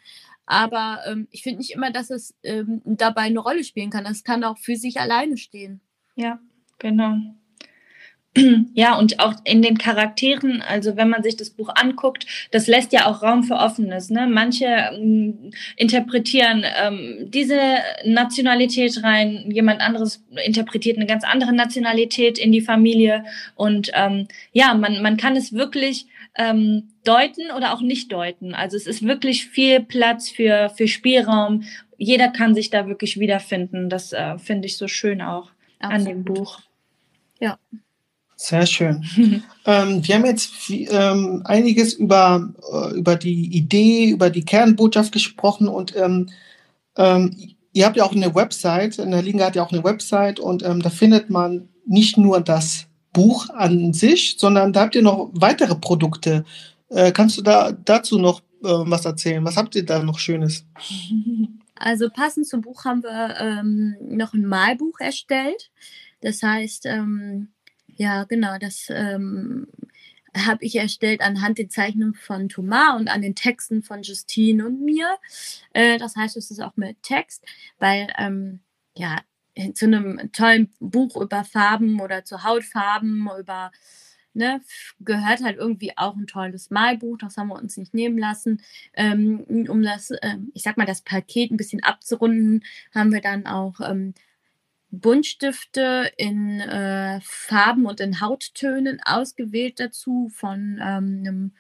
Aber 0.45 1.01
ähm, 1.07 1.29
ich 1.31 1.43
finde 1.43 1.59
nicht 1.59 1.71
immer, 1.73 1.91
dass 1.91 2.11
es 2.11 2.35
ähm, 2.43 2.83
dabei 2.85 3.23
eine 3.23 3.39
Rolle 3.39 3.65
spielen 3.65 3.91
kann. 3.91 4.05
Das 4.05 4.25
kann 4.25 4.45
auch 4.45 4.59
für 4.59 4.77
sich 4.77 5.01
alleine 5.01 5.37
stehen. 5.37 5.81
Ja, 6.17 6.41
genau. 6.79 7.17
Ja, 8.75 8.99
und 8.99 9.21
auch 9.21 9.35
in 9.45 9.61
den 9.61 9.77
Charakteren, 9.77 10.63
also 10.63 10.97
wenn 10.97 11.11
man 11.11 11.23
sich 11.23 11.37
das 11.37 11.51
Buch 11.51 11.69
anguckt, 11.75 12.27
das 12.51 12.67
lässt 12.67 12.93
ja 12.93 13.07
auch 13.07 13.23
Raum 13.23 13.43
für 13.43 13.57
Offenes. 13.57 14.09
Ne? 14.09 14.27
Manche 14.27 14.65
ähm, 14.65 15.51
interpretieren 15.77 16.65
ähm, 16.83 17.31
diese 17.31 17.61
Nationalität 18.05 19.03
rein, 19.03 19.51
jemand 19.51 19.81
anderes 19.83 20.25
interpretiert 20.47 20.97
eine 20.97 21.07
ganz 21.07 21.25
andere 21.25 21.53
Nationalität 21.53 22.39
in 22.39 22.53
die 22.53 22.63
Familie. 22.63 23.25
Und 23.55 23.91
ähm, 23.95 24.29
ja, 24.53 24.73
man, 24.75 25.03
man 25.03 25.19
kann 25.19 25.37
es 25.37 25.53
wirklich 25.53 26.07
ähm, 26.37 26.89
deuten 27.05 27.51
oder 27.55 27.75
auch 27.75 27.83
nicht 27.83 28.11
deuten. 28.13 28.55
Also 28.55 28.77
es 28.79 28.87
ist 28.87 29.07
wirklich 29.07 29.47
viel 29.47 29.81
Platz 29.81 30.31
für, 30.31 30.71
für 30.71 30.89
Spielraum. 30.89 31.65
Jeder 31.99 32.29
kann 32.29 32.55
sich 32.55 32.71
da 32.71 32.89
wirklich 32.89 33.21
wiederfinden. 33.21 33.91
Das 33.91 34.15
äh, 34.15 34.39
finde 34.39 34.67
ich 34.67 34.79
so 34.79 34.89
schön 34.89 35.21
auch 35.21 35.51
Absolut. 35.81 35.95
an 35.95 36.05
dem 36.07 36.25
Buch. 36.25 36.61
Ja. 37.41 37.59
Sehr 38.43 38.67
schön. 38.67 39.05
ähm, 39.67 40.07
wir 40.07 40.15
haben 40.17 40.27
jetzt 40.27 40.69
ähm, 40.69 41.43
einiges 41.45 41.95
über, 41.95 42.53
äh, 42.73 42.97
über 42.97 43.15
die 43.15 43.57
Idee, 43.57 44.11
über 44.11 44.31
die 44.31 44.45
Kernbotschaft 44.45 45.13
gesprochen 45.13 45.69
und 45.69 45.95
ähm, 45.97 46.29
ähm 46.97 47.37
ihr 47.73 47.87
habt 47.87 47.97
ja 47.97 48.05
auch 48.05 48.13
eine 48.13 48.35
Website, 48.35 48.99
in 48.99 49.13
der 49.13 49.23
Liga 49.23 49.47
hat 49.47 49.57
ja 49.57 49.63
auch 49.63 49.73
eine 49.73 49.85
Website 49.85 50.41
und 50.41 50.65
ähm, 50.65 50.83
da 50.83 50.91
findet 50.91 51.31
man 51.31 51.69
nicht 51.87 52.19
nur 52.19 52.41
das 52.41 52.87
Buch 53.13 53.49
an 53.51 53.93
sich, 53.95 54.35
sondern 54.39 54.73
da 54.73 54.83
habt 54.83 54.97
ihr 54.97 55.03
noch 55.03 55.31
weitere 55.33 55.77
Produkte. 55.77 56.45
Äh, 56.89 57.13
kannst 57.13 57.39
du 57.39 57.43
da 57.43 57.71
dazu 57.71 58.19
noch 58.19 58.41
äh, 58.41 58.69
was 58.69 59.05
erzählen? 59.05 59.45
Was 59.45 59.57
habt 59.57 59.77
ihr 59.77 59.87
da 59.87 60.03
noch 60.03 60.19
Schönes? 60.19 60.67
Also 61.75 62.11
passend 62.11 62.47
zum 62.47 62.61
Buch 62.61 62.85
haben 62.85 63.03
wir 63.03 63.35
ähm, 63.41 63.97
noch 64.01 64.35
ein 64.35 64.47
Malbuch 64.47 65.01
erstellt. 65.01 65.73
Das 66.21 66.41
heißt, 66.41 66.87
ähm, 66.87 67.49
ja, 67.97 68.25
genau, 68.25 68.59
das 68.59 68.87
ähm, 68.91 69.69
habe 70.37 70.65
ich 70.65 70.77
erstellt 70.77 71.21
anhand 71.21 71.59
der 71.59 71.69
Zeichnungen 71.69 72.15
von 72.15 72.49
Thomas 72.49 72.99
und 72.99 73.09
an 73.09 73.23
den 73.23 73.35
Texten 73.35 73.83
von 73.83 74.03
Justine 74.03 74.67
und 74.67 74.81
mir. 74.81 75.17
Äh, 75.73 75.99
das 75.99 76.17
heißt, 76.17 76.37
es 76.37 76.51
ist 76.51 76.61
auch 76.61 76.77
mit 76.77 77.03
Text, 77.03 77.45
weil 77.79 78.09
ähm, 78.19 78.61
ja, 78.97 79.19
zu 79.75 79.87
einem 79.87 80.31
tollen 80.33 80.73
Buch 80.81 81.17
über 81.17 81.45
Farben 81.45 82.01
oder 82.01 82.25
zu 82.25 82.43
Hautfarben, 82.43 83.29
über 83.39 83.71
ne, 84.35 84.63
gehört 85.01 85.43
halt 85.43 85.59
irgendwie 85.59 85.97
auch 85.97 86.17
ein 86.17 86.27
tolles 86.27 86.71
Malbuch. 86.71 87.19
Das 87.19 87.37
haben 87.37 87.49
wir 87.49 87.57
uns 87.57 87.77
nicht 87.77 87.95
nehmen 87.95 88.19
lassen. 88.19 88.63
Ähm, 88.95 89.67
um 89.69 89.83
das, 89.83 90.11
äh, 90.11 90.37
ich 90.55 90.63
sag 90.63 90.77
mal, 90.77 90.87
das 90.87 91.03
Paket 91.03 91.51
ein 91.51 91.57
bisschen 91.57 91.83
abzurunden, 91.83 92.65
haben 92.95 93.13
wir 93.13 93.21
dann 93.21 93.47
auch 93.47 93.81
ähm, 93.81 94.15
Buntstifte 94.93 96.13
in 96.17 96.61
äh, 96.61 97.19
Farben 97.23 97.87
und 97.87 98.01
in 98.01 98.21
Hauttönen 98.21 99.01
ausgewählt 99.03 99.81
dazu 99.81 100.31
von 100.33 100.79
ähm, 100.81 101.25
einem 101.27 101.53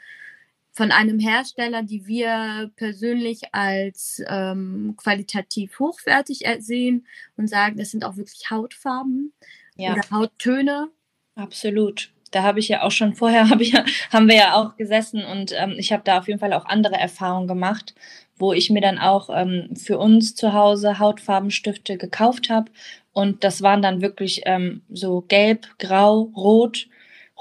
von 0.74 0.90
einem 0.90 1.18
Hersteller, 1.18 1.82
die 1.82 2.06
wir 2.06 2.70
persönlich 2.76 3.42
als 3.52 4.22
ähm, 4.26 4.94
qualitativ 4.96 5.78
hochwertig 5.78 6.44
sehen 6.60 7.06
und 7.36 7.48
sagen, 7.48 7.76
das 7.76 7.90
sind 7.90 8.06
auch 8.06 8.16
wirklich 8.16 8.50
Hautfarben 8.50 9.34
ja. 9.76 9.92
oder 9.92 10.02
Hauttöne. 10.10 10.88
Absolut. 11.34 12.10
Da 12.32 12.42
habe 12.42 12.58
ich 12.58 12.68
ja 12.68 12.82
auch 12.82 12.90
schon 12.90 13.14
vorher, 13.14 13.48
hab 13.50 13.60
ich, 13.60 13.74
haben 14.10 14.28
wir 14.28 14.36
ja 14.36 14.54
auch 14.54 14.76
gesessen 14.76 15.24
und 15.24 15.52
ähm, 15.56 15.74
ich 15.78 15.92
habe 15.92 16.02
da 16.04 16.18
auf 16.18 16.26
jeden 16.26 16.40
Fall 16.40 16.52
auch 16.52 16.66
andere 16.66 16.96
Erfahrungen 16.96 17.46
gemacht, 17.46 17.94
wo 18.36 18.52
ich 18.52 18.70
mir 18.70 18.80
dann 18.80 18.98
auch 18.98 19.30
ähm, 19.32 19.70
für 19.76 19.98
uns 19.98 20.34
zu 20.34 20.52
Hause 20.52 20.98
Hautfarbenstifte 20.98 21.96
gekauft 21.96 22.50
habe. 22.50 22.72
Und 23.12 23.44
das 23.44 23.62
waren 23.62 23.82
dann 23.82 24.00
wirklich 24.02 24.42
ähm, 24.46 24.82
so 24.90 25.20
gelb, 25.20 25.66
grau, 25.78 26.32
rot 26.34 26.88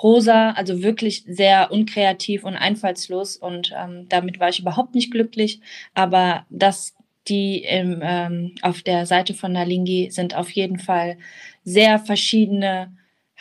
rosa, 0.01 0.51
also 0.51 0.81
wirklich 0.81 1.23
sehr 1.27 1.71
unkreativ 1.71 2.43
und 2.43 2.55
einfallslos 2.55 3.37
und 3.37 3.73
ähm, 3.77 4.07
damit 4.09 4.39
war 4.39 4.49
ich 4.49 4.59
überhaupt 4.59 4.95
nicht 4.95 5.11
glücklich. 5.11 5.61
Aber 5.93 6.45
dass 6.49 6.95
die 7.27 7.63
im, 7.63 7.99
ähm, 8.03 8.55
auf 8.61 8.81
der 8.81 9.05
Seite 9.05 9.33
von 9.33 9.51
Nalingi 9.51 10.09
sind 10.11 10.35
auf 10.35 10.49
jeden 10.51 10.79
Fall 10.79 11.17
sehr 11.63 11.99
verschiedene 11.99 12.95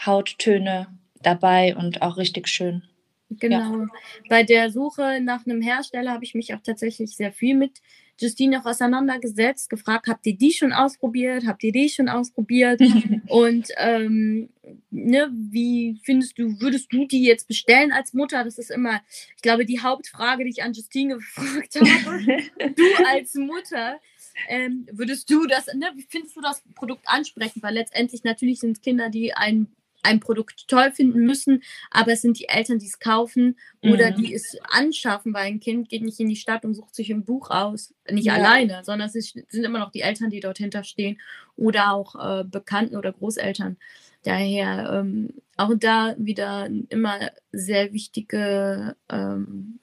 Hauttöne 0.05 0.87
dabei 1.23 1.77
und 1.77 2.03
auch 2.03 2.17
richtig 2.17 2.49
schön. 2.49 2.83
Genau. 3.31 3.83
Ja. 3.83 3.87
Bei 4.29 4.43
der 4.43 4.71
Suche 4.71 5.21
nach 5.23 5.47
einem 5.47 5.63
Hersteller 5.63 6.13
habe 6.13 6.25
ich 6.25 6.35
mich 6.35 6.53
auch 6.55 6.61
tatsächlich 6.63 7.17
sehr 7.17 7.33
viel 7.33 7.55
mit 7.55 7.81
Justine 8.19 8.61
auch 8.61 8.67
auseinandergesetzt, 8.67 9.71
gefragt, 9.71 10.07
habt 10.07 10.27
ihr 10.27 10.37
die 10.37 10.53
schon 10.53 10.73
ausprobiert? 10.73 11.47
Habt 11.47 11.63
ihr 11.63 11.73
die 11.73 11.89
schon 11.89 12.09
ausprobiert? 12.09 12.81
und 13.29 13.69
ähm, 13.79 14.51
ne, 14.91 15.31
wie 15.33 15.99
findest 16.05 16.39
du, 16.39 16.61
würdest 16.61 16.93
du 16.93 17.07
die 17.07 17.25
jetzt 17.25 17.49
bestellen 17.49 17.93
als 17.93 18.13
Mutter? 18.13 18.45
Das 18.45 18.59
ist 18.59 18.71
immer, 18.71 19.01
ich 19.37 19.43
glaube, 19.43 19.65
die 19.65 19.81
Hauptfrage, 19.81 20.45
die 20.45 20.51
ich 20.51 20.63
an 20.63 20.75
Justine 20.75 21.15
gefragt 21.19 21.77
habe. 21.77 22.73
du 22.77 23.05
als 23.07 23.35
Mutter, 23.37 24.01
ähm, 24.49 24.87
würdest 24.93 25.31
du 25.31 25.47
das, 25.47 25.67
ne, 25.75 25.91
wie 25.95 26.07
findest 26.09 26.37
du 26.37 26.41
das 26.41 26.63
Produkt 26.75 27.05
ansprechend? 27.07 27.63
Weil 27.63 27.75
letztendlich 27.75 28.25
natürlich 28.25 28.61
sind 28.61 28.73
es 28.73 28.83
Kinder, 28.83 29.09
die 29.09 29.33
ein 29.33 29.69
ein 30.03 30.21
Produkt 30.21 30.69
toll 30.69 30.93
finden 30.93 31.21
müssen, 31.21 31.63
aber 31.91 32.13
es 32.13 32.23
sind 32.23 32.39
die 32.39 32.49
Eltern, 32.49 32.79
die 32.79 32.87
es 32.87 32.99
kaufen 32.99 33.59
oder 33.83 34.11
mhm. 34.11 34.17
die 34.17 34.35
es 34.35 34.57
anschaffen, 34.63 35.35
weil 35.35 35.47
ein 35.47 35.61
Kind 35.61 35.89
geht 35.89 36.03
nicht 36.03 36.21
in 36.21 36.29
die 36.29 36.37
Stadt 36.37 36.65
und 36.65 36.75
sucht 36.75 36.95
sich 36.95 37.11
ein 37.11 37.25
Buch 37.25 37.51
aus, 37.51 37.95
nicht 38.11 38.27
ja. 38.27 38.35
alleine, 38.35 38.83
sondern 38.85 39.09
es 39.09 39.15
ist, 39.15 39.39
sind 39.49 39.65
immer 39.65 39.79
noch 39.79 39.91
die 39.91 40.01
Eltern, 40.01 40.31
die 40.31 40.41
dort 40.41 40.59
hinterstehen 40.59 41.21
oder 41.57 41.93
auch 41.93 42.15
äh, 42.15 42.45
Bekannten 42.45 42.97
oder 42.97 43.13
Großeltern. 43.13 43.77
Daher 44.23 45.01
ähm, 45.01 45.31
auch 45.57 45.73
da 45.77 46.15
wieder 46.19 46.69
immer 46.89 47.31
sehr 47.53 47.93
wichtige 47.93 48.97
ähm, 49.09 49.79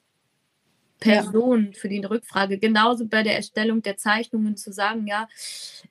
Person 1.00 1.70
ja. 1.72 1.78
für 1.78 1.88
die 1.88 2.04
Rückfrage. 2.04 2.58
Genauso 2.58 3.06
bei 3.06 3.22
der 3.22 3.36
Erstellung 3.36 3.82
der 3.82 3.96
Zeichnungen 3.96 4.56
zu 4.56 4.72
sagen, 4.72 5.06
ja, 5.06 5.28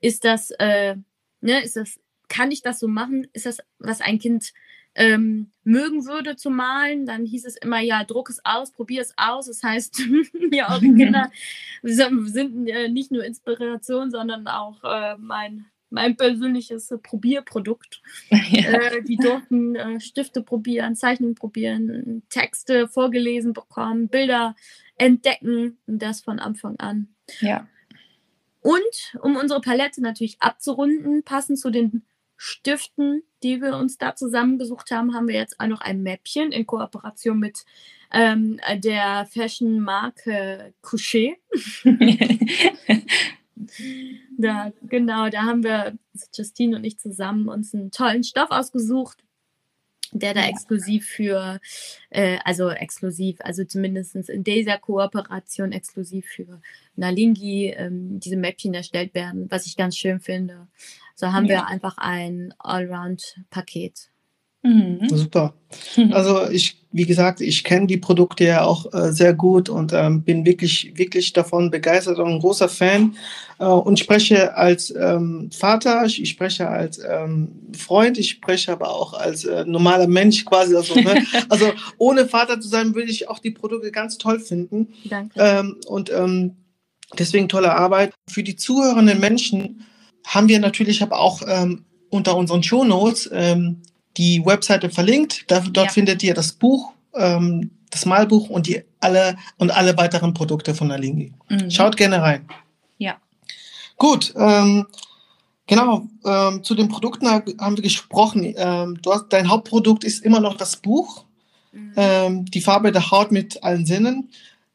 ist 0.02 0.26
das, 0.26 0.52
äh, 0.52 0.96
ne, 1.42 1.64
ist 1.64 1.76
das 1.76 2.00
kann 2.30 2.52
ich 2.52 2.62
das 2.62 2.80
so 2.80 2.88
machen? 2.88 3.28
Ist 3.34 3.46
das, 3.46 3.60
was 3.80 4.02
ein 4.02 4.20
Kind 4.20 4.54
ähm, 4.96 5.52
mögen 5.64 6.06
würde 6.06 6.36
zu 6.36 6.50
malen? 6.50 7.06
Dann 7.06 7.26
hieß 7.26 7.46
es 7.46 7.58
immer, 7.58 7.80
ja, 7.80 8.04
druck 8.04 8.30
es 8.30 8.44
aus, 8.44 8.72
probier 8.72 9.02
es 9.02 9.14
aus. 9.18 9.48
Das 9.48 9.64
heißt, 9.64 10.02
ja, 10.52 10.70
eure 10.70 10.82
Kinder 10.82 11.32
sind 11.84 12.68
äh, 12.68 12.90
nicht 12.90 13.12
nur 13.12 13.24
Inspiration, 13.24 14.12
sondern 14.12 14.48
auch 14.48 14.84
äh, 14.84 15.16
mein, 15.18 15.66
mein 15.90 16.18
persönliches 16.18 16.92
äh, 16.92 16.98
Probierprodukt. 16.98 18.02
Ja. 18.30 19.00
Die 19.08 19.18
durften 19.18 19.76
äh, 19.76 20.00
Stifte 20.00 20.42
probieren, 20.42 20.96
Zeichnungen 20.96 21.36
probieren, 21.36 22.24
Texte 22.30 22.88
vorgelesen 22.88 23.54
bekommen, 23.54 24.10
Bilder 24.10 24.56
entdecken 24.98 25.78
und 25.86 26.02
das 26.02 26.22
von 26.22 26.40
Anfang 26.40 26.80
an. 26.80 27.10
Ja. 27.40 27.68
Und 28.62 29.18
um 29.22 29.38
unsere 29.38 29.62
Palette 29.62 30.02
natürlich 30.02 30.42
abzurunden, 30.42 31.24
passend 31.24 31.60
zu 31.60 31.70
den 31.70 32.04
Stiften, 32.38 33.24
die 33.44 33.62
wir 33.62 33.76
uns 33.76 33.98
da 33.98 34.16
zusammengesucht 34.16 34.92
haben, 34.92 35.14
haben 35.16 35.28
wir 35.28 35.36
jetzt 35.36 35.60
auch 35.60 35.68
noch 35.68 35.82
ein 35.82 36.04
Mäppchen 36.04 36.52
in 36.52 36.66
Kooperation 36.66 37.40
mit 37.40 37.66
ähm, 38.12 38.60
der 38.76 39.28
Fashion-Marke 39.32 40.74
Coucher. 40.82 41.34
da, 44.38 44.72
genau, 44.84 45.30
da 45.30 45.44
haben 45.44 45.64
wir, 45.64 45.98
Justine 46.34 46.78
und 46.78 46.84
ich 46.84 47.00
zusammen, 47.00 47.50
uns 47.50 47.74
einen 47.74 47.92
tollen 47.92 48.24
Stoff 48.24 48.52
ausgesucht, 48.52 49.24
der 50.12 50.34
da 50.34 50.48
exklusiv 50.48 51.06
für, 51.08 51.60
äh, 52.10 52.38
also 52.46 52.70
exklusiv, 52.70 53.38
also 53.42 53.66
zumindest 53.66 54.16
in 54.16 54.44
dieser 54.44 54.78
Kooperation 54.78 55.72
exklusiv 55.72 56.26
für 56.28 56.62
Nalingi 56.96 57.74
ähm, 57.76 58.20
diese 58.20 58.38
Mäppchen 58.38 58.74
erstellt 58.74 59.14
werden, 59.14 59.48
was 59.50 59.66
ich 59.66 59.76
ganz 59.76 59.98
schön 59.98 60.20
finde. 60.20 60.68
So 61.20 61.34
haben 61.34 61.46
ja. 61.46 61.56
wir 61.56 61.68
einfach 61.68 61.98
ein 61.98 62.54
Allround-Paket. 62.60 64.12
Mhm. 64.62 65.10
Super. 65.10 65.54
Also 66.12 66.48
ich, 66.50 66.86
wie 66.92 67.06
gesagt, 67.06 67.42
ich 67.42 67.64
kenne 67.64 67.88
die 67.88 67.98
Produkte 67.98 68.46
ja 68.46 68.64
auch 68.64 68.94
äh, 68.94 69.12
sehr 69.12 69.34
gut 69.34 69.68
und 69.68 69.92
ähm, 69.94 70.22
bin 70.22 70.46
wirklich, 70.46 70.94
wirklich 70.96 71.34
davon 71.34 71.72
begeistert 71.72 72.20
und 72.20 72.32
ein 72.32 72.40
großer 72.40 72.70
Fan 72.70 73.16
äh, 73.60 73.66
und 73.66 74.00
spreche 74.00 74.56
als 74.56 74.94
ähm, 74.96 75.50
Vater, 75.52 76.06
ich 76.06 76.30
spreche 76.30 76.70
als 76.70 77.00
ähm, 77.00 77.50
Freund, 77.76 78.18
ich 78.18 78.30
spreche 78.30 78.72
aber 78.72 78.90
auch 78.90 79.14
als 79.14 79.44
äh, 79.44 79.66
normaler 79.66 80.08
Mensch 80.08 80.46
quasi. 80.46 80.76
Also, 80.76 80.96
ne? 80.96 81.26
also 81.50 81.74
ohne 81.98 82.28
Vater 82.28 82.62
zu 82.62 82.70
sein, 82.70 82.96
würde 82.96 83.12
ich 83.12 83.28
auch 83.28 83.40
die 83.40 83.52
Produkte 83.52 83.92
ganz 83.92 84.18
toll 84.18 84.40
finden. 84.40 84.94
Danke. 85.06 85.34
Ähm, 85.38 85.78
und 85.88 86.12
ähm, 86.12 86.58
deswegen 87.18 87.50
tolle 87.50 87.76
Arbeit. 87.76 88.14
Für 88.30 88.44
die 88.44 88.56
zuhörenden 88.56 89.20
Menschen 89.20 89.84
haben 90.28 90.50
wir 90.50 90.60
natürlich 90.60 91.02
aber 91.02 91.20
auch 91.20 91.42
ähm, 91.48 91.86
unter 92.10 92.36
unseren 92.36 92.62
Show 92.62 92.84
Notes 92.84 93.30
ähm, 93.34 93.82
die 94.18 94.46
Webseite 94.46 94.90
verlinkt. 94.90 95.46
Da, 95.48 95.62
dort 95.62 95.88
ja. 95.88 95.94
findet 95.94 96.22
ihr 96.22 96.34
das 96.34 96.52
Buch, 96.52 96.92
ähm, 97.16 97.72
das 97.90 98.06
Malbuch 98.06 98.50
und 98.50 98.68
die 98.68 98.84
alle 99.00 99.38
und 99.58 99.72
alle 99.72 99.98
weiteren 99.98 100.34
Produkte 100.34 100.76
von 100.76 100.92
Alingi. 100.92 101.34
Mhm. 101.50 101.72
Schaut 101.72 101.96
gerne 101.96 102.22
rein. 102.22 102.48
Ja. 102.98 103.16
Gut. 103.96 104.34
Ähm, 104.38 104.86
genau. 105.66 106.08
Ähm, 106.26 106.62
zu 106.64 106.76
den 106.76 106.90
Produkten 106.90 107.30
haben 107.30 107.78
wir 107.78 107.84
gesprochen. 107.84 108.54
Ähm, 108.58 109.00
du 109.02 109.14
hast, 109.14 109.28
dein 109.30 109.50
Hauptprodukt 109.50 110.04
ist 110.04 110.26
immer 110.26 110.42
noch 110.42 110.58
das 110.58 110.78
Buch. 110.78 111.24
Mhm. 111.72 112.46
Die 112.46 112.62
Farbe 112.62 112.92
der 112.92 113.12
Haut 113.12 113.32
mit 113.32 113.64
allen 113.64 113.86
Sinnen. 113.86 114.30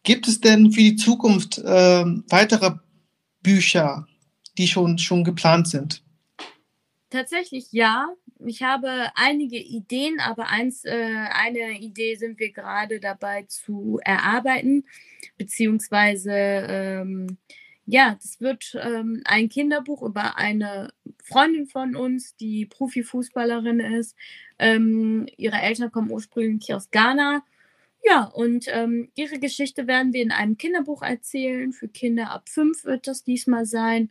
Gibt 0.04 0.28
es 0.28 0.40
denn 0.40 0.70
für 0.70 0.80
die 0.80 0.94
Zukunft 0.94 1.58
weitere 1.58 2.72
Bücher, 3.42 4.06
die 4.58 4.66
schon, 4.66 4.98
schon 4.98 5.24
geplant 5.24 5.68
sind? 5.68 6.02
Tatsächlich 7.10 7.72
ja. 7.72 8.08
Ich 8.44 8.62
habe 8.62 9.10
einige 9.14 9.58
Ideen, 9.58 10.18
aber 10.18 10.48
eins, 10.48 10.84
äh, 10.84 11.26
eine 11.30 11.78
Idee 11.78 12.16
sind 12.16 12.40
wir 12.40 12.52
gerade 12.52 12.98
dabei 12.98 13.44
zu 13.44 14.00
erarbeiten, 14.02 14.84
beziehungsweise 15.36 16.32
ähm, 16.32 17.38
ja, 17.84 18.16
das 18.20 18.40
wird 18.40 18.76
ähm, 18.80 19.22
ein 19.24 19.48
Kinderbuch 19.48 20.02
über 20.02 20.38
eine 20.38 20.92
Freundin 21.24 21.66
von 21.66 21.96
uns, 21.96 22.36
die 22.36 22.66
Profifußballerin 22.66 23.80
ist. 23.80 24.16
Ähm, 24.58 25.26
ihre 25.36 25.56
Eltern 25.56 25.90
kommen 25.90 26.10
ursprünglich 26.10 26.72
aus 26.74 26.90
Ghana. 26.90 27.44
Ja, 28.04 28.24
und 28.24 28.66
ähm, 28.68 29.10
ihre 29.14 29.38
Geschichte 29.38 29.86
werden 29.86 30.12
wir 30.12 30.22
in 30.22 30.32
einem 30.32 30.58
Kinderbuch 30.58 31.02
erzählen. 31.02 31.72
Für 31.72 31.88
Kinder 31.88 32.30
ab 32.30 32.48
fünf 32.48 32.84
wird 32.84 33.06
das 33.06 33.24
diesmal 33.24 33.66
sein. 33.66 34.10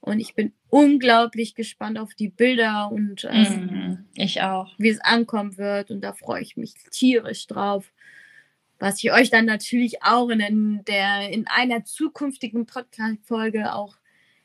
Und 0.00 0.18
ich 0.20 0.34
bin 0.34 0.52
unglaublich 0.70 1.54
gespannt 1.54 1.98
auf 1.98 2.14
die 2.14 2.28
Bilder 2.28 2.90
und 2.90 3.24
äh, 3.24 3.50
mm, 3.50 4.06
ich 4.14 4.40
auch. 4.40 4.72
wie 4.78 4.88
es 4.88 5.00
ankommen 5.00 5.58
wird. 5.58 5.90
Und 5.90 6.00
da 6.00 6.14
freue 6.14 6.42
ich 6.42 6.56
mich 6.56 6.74
tierisch 6.90 7.46
drauf. 7.46 7.92
Was 8.78 9.04
ich 9.04 9.12
euch 9.12 9.28
dann 9.28 9.44
natürlich 9.44 10.02
auch 10.02 10.30
in, 10.30 10.82
der, 10.88 11.28
in 11.30 11.46
einer 11.46 11.84
zukünftigen 11.84 12.64
Podcast-Folge 12.64 13.74
auch 13.74 13.96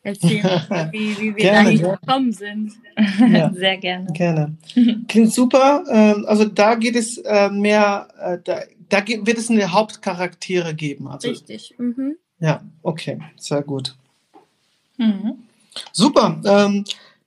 erzählen, 0.06 0.44
wie, 0.92 1.18
wie 1.20 1.36
wir 1.36 1.44
gerne, 1.44 1.78
da 1.78 1.96
gekommen 1.96 2.32
sind. 2.34 2.74
Ja, 3.20 3.52
Sehr 3.56 3.78
gerne. 3.78 4.12
Gerne. 4.12 4.58
Klingt 5.08 5.34
super. 5.34 5.84
Ähm, 5.90 6.26
also 6.28 6.46
da 6.46 6.76
geht 6.76 6.96
es 6.96 7.18
äh, 7.18 7.50
mehr, 7.50 8.08
äh, 8.20 8.38
da, 8.44 8.60
da 8.90 9.08
wird 9.08 9.38
es 9.38 9.50
eine 9.50 9.72
Hauptcharaktere 9.72 10.76
geben. 10.76 11.08
Also, 11.08 11.30
Richtig. 11.30 11.74
Mhm. 11.78 12.18
Ja, 12.40 12.62
okay, 12.84 13.20
sehr 13.38 13.62
gut. 13.62 13.96
Mhm. 14.98 15.45
Super. 15.92 16.42
Ähm, 16.46 16.86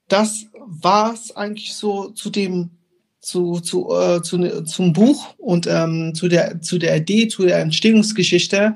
das 0.08 0.46
war 0.66 1.14
es 1.14 1.34
eigentlich 1.36 1.74
so 1.74 2.10
zu 2.10 2.30
dem 2.30 2.70
zu, 3.20 3.60
zu, 3.60 3.94
äh, 3.94 4.22
zu, 4.22 4.64
zum 4.64 4.92
Buch 4.92 5.34
und 5.38 5.66
ähm, 5.66 6.14
zu, 6.14 6.28
der, 6.28 6.60
zu 6.62 6.78
der 6.78 6.96
Idee, 6.96 7.28
zu 7.28 7.44
der 7.44 7.58
Entstehungsgeschichte. 7.58 8.74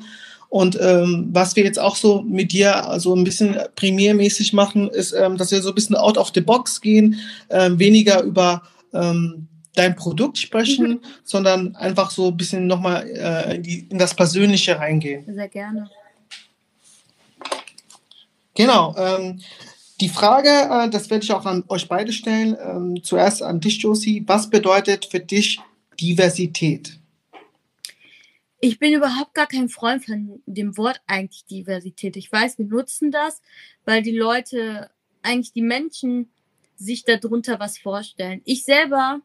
Und 0.49 0.79
ähm, 0.79 1.31
was 1.33 1.57
wir 1.57 1.65
jetzt 1.65 1.79
auch 1.79 1.97
so 1.97 2.21
mit 2.21 2.53
dir 2.53 2.87
also 2.87 3.17
ein 3.17 3.25
bisschen 3.25 3.57
primärmäßig 3.75 4.53
machen, 4.53 4.91
ist, 4.91 5.13
ähm, 5.13 5.39
dass 5.39 5.51
wir 5.51 5.63
so 5.63 5.71
ein 5.71 5.75
bisschen 5.75 5.97
out 5.97 6.19
of 6.19 6.33
the 6.35 6.43
box 6.43 6.83
gehen, 6.83 7.17
ähm, 7.49 7.79
weniger 7.79 8.23
über 8.23 8.63
ähm, 8.93 9.49
dein 9.75 9.97
Produkt 9.97 10.37
sprechen, 10.37 10.89
mhm. 10.89 11.01
sondern 11.25 11.75
einfach 11.77 12.11
so 12.11 12.29
ein 12.29 12.37
bisschen 12.37 12.67
nochmal 12.67 13.09
äh, 13.09 13.57
in, 13.57 13.65
in 13.65 13.99
das 13.99 14.15
Persönliche 14.15 14.79
reingehen. 14.79 15.25
Sehr 15.35 15.49
gerne. 15.49 15.89
Genau. 18.55 18.95
Ähm, 18.97 19.41
die 20.01 20.09
Frage, 20.09 20.49
äh, 20.49 20.91
das 20.91 21.11
werde 21.11 21.25
ich 21.25 21.33
auch 21.33 21.47
an 21.47 21.65
euch 21.69 21.89
beide 21.89 22.13
stellen. 22.13 22.57
Ähm, 22.61 23.03
zuerst 23.03 23.43
an 23.43 23.61
dich, 23.61 23.79
Josie. 23.79 24.25
Was 24.27 24.51
bedeutet 24.51 25.07
für 25.07 25.21
dich 25.21 25.61
Diversität? 26.01 26.99
Ich 28.61 28.79
bin 28.79 28.93
überhaupt 28.93 29.35
gar 29.35 29.47
kein 29.47 29.69
Freund 29.69 30.05
von 30.05 30.43
dem 30.47 30.77
Wort 30.77 31.01
eigentlich 31.07 31.45
Diversität. 31.47 32.17
Ich 32.17 32.31
weiß, 32.31 32.59
wir 32.59 32.67
nutzen 32.67 33.11
das, 33.11 33.41
weil 33.85 34.03
die 34.03 34.17
Leute, 34.17 34.91
eigentlich 35.23 35.53
die 35.53 35.63
Menschen 35.63 36.31
sich 36.77 37.05
darunter 37.05 37.59
was 37.61 37.79
vorstellen. 37.79 38.41
Ich 38.45 38.65
selber, 38.65 39.21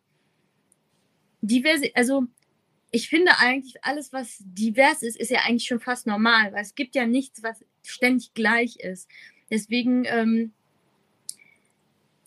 Diversität, 1.42 1.96
also 1.96 2.24
ich 2.92 3.10
finde 3.10 3.38
eigentlich 3.38 3.84
alles, 3.84 4.14
was 4.14 4.38
divers 4.40 5.02
ist, 5.02 5.18
ist 5.18 5.32
ja 5.32 5.42
eigentlich 5.46 5.68
schon 5.68 5.80
fast 5.80 6.08
normal, 6.08 6.54
weil 6.54 6.62
es 6.62 6.76
gibt 6.76 6.96
ja 6.96 7.06
nichts, 7.06 7.44
was 7.44 7.64
ständig 7.90 8.34
gleich 8.34 8.78
ist. 8.78 9.10
Deswegen, 9.50 10.06
ähm, 10.06 10.52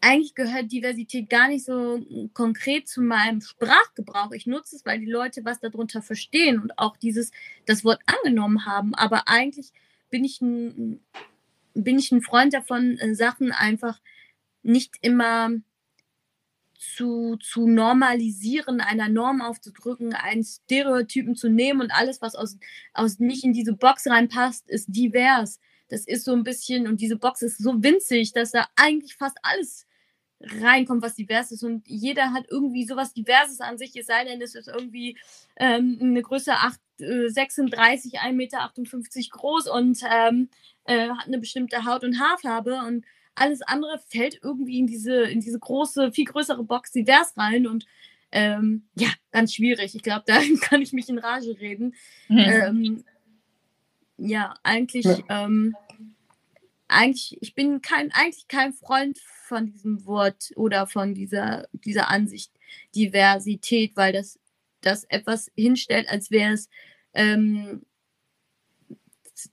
eigentlich 0.01 0.35
gehört 0.35 0.73
Diversität 0.73 1.29
gar 1.29 1.49
nicht 1.49 1.65
so 1.65 2.01
konkret 2.33 2.89
zu 2.89 3.03
meinem 3.03 3.41
Sprachgebrauch. 3.43 4.33
Ich 4.33 4.47
nutze 4.47 4.77
es, 4.77 4.87
weil 4.87 4.99
die 4.99 5.11
Leute 5.11 5.45
was 5.45 5.61
darunter 5.61 6.01
verstehen 6.01 6.59
und 6.59 6.79
auch 6.79 6.97
dieses, 6.97 7.33
das 7.67 7.85
Wort 7.85 8.01
angenommen 8.07 8.65
haben. 8.65 8.95
Aber 8.95 9.29
eigentlich 9.29 9.73
bin 10.09 10.25
ich 10.25 10.41
ein, 10.41 11.01
bin 11.75 11.99
ich 11.99 12.13
ein 12.13 12.23
Freund 12.23 12.55
davon, 12.55 12.97
äh, 12.99 13.15
Sachen 13.15 13.53
einfach 13.53 14.01
nicht 14.63 14.95
immer 15.03 15.51
zu, 16.81 17.37
zu 17.37 17.67
normalisieren, 17.69 18.81
einer 18.81 19.11
Norm 19.11 19.43
aufzudrücken, 19.43 20.15
einen 20.15 20.43
Stereotypen 20.43 21.37
zu 21.37 21.51
nehmen 21.51 21.83
und 21.83 21.91
alles, 21.91 22.23
was 22.23 22.35
aus, 22.35 22.57
aus 22.95 23.19
nicht 23.19 23.45
in 23.45 23.53
diese 23.53 23.75
Box 23.75 24.07
reinpasst, 24.07 24.69
ist 24.71 24.87
divers. 24.89 25.61
Das 25.89 26.07
ist 26.07 26.25
so 26.25 26.33
ein 26.33 26.43
bisschen, 26.43 26.87
und 26.87 27.01
diese 27.03 27.17
Box 27.17 27.43
ist 27.43 27.59
so 27.59 27.83
winzig, 27.83 28.33
dass 28.33 28.53
da 28.53 28.67
eigentlich 28.77 29.15
fast 29.15 29.37
alles 29.43 29.87
reinkommt, 30.41 31.03
was 31.03 31.17
divers 31.17 31.53
ist. 31.53 31.63
Und 31.63 31.87
jeder 31.87 32.33
hat 32.33 32.47
irgendwie 32.49 32.87
sowas 32.87 33.13
Diverses 33.13 33.61
an 33.61 33.77
sich, 33.77 33.95
es 33.97 34.07
sei 34.07 34.25
denn, 34.25 34.41
es 34.41 34.55
ist 34.55 34.69
irgendwie 34.69 35.19
ähm, 35.57 35.99
eine 36.01 36.23
Größe 36.23 36.53
8, 36.53 36.81
äh, 37.01 37.29
36, 37.29 38.21
1,58 38.21 38.33
Meter 38.33 38.71
groß 39.31 39.69
und 39.69 40.01
ähm, 40.11 40.49
äh, 40.85 41.11
hat 41.11 41.27
eine 41.27 41.39
bestimmte 41.39 41.85
Haut- 41.85 42.05
und 42.05 42.19
Haarfarbe. 42.19 42.81
Und 42.87 43.05
alles 43.41 43.63
andere 43.63 43.99
fällt 44.09 44.39
irgendwie 44.43 44.79
in 44.79 44.87
diese, 44.87 45.23
in 45.23 45.41
diese 45.41 45.59
große, 45.59 46.13
viel 46.13 46.27
größere 46.27 46.63
Box 46.63 46.93
divers 46.93 47.37
rein 47.37 47.67
und 47.67 47.87
ähm, 48.33 48.85
ja, 48.95 49.09
ganz 49.33 49.55
schwierig. 49.55 49.95
Ich 49.95 50.03
glaube, 50.03 50.25
da 50.27 50.41
kann 50.61 50.83
ich 50.83 50.93
mich 50.93 51.09
in 51.09 51.19
Rage 51.19 51.59
reden. 51.59 51.95
Mhm. 52.29 52.39
Ähm, 52.39 53.05
ja, 54.19 54.55
eigentlich, 54.63 55.07
ja. 55.07 55.25
Ähm, 55.29 55.75
eigentlich, 56.87 57.39
ich 57.41 57.55
bin 57.55 57.81
kein, 57.81 58.13
eigentlich 58.13 58.47
kein 58.47 58.73
Freund 58.75 59.19
von 59.47 59.67
diesem 59.67 60.05
Wort 60.05 60.51
oder 60.57 60.87
von 60.87 61.15
dieser, 61.15 61.67
dieser 61.73 62.11
Ansicht 62.11 62.53
Diversität, 62.95 63.97
weil 63.97 64.13
das, 64.13 64.39
das 64.83 65.05
etwas 65.05 65.51
hinstellt, 65.57 66.09
als 66.09 66.31
wäre 66.31 66.53
es 66.53 66.69
ähm, 67.15 67.83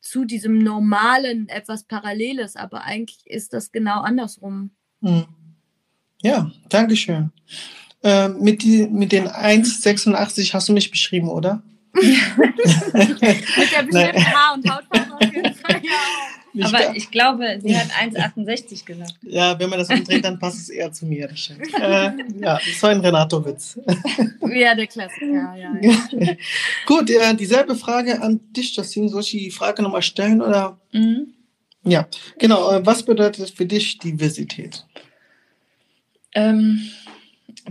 zu 0.01 0.25
diesem 0.25 0.59
Normalen 0.59 1.47
etwas 1.49 1.83
Paralleles, 1.83 2.55
aber 2.55 2.83
eigentlich 2.83 3.19
ist 3.25 3.53
das 3.53 3.71
genau 3.71 4.01
andersrum. 4.01 4.71
Hm. 5.01 5.25
Ja, 6.21 6.51
danke 6.69 6.95
schön. 6.95 7.31
Äh, 8.03 8.29
mit, 8.29 8.63
die, 8.63 8.87
mit 8.87 9.11
den 9.11 9.27
1,86 9.27 10.53
hast 10.53 10.69
du 10.69 10.73
mich 10.73 10.91
beschrieben, 10.91 11.29
oder? 11.29 11.61
mit 11.93 13.71
der 13.71 13.83
bestimmten 13.83 14.25
Haar- 14.25 14.53
und 14.53 14.69
Hautfarbe 14.69 15.15
auf 15.15 15.33
jeden 15.33 15.53
Fall, 15.55 15.81
ja. 15.83 15.91
Aber 16.63 16.95
ich 16.95 17.11
glaube, 17.11 17.59
sie 17.61 17.77
hat 17.77 17.87
1,68 17.91 18.85
gesagt. 18.85 19.15
Ja, 19.21 19.59
wenn 19.59 19.69
man 19.69 19.79
das 19.79 19.89
umdreht, 19.89 20.23
dann 20.23 20.39
passt 20.39 20.59
es 20.59 20.69
eher 20.69 20.91
zu 20.91 21.05
mir. 21.05 21.29
Äh, 21.29 21.81
ja, 21.81 22.59
das 22.65 22.81
war 22.81 22.89
ein 22.89 22.99
Renato-Witz. 22.99 23.79
ja, 24.49 24.75
der 24.75 24.87
Klassiker, 24.87 25.55
ja. 25.55 25.75
ja. 25.81 26.35
Gut, 26.85 27.09
äh, 27.09 27.35
dieselbe 27.35 27.75
Frage 27.75 28.21
an 28.21 28.39
dich, 28.51 28.75
Justine. 28.75 29.09
Soll 29.09 29.21
ich 29.21 29.31
die 29.31 29.51
Frage 29.51 29.81
nochmal 29.81 30.01
stellen? 30.01 30.41
Oder? 30.41 30.77
Mhm. 30.91 31.33
Ja, 31.83 32.07
genau. 32.37 32.71
Äh, 32.71 32.85
was 32.85 33.03
bedeutet 33.03 33.49
für 33.51 33.65
dich 33.65 33.97
Diversität? 33.97 34.85
Ähm, 36.33 36.81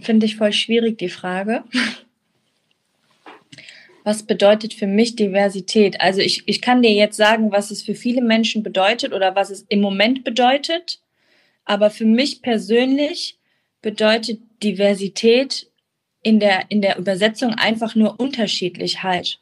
Finde 0.00 0.26
ich 0.26 0.36
voll 0.36 0.52
schwierig, 0.52 0.98
die 0.98 1.08
Frage 1.08 1.64
was 4.06 4.22
bedeutet 4.22 4.72
für 4.72 4.86
mich 4.86 5.16
Diversität? 5.16 6.00
Also 6.00 6.20
ich, 6.20 6.44
ich 6.46 6.62
kann 6.62 6.80
dir 6.80 6.92
jetzt 6.92 7.16
sagen, 7.16 7.50
was 7.50 7.72
es 7.72 7.82
für 7.82 7.96
viele 7.96 8.22
Menschen 8.22 8.62
bedeutet 8.62 9.12
oder 9.12 9.34
was 9.34 9.50
es 9.50 9.66
im 9.68 9.80
Moment 9.80 10.22
bedeutet. 10.22 11.00
Aber 11.64 11.90
für 11.90 12.04
mich 12.04 12.40
persönlich 12.40 13.36
bedeutet 13.82 14.38
Diversität 14.62 15.66
in 16.22 16.38
der, 16.38 16.66
in 16.68 16.82
der 16.82 16.98
Übersetzung 16.98 17.54
einfach 17.54 17.96
nur 17.96 18.20
Unterschiedlichkeit. 18.20 19.40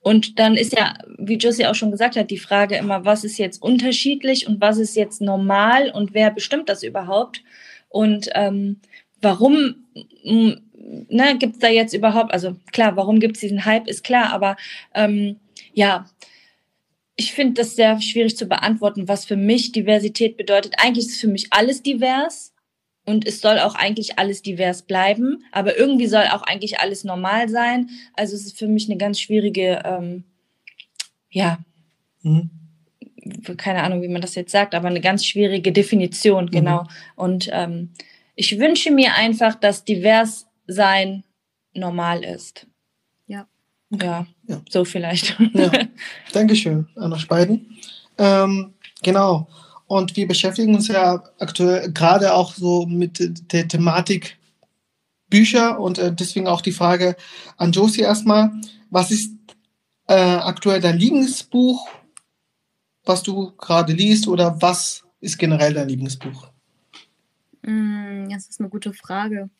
Und 0.00 0.40
dann 0.40 0.56
ist 0.56 0.76
ja, 0.76 0.94
wie 1.16 1.36
Josie 1.36 1.66
auch 1.66 1.76
schon 1.76 1.92
gesagt 1.92 2.16
hat, 2.16 2.32
die 2.32 2.38
Frage 2.38 2.78
immer, 2.78 3.04
was 3.04 3.22
ist 3.22 3.38
jetzt 3.38 3.62
unterschiedlich 3.62 4.48
und 4.48 4.60
was 4.60 4.78
ist 4.78 4.96
jetzt 4.96 5.20
normal 5.20 5.88
und 5.88 6.14
wer 6.14 6.32
bestimmt 6.32 6.68
das 6.68 6.82
überhaupt? 6.82 7.44
Und 7.88 8.28
ähm, 8.34 8.80
warum 9.20 9.84
ne, 11.08 11.36
gibt 11.38 11.54
es 11.54 11.58
da 11.60 11.68
jetzt 11.68 11.94
überhaupt, 11.94 12.32
also 12.32 12.56
klar, 12.72 12.96
warum 12.96 13.20
gibt 13.20 13.36
es 13.36 13.40
diesen 13.40 13.64
Hype, 13.64 13.86
ist 13.86 14.04
klar, 14.04 14.32
aber 14.32 14.56
ähm, 14.94 15.36
ja, 15.72 16.06
ich 17.16 17.32
finde 17.32 17.54
das 17.60 17.76
sehr 17.76 18.00
schwierig 18.00 18.36
zu 18.36 18.46
beantworten, 18.46 19.06
was 19.06 19.24
für 19.24 19.36
mich 19.36 19.72
Diversität 19.72 20.36
bedeutet. 20.36 20.74
Eigentlich 20.78 21.06
ist 21.06 21.20
für 21.20 21.28
mich 21.28 21.52
alles 21.52 21.82
divers 21.82 22.54
und 23.04 23.26
es 23.26 23.40
soll 23.40 23.58
auch 23.58 23.74
eigentlich 23.74 24.18
alles 24.18 24.42
divers 24.42 24.82
bleiben, 24.82 25.44
aber 25.52 25.76
irgendwie 25.76 26.06
soll 26.06 26.24
auch 26.30 26.42
eigentlich 26.42 26.80
alles 26.80 27.04
normal 27.04 27.48
sein. 27.48 27.90
Also 28.14 28.34
es 28.34 28.46
ist 28.46 28.58
für 28.58 28.68
mich 28.68 28.88
eine 28.88 28.96
ganz 28.96 29.20
schwierige, 29.20 29.82
ähm, 29.84 30.24
ja, 31.28 31.58
mhm. 32.22 32.50
keine 33.56 33.82
Ahnung, 33.82 34.02
wie 34.02 34.08
man 34.08 34.22
das 34.22 34.34
jetzt 34.34 34.52
sagt, 34.52 34.74
aber 34.74 34.88
eine 34.88 35.00
ganz 35.00 35.24
schwierige 35.24 35.72
Definition, 35.72 36.46
mhm. 36.46 36.50
genau. 36.50 36.86
Und 37.16 37.50
ähm, 37.52 37.90
ich 38.34 38.58
wünsche 38.58 38.90
mir 38.90 39.14
einfach, 39.14 39.54
dass 39.56 39.84
divers 39.84 40.49
sein 40.70 41.24
normal 41.74 42.24
ist. 42.24 42.66
Ja. 43.26 43.46
Ja, 43.90 44.26
ja. 44.46 44.60
so 44.68 44.84
vielleicht. 44.84 45.38
Ja. 45.52 45.70
Dankeschön 46.32 46.88
an 46.96 47.12
euch 47.12 47.26
beiden. 47.28 47.78
Ähm, 48.18 48.74
genau. 49.02 49.48
Und 49.86 50.14
wir 50.16 50.28
beschäftigen 50.28 50.74
uns 50.74 50.88
ja 50.88 51.22
aktuell 51.38 51.92
gerade 51.92 52.32
auch 52.32 52.54
so 52.54 52.86
mit 52.86 53.18
der 53.52 53.66
Thematik 53.66 54.38
Bücher 55.28 55.80
und 55.80 55.98
äh, 55.98 56.12
deswegen 56.12 56.46
auch 56.46 56.60
die 56.60 56.72
Frage 56.72 57.16
an 57.56 57.72
Josie 57.72 58.02
erstmal. 58.02 58.52
Was 58.90 59.10
ist 59.10 59.32
äh, 60.06 60.14
aktuell 60.14 60.80
dein 60.80 60.98
Lieblingsbuch, 60.98 61.88
was 63.04 63.22
du 63.22 63.52
gerade 63.56 63.92
liest 63.92 64.28
oder 64.28 64.60
was 64.60 65.04
ist 65.20 65.38
generell 65.38 65.74
dein 65.74 65.88
Lieblingsbuch? 65.88 66.48
Mm, 67.62 68.28
das 68.28 68.48
ist 68.48 68.60
eine 68.60 68.68
gute 68.68 68.92
Frage 68.92 69.50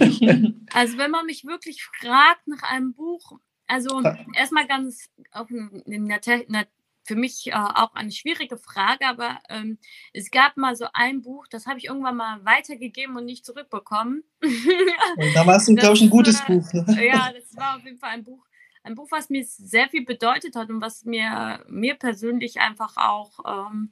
also 0.74 0.98
wenn 0.98 1.12
man 1.12 1.26
mich 1.26 1.44
wirklich 1.46 1.84
fragt 1.84 2.48
nach 2.48 2.64
einem 2.64 2.94
Buch, 2.94 3.40
also 3.68 4.02
erstmal 4.36 4.68
ganz 4.68 5.10
auf 5.32 5.48
einer 5.50 6.66
für 7.10 7.16
mich 7.16 7.48
äh, 7.48 7.54
auch 7.54 7.96
eine 7.96 8.12
schwierige 8.12 8.56
Frage, 8.56 9.08
aber 9.08 9.40
ähm, 9.50 9.80
es 10.14 10.30
gab 10.30 10.58
mal 10.58 10.76
so 10.76 10.86
ein 10.94 11.24
Buch, 11.24 11.48
das 11.50 11.66
habe 11.66 11.80
ich 11.80 11.86
irgendwann 11.86 12.16
mal 12.16 12.46
weitergegeben 12.46 13.18
und 13.18 13.26
nicht 13.26 13.48
zurückbekommen. 13.48 14.24
Und 14.44 15.34
da 15.34 15.48
war 15.48 15.56
es, 15.56 15.66
glaube 15.76 15.96
ich, 15.96 16.04
ein 16.04 16.12
gutes 16.12 16.46
Buch. 16.46 16.72
Ne? 16.72 16.86
Ja, 17.04 17.34
das 17.34 17.56
war 17.58 17.78
auf 17.78 17.84
jeden 17.84 17.98
Fall 17.98 18.12
ein 18.12 18.24
Buch, 18.24 18.46
ein 18.84 18.94
Buch, 18.94 19.08
was 19.10 19.32
mir 19.32 19.44
sehr 19.44 19.90
viel 19.90 20.06
bedeutet 20.06 20.56
hat 20.56 20.70
und 20.70 20.82
was 20.82 21.04
mir, 21.04 21.66
mir 21.68 21.96
persönlich 21.96 22.60
einfach 22.60 22.96
auch 22.96 23.72
ähm, 23.72 23.92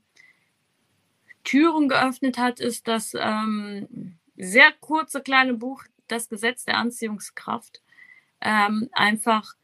Türen 1.43 1.89
geöffnet 1.89 2.37
hat, 2.37 2.59
ist 2.59 2.87
das 2.87 3.13
ähm, 3.19 4.19
sehr 4.35 4.71
kurze 4.79 5.21
kleine 5.21 5.55
Buch 5.55 5.83
Das 6.07 6.29
Gesetz 6.29 6.65
der 6.65 6.77
Anziehungskraft. 6.77 7.81
Ähm, 8.41 8.89
einfach, 8.91 9.55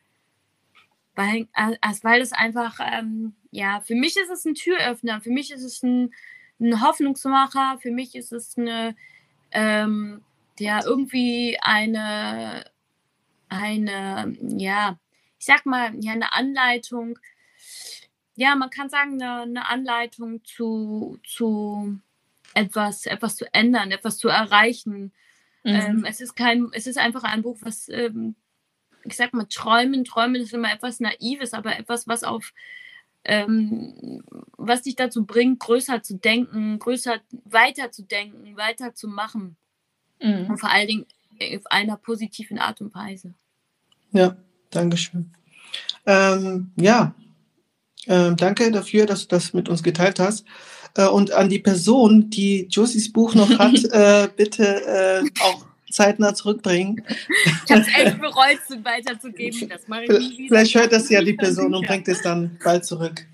weil, 1.16 1.47
also 1.53 2.03
weil 2.03 2.22
es 2.22 2.32
einfach, 2.32 2.80
ähm, 2.82 3.36
ja, 3.51 3.82
für 3.82 3.95
mich 3.95 4.18
ist 4.18 4.30
es 4.32 4.45
ein 4.45 4.55
Türöffner, 4.55 5.22
für 5.22 5.30
mich 5.30 5.51
ist 5.51 5.64
es 5.64 5.84
ein, 5.84 6.14
ein 6.59 6.82
Hoffnungsmacher, 6.82 7.78
für 7.82 7.91
mich 7.91 8.16
ist 8.16 8.32
es 8.32 8.57
eine, 8.57 8.95
ähm, 9.51 10.22
ja, 10.59 10.84
irgendwie 10.84 11.57
eine, 11.61 12.66
eine, 13.49 14.36
ja, 14.41 14.97
ich 15.39 15.45
sag 15.45 15.66
mal, 15.66 15.93
ja, 15.99 16.14
eine 16.14 16.34
Anleitung, 16.34 17.20
ja, 18.36 18.55
man 18.55 18.72
kann 18.72 18.89
sagen, 18.89 19.22
eine, 19.22 19.41
eine 19.41 19.70
Anleitung 19.70 20.43
zu, 20.43 21.20
zu 21.24 21.99
etwas, 22.55 23.05
etwas 23.05 23.36
zu 23.36 23.53
ändern, 23.53 23.91
etwas 23.91 24.18
zu 24.18 24.30
erreichen. 24.30 25.11
Mhm. 25.64 25.76
Ähm, 25.76 26.05
es 26.05 26.22
ist 26.22 26.36
kein, 26.36 26.70
es 26.72 26.88
ist 26.88 26.97
einfach 26.97 27.24
ein 27.24 27.43
Buch, 27.43 27.57
was, 27.61 27.88
ähm, 27.89 28.36
ich 29.04 29.16
sag 29.16 29.34
mal, 29.34 29.45
Träumen, 29.45 30.06
Träumen 30.06 30.41
ist 30.41 30.54
immer 30.54 30.72
etwas 30.72 30.99
Naives, 30.99 31.54
aber 31.54 31.78
etwas, 31.78 32.08
was 32.08 32.24
auf, 32.24 32.54
ähm, 33.24 34.24
was 34.58 34.84
dich 34.84 34.95
dazu 34.95 35.26
bringt, 35.26 35.60
größer 35.60 36.04
zu 36.04 36.18
denken, 36.18 36.80
größer 36.80 37.16
weiter 37.45 37.91
zu 37.91 38.04
denken, 38.04 38.56
weiter 38.58 38.93
zu 38.95 39.08
machen. 39.08 39.56
Mhm. 40.22 40.51
Und 40.51 40.58
vor 40.58 40.70
allen 40.70 40.88
Dingen 40.88 41.06
auf 41.56 41.66
einer 41.72 41.97
positiven 41.97 42.60
Art 42.60 42.82
und 42.82 42.93
Weise. 42.93 43.34
Ja, 44.12 44.38
Dankeschön. 44.70 45.32
Ähm, 46.06 46.72
ja, 46.76 47.16
ähm, 48.08 48.36
danke 48.36 48.70
dafür, 48.72 49.06
dass 49.06 49.22
du 49.22 49.28
das 49.28 49.54
mit 49.54 49.70
uns 49.70 49.84
geteilt 49.84 50.20
hast. 50.20 50.45
Äh, 50.95 51.08
und 51.08 51.32
an 51.32 51.49
die 51.49 51.60
Person, 51.60 52.30
die 52.30 52.68
Josies 52.70 53.12
Buch 53.12 53.36
noch 53.36 53.58
hat, 53.58 53.84
äh, 53.91 54.30
bitte 54.36 54.86
äh, 54.86 55.30
auch 55.41 55.66
zeitnah 55.94 56.34
zurückbringen. 56.34 57.04
Ich 57.66 57.72
habe 57.72 57.82
es 57.82 57.88
echt 57.88 58.20
bereut, 58.20 58.60
es 58.68 58.84
weiterzugeben. 58.84 59.70
Das 59.70 59.88
mache 59.88 60.04
ich 60.04 60.10
nie 60.10 60.38
wieder. 60.38 60.56
Vielleicht 60.56 60.76
hört 60.76 60.91
das 60.91 61.10
ja 61.10 61.22
die 61.22 61.34
Person 61.34 61.74
und 61.74 61.88
bringt 61.88 62.08
es 62.08 62.22
dann 62.22 62.58
bald 62.64 62.86
zurück. 62.86 63.26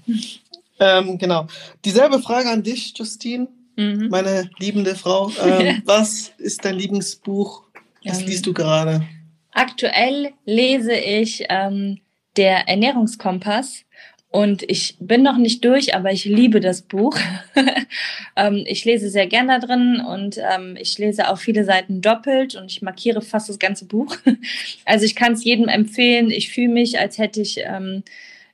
Ähm, 0.79 1.17
genau. 1.17 1.47
Dieselbe 1.83 2.19
Frage 2.19 2.49
an 2.49 2.63
dich, 2.63 2.93
Justine, 2.97 3.47
mhm. 3.75 4.09
meine 4.09 4.49
liebende 4.59 4.95
Frau. 4.95 5.31
Ähm, 5.43 5.81
was 5.85 6.31
ist 6.37 6.63
dein 6.63 6.75
Lieblingsbuch? 6.75 7.63
Was 8.05 8.21
ähm, 8.21 8.27
liest 8.27 8.45
du 8.45 8.53
gerade? 8.53 9.05
Aktuell 9.51 10.31
lese 10.45 10.93
ich 10.93 11.45
ähm, 11.49 11.99
Der 12.37 12.69
Ernährungskompass 12.69 13.83
und 14.31 14.61
ich 14.69 14.95
bin 14.99 15.23
noch 15.23 15.37
nicht 15.37 15.65
durch, 15.65 15.95
aber 15.95 16.11
ich 16.11 16.25
liebe 16.25 16.59
das 16.59 16.83
Buch. 16.83 17.17
ähm, 18.35 18.63
ich 18.67 18.85
lese 18.85 19.09
sehr 19.09 19.25
gern 19.25 19.47
da 19.47 19.57
drin 19.57 20.01
und 20.07 20.37
ähm, 20.37 20.77
ich 20.79 20.99
lese 20.99 21.29
auch 21.29 21.39
viele 21.39 21.63
Seiten 21.63 22.01
doppelt 22.01 22.53
und 22.55 22.71
ich 22.71 22.83
markiere 22.83 23.23
fast 23.23 23.49
das 23.49 23.57
ganze 23.57 23.85
Buch. 23.85 24.15
also 24.85 25.05
ich 25.05 25.15
kann 25.15 25.33
es 25.33 25.43
jedem 25.43 25.67
empfehlen. 25.67 26.29
Ich 26.29 26.51
fühle 26.51 26.69
mich, 26.69 26.99
als 26.99 27.17
hätte 27.17 27.41
ich 27.41 27.57
ähm, 27.63 28.03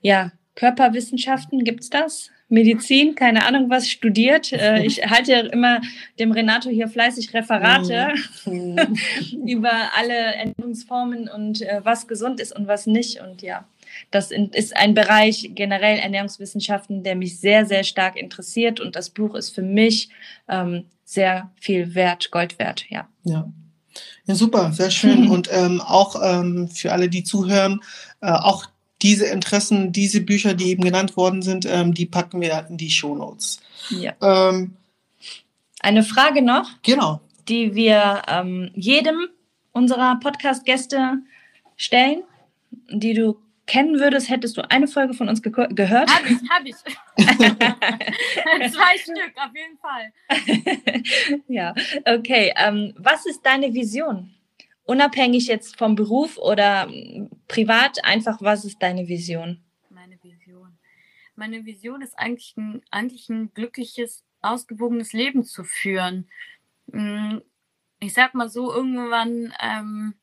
ja 0.01 0.31
Körperwissenschaften, 0.55 1.65
gibt's 1.65 1.89
das? 1.89 2.31
Medizin, 2.47 3.15
keine 3.15 3.45
Ahnung 3.45 3.69
was, 3.69 3.89
studiert. 3.89 4.53
Äh, 4.53 4.81
ich 4.85 5.05
halte 5.09 5.31
ja 5.31 5.39
immer 5.41 5.81
dem 6.19 6.31
Renato 6.31 6.69
hier 6.69 6.87
fleißig 6.87 7.33
Referate 7.33 8.13
mhm. 8.45 8.77
über 9.45 9.71
alle 9.97 10.13
Ernährungsformen 10.13 11.27
und 11.27 11.61
äh, 11.61 11.81
was 11.83 12.07
gesund 12.07 12.39
ist 12.39 12.55
und 12.55 12.67
was 12.67 12.87
nicht. 12.87 13.19
Und 13.19 13.41
ja, 13.41 13.67
das 14.11 14.31
ist 14.31 14.75
ein 14.75 14.93
Bereich 14.93 15.51
generell 15.53 15.99
Ernährungswissenschaften, 15.99 17.03
der 17.03 17.15
mich 17.15 17.39
sehr, 17.39 17.65
sehr 17.65 17.83
stark 17.83 18.15
interessiert 18.15 18.79
und 18.79 18.95
das 18.95 19.09
Buch 19.09 19.35
ist 19.35 19.53
für 19.53 19.61
mich 19.61 20.09
ähm, 20.47 20.85
sehr 21.03 21.51
viel 21.59 21.95
wert, 21.95 22.31
Gold 22.31 22.59
wert, 22.59 22.85
ja. 22.89 23.07
Ja. 23.23 23.47
Ja, 24.25 24.35
super, 24.35 24.71
sehr 24.73 24.91
schön. 24.91 25.29
Und 25.31 25.49
ähm, 25.51 25.79
auch 25.79 26.15
ähm, 26.21 26.67
für 26.67 26.91
alle, 26.91 27.07
die 27.07 27.23
zuhören, 27.23 27.81
äh, 28.21 28.31
auch 28.31 28.65
diese 29.01 29.25
Interessen, 29.25 29.91
diese 29.91 30.21
Bücher, 30.21 30.53
die 30.53 30.69
eben 30.69 30.83
genannt 30.83 31.15
worden 31.15 31.41
sind, 31.41 31.65
ähm, 31.65 31.93
die 31.93 32.05
packen 32.05 32.41
wir 32.41 32.65
in 32.69 32.77
die 32.77 32.89
Shownotes. 32.89 33.59
Ja. 33.89 34.13
Ähm, 34.21 34.75
Eine 35.79 36.03
Frage 36.03 36.41
noch, 36.41 36.69
genau. 36.81 37.21
die 37.47 37.75
wir 37.75 38.23
ähm, 38.27 38.71
jedem 38.73 39.27
unserer 39.73 40.19
Podcast-Gäste 40.19 41.19
stellen, 41.75 42.23
die 42.89 43.13
du 43.13 43.37
kennen 43.65 43.99
würdest, 43.99 44.29
hättest 44.29 44.57
du 44.57 44.69
eine 44.69 44.87
Folge 44.87 45.13
von 45.13 45.29
uns 45.29 45.41
ge 45.41 45.51
gehört? 45.51 46.09
Hab 46.09 46.25
ich, 46.25 46.49
hab 46.49 46.65
ich. 46.65 46.75
Zwei 48.73 48.97
Stück, 48.97 49.33
auf 49.35 49.51
jeden 49.55 49.77
Fall. 49.79 50.13
ja, 51.47 51.73
okay. 52.05 52.53
Ähm, 52.57 52.93
was 52.97 53.25
ist 53.25 53.45
deine 53.45 53.73
Vision? 53.73 54.33
Unabhängig 54.83 55.47
jetzt 55.47 55.77
vom 55.77 55.95
Beruf 55.95 56.37
oder 56.37 56.87
mm, 56.87 57.29
privat, 57.47 58.03
einfach, 58.05 58.39
was 58.41 58.65
ist 58.65 58.81
deine 58.81 59.07
Vision? 59.07 59.63
Meine 59.89 60.21
Vision. 60.21 60.77
Meine 61.35 61.65
Vision 61.65 62.01
ist 62.01 62.17
eigentlich 62.19 62.55
ein, 62.57 62.81
eigentlich 62.91 63.29
ein 63.29 63.51
glückliches, 63.53 64.23
ausgewogenes 64.41 65.11
Leben 65.13 65.43
zu 65.43 65.63
führen. 65.63 66.29
Mm, 66.87 67.37
ich 67.99 68.13
sag 68.13 68.35
mal 68.35 68.49
so, 68.49 68.71
irgendwann 68.71 69.53
ähm, 69.59 70.13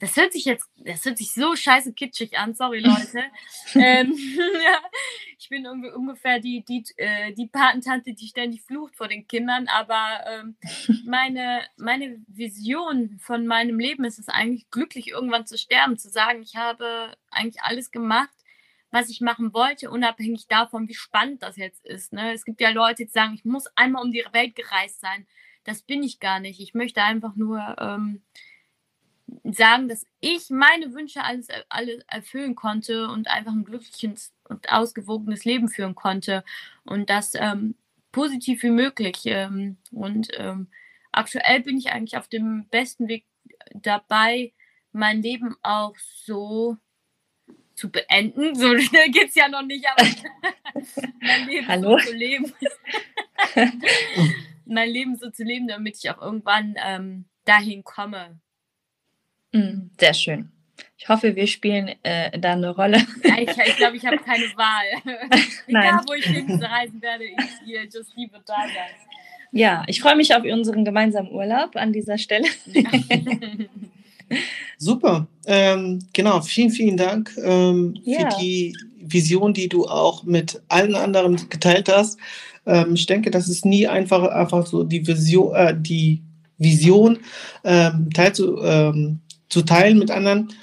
das 0.00 0.16
hört 0.16 0.32
sich 0.32 0.46
jetzt, 0.46 0.68
das 0.76 1.04
hört 1.04 1.18
sich 1.18 1.32
so 1.32 1.54
scheiße 1.54 1.92
kitschig 1.92 2.38
an, 2.38 2.54
sorry 2.54 2.80
Leute. 2.80 3.22
ähm, 3.74 4.14
ja, 4.64 4.80
ich 5.38 5.48
bin 5.50 5.66
ungefähr 5.66 6.40
die, 6.40 6.64
die, 6.64 6.82
äh, 6.96 7.32
die 7.34 7.46
Patentante, 7.46 8.14
die 8.14 8.26
ständig 8.26 8.62
flucht 8.62 8.96
vor 8.96 9.08
den 9.08 9.28
Kindern, 9.28 9.68
aber 9.68 10.24
ähm, 10.26 10.56
meine, 11.04 11.62
meine 11.76 12.18
Vision 12.28 13.18
von 13.20 13.46
meinem 13.46 13.78
Leben 13.78 14.04
ist 14.04 14.18
es 14.18 14.28
eigentlich, 14.28 14.70
glücklich 14.70 15.08
irgendwann 15.08 15.46
zu 15.46 15.58
sterben, 15.58 15.98
zu 15.98 16.08
sagen, 16.08 16.42
ich 16.42 16.56
habe 16.56 17.14
eigentlich 17.30 17.62
alles 17.62 17.90
gemacht, 17.90 18.30
was 18.90 19.10
ich 19.10 19.20
machen 19.20 19.52
wollte, 19.52 19.90
unabhängig 19.90 20.48
davon, 20.48 20.88
wie 20.88 20.94
spannend 20.94 21.42
das 21.42 21.56
jetzt 21.58 21.84
ist. 21.84 22.12
Ne? 22.14 22.32
Es 22.32 22.44
gibt 22.44 22.60
ja 22.62 22.70
Leute, 22.70 23.04
die 23.04 23.10
sagen, 23.10 23.34
ich 23.34 23.44
muss 23.44 23.66
einmal 23.76 24.02
um 24.02 24.12
die 24.12 24.24
Welt 24.32 24.56
gereist 24.56 25.00
sein. 25.00 25.26
Das 25.64 25.82
bin 25.82 26.02
ich 26.02 26.20
gar 26.20 26.40
nicht. 26.40 26.58
Ich 26.58 26.72
möchte 26.72 27.02
einfach 27.02 27.36
nur 27.36 27.76
ähm, 27.78 28.22
sagen, 29.44 29.88
dass 29.88 30.06
ich 30.20 30.50
meine 30.50 30.92
Wünsche 30.94 31.22
alles, 31.22 31.48
alle 31.68 32.02
erfüllen 32.08 32.54
konnte 32.54 33.08
und 33.08 33.28
einfach 33.28 33.52
ein 33.52 33.64
glückliches 33.64 34.32
und 34.48 34.70
ausgewogenes 34.70 35.44
Leben 35.44 35.68
führen 35.68 35.94
konnte 35.94 36.44
und 36.84 37.10
das 37.10 37.32
ähm, 37.34 37.74
positiv 38.12 38.62
wie 38.62 38.70
möglich. 38.70 39.22
Ähm, 39.24 39.76
und 39.92 40.28
ähm, 40.36 40.68
aktuell 41.12 41.60
bin 41.60 41.78
ich 41.78 41.90
eigentlich 41.90 42.16
auf 42.16 42.28
dem 42.28 42.66
besten 42.70 43.08
Weg 43.08 43.24
dabei, 43.74 44.52
mein 44.92 45.22
Leben 45.22 45.56
auch 45.62 45.94
so 45.96 46.76
zu 47.74 47.90
beenden. 47.90 48.54
So 48.54 48.78
schnell 48.78 49.10
geht 49.10 49.28
es 49.28 49.34
ja 49.34 49.48
noch 49.48 49.62
nicht, 49.62 49.86
aber 49.86 50.06
mein 51.20 51.46
Leben 51.46 51.68
Hallo? 51.68 51.98
so 51.98 52.06
zu 52.06 52.14
leben. 52.14 52.52
mein 54.66 54.90
Leben 54.90 55.16
so 55.16 55.30
zu 55.30 55.44
leben, 55.44 55.68
damit 55.68 55.96
ich 55.96 56.10
auch 56.10 56.20
irgendwann 56.20 56.74
ähm, 56.84 57.24
dahin 57.44 57.82
komme, 57.82 58.40
sehr 59.52 60.14
schön. 60.14 60.50
Ich 60.96 61.08
hoffe, 61.08 61.34
wir 61.34 61.46
spielen 61.46 61.92
äh, 62.02 62.38
da 62.38 62.52
eine 62.52 62.70
Rolle. 62.70 62.98
Ja, 63.24 63.38
ich 63.38 63.46
glaube, 63.46 63.68
ich, 63.68 63.76
glaub, 63.76 63.94
ich 63.94 64.04
habe 64.04 64.18
keine 64.24 64.44
Wahl. 64.56 64.84
Egal, 65.66 66.00
wo 66.06 66.12
ich 66.12 66.26
hinreisen 66.26 67.00
werde, 67.00 67.24
ich 67.24 67.34
hier 67.64 67.84
just 67.84 68.14
liebe 68.16 68.38
da 68.46 68.54
sein. 68.54 69.10
Ja, 69.52 69.82
ich 69.86 70.00
freue 70.00 70.14
mich 70.14 70.34
auf 70.34 70.44
unseren 70.44 70.84
gemeinsamen 70.84 71.32
Urlaub 71.32 71.74
an 71.74 71.92
dieser 71.92 72.18
Stelle. 72.18 72.46
Super. 74.78 75.26
Ähm, 75.46 76.00
genau, 76.12 76.40
vielen, 76.42 76.70
vielen 76.70 76.96
Dank 76.96 77.32
ähm, 77.42 77.98
ja. 78.04 78.30
für 78.30 78.38
die 78.38 78.76
Vision, 79.00 79.54
die 79.54 79.68
du 79.68 79.86
auch 79.86 80.22
mit 80.24 80.60
allen 80.68 80.94
anderen 80.94 81.48
geteilt 81.48 81.88
hast. 81.88 82.18
Ähm, 82.66 82.94
ich 82.94 83.06
denke, 83.06 83.30
das 83.30 83.48
ist 83.48 83.64
nie 83.64 83.88
einfach, 83.88 84.22
einfach 84.28 84.66
so 84.66 84.84
die 84.84 85.06
Vision, 85.06 85.54
äh, 85.54 85.74
die 85.76 86.22
Vision 86.58 87.18
ähm, 87.64 88.10
teilzu, 88.12 88.62
ähm, 88.62 89.20
zu 89.50 89.62
teilen 89.62 89.98
mit 89.98 90.10
anderen. 90.10 90.54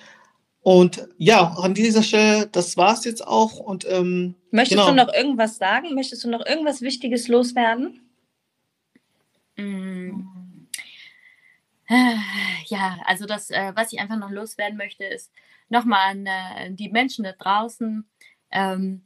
Und 0.62 1.08
ja, 1.18 1.54
an 1.58 1.74
dieser 1.74 2.04
Stelle, 2.04 2.48
das 2.48 2.76
war 2.76 2.94
es 2.94 3.06
jetzt 3.06 3.26
auch. 3.26 3.58
Und, 3.58 3.86
ähm, 3.90 4.36
Möchtest 4.52 4.82
genau. 4.82 4.90
du 4.90 4.96
noch 4.96 5.14
irgendwas 5.14 5.58
sagen? 5.58 5.94
Möchtest 5.94 6.24
du 6.24 6.30
noch 6.30 6.46
irgendwas 6.46 6.82
Wichtiges 6.82 7.28
loswerden? 7.28 8.02
Mm. 9.56 10.24
Ja, 12.66 13.00
also 13.06 13.26
das, 13.26 13.50
äh, 13.50 13.72
was 13.76 13.94
ich 13.94 14.00
einfach 14.02 14.18
noch 14.18 14.30
loswerden 14.30 14.78
möchte, 14.78 15.06
ist 15.06 15.32
nochmal 15.70 16.12
an 16.12 16.26
äh, 16.26 16.74
die 16.74 16.90
Menschen 16.90 17.24
da 17.24 17.32
draußen. 17.32 18.06
Ähm, 18.52 19.06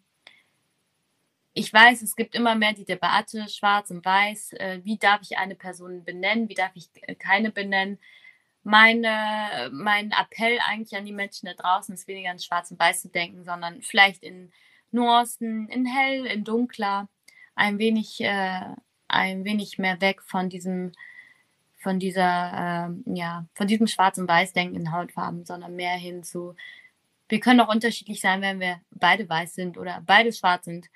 ich 1.53 1.71
weiß, 1.71 2.01
es 2.01 2.15
gibt 2.15 2.34
immer 2.34 2.55
mehr 2.55 2.73
die 2.73 2.86
Debatte, 2.86 3.47
schwarz 3.49 3.91
und 3.91 4.03
weiß. 4.03 4.53
Äh, 4.53 4.79
wie 4.84 4.97
darf 4.97 5.21
ich 5.21 5.38
eine 5.38 5.53
Person 5.53 6.03
benennen? 6.03 6.49
Wie 6.49 6.55
darf 6.55 6.71
ich 6.73 6.89
keine 7.19 7.51
benennen? 7.51 7.99
Meine, 8.64 9.70
mein 9.72 10.12
Appell 10.12 10.59
eigentlich 10.68 10.97
an 10.97 11.05
die 11.05 11.14
Menschen 11.14 11.47
da 11.47 11.53
draußen 11.53 11.93
ist 11.93 12.07
weniger 12.07 12.32
in 12.32 12.39
Schwarz 12.39 12.72
und 12.72 12.80
Weiß 12.80 13.01
zu 13.01 13.09
denken, 13.09 13.43
sondern 13.43 13.82
vielleicht 13.82 14.24
in 14.24 14.51
Nuancen, 14.91 15.68
in 15.70 15.86
hell, 15.86 16.26
in 16.26 16.43
dunkler, 16.43 17.07
ein 17.55 17.80
wenig 17.80 18.22
äh, 18.22 18.76
ein 19.12 19.43
wenig 19.43 19.78
mehr 19.78 19.99
weg 20.01 20.22
von 20.24 20.49
diesem, 20.49 20.93
von 21.78 21.99
dieser, 21.99 22.89
äh, 22.89 23.14
ja, 23.14 23.45
von 23.53 23.68
diesem 23.68 23.88
Schwarz- 23.88 24.18
und 24.18 24.28
Weiß-Denken 24.28 24.76
in 24.76 24.91
Hautfarben, 24.91 25.45
sondern 25.45 25.76
mehr 25.76 25.95
hin 25.95 26.24
zu, 26.24 26.55
wir 27.28 27.39
können 27.39 27.59
auch 27.62 27.74
unterschiedlich 27.74 28.22
sein, 28.22 28.41
wenn 28.41 28.59
wir 28.59 28.82
beide 28.91 29.28
weiß 29.28 29.53
sind 29.53 29.78
oder 29.78 30.01
beide 30.05 30.32
schwarz 30.34 30.66
sind, 30.66 30.88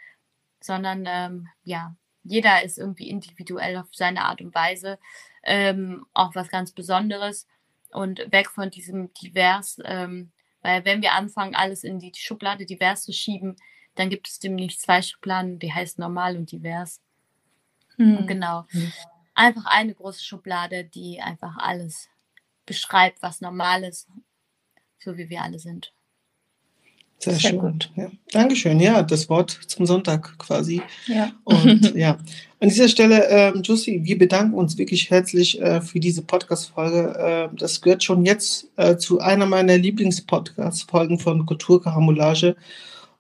sondern 0.62 1.06
ähm, 1.08 1.50
ja, 1.64 1.96
jeder 2.24 2.64
ist 2.64 2.78
irgendwie 2.78 3.10
individuell 3.10 3.78
auf 3.78 3.88
seine 3.92 4.22
Art 4.24 4.42
und 4.42 4.56
Weise 4.56 4.98
ähm, 5.44 6.06
auch 6.14 6.34
was 6.36 6.50
ganz 6.50 6.72
Besonderes 6.72 7.48
und 7.96 8.32
weg 8.32 8.50
von 8.50 8.70
diesem 8.70 9.14
divers, 9.14 9.80
ähm, 9.86 10.32
weil 10.62 10.84
wenn 10.86 11.02
wir 11.02 11.14
anfangen, 11.14 11.56
alles 11.56 11.84
in 11.84 12.00
die 12.00 12.12
Schublade 12.16 12.66
divers 12.66 13.04
zu 13.04 13.14
schieben, 13.14 13.56
dann 13.96 14.10
gibt 14.10 14.28
es 14.28 14.40
demnächst 14.40 14.82
zwei 14.82 15.02
Schubladen, 15.02 15.60
die 15.60 15.74
heißt 15.74 16.00
normal 16.00 16.38
und 16.38 16.52
divers. 16.52 17.02
Hm. 17.96 18.28
Genau. 18.28 18.66
Hm. 18.70 18.92
Einfach 19.34 19.66
eine 19.66 19.94
große 19.94 20.24
Schublade, 20.24 20.84
die 20.84 21.22
einfach 21.22 21.58
alles 21.58 22.10
beschreibt, 22.66 23.22
was 23.22 23.42
normal 23.42 23.84
ist, 23.84 24.10
so 25.00 25.18
wie 25.18 25.30
wir 25.30 25.42
alle 25.42 25.60
sind. 25.60 25.94
Sehr, 27.20 27.34
Sehr 27.34 27.50
schön. 27.52 27.60
Gut. 27.60 27.92
Ja. 27.96 28.12
Dankeschön. 28.32 28.80
Ja, 28.80 29.02
das 29.02 29.30
Wort 29.30 29.58
zum 29.68 29.86
Sonntag 29.86 30.38
quasi. 30.38 30.82
Ja. 31.08 31.32
Und 31.44 31.96
ja, 31.96 32.18
an 32.60 32.70
dieser 32.70 32.88
Stelle, 32.88 33.28
ähm, 33.30 33.62
Jussi, 33.64 34.02
wir 34.04 34.18
bedanken 34.18 34.54
uns 34.54 34.78
wirklich 34.78 35.10
herzlich 35.10 35.62
äh, 35.62 35.82
für 35.82 36.00
diese 36.00 36.22
Podcast-Folge. 36.22 37.50
Äh, 37.54 37.56
das 37.58 37.82
gehört 37.82 38.04
schon 38.04 38.26
jetzt 38.26 38.68
äh, 38.76 38.98
zu 38.98 39.20
einer 39.20 39.46
meiner 39.46 39.78
Lieblings-Podcast-Folgen 39.78 41.20
von 41.20 41.46
Kulturkaramolage. 41.46 42.56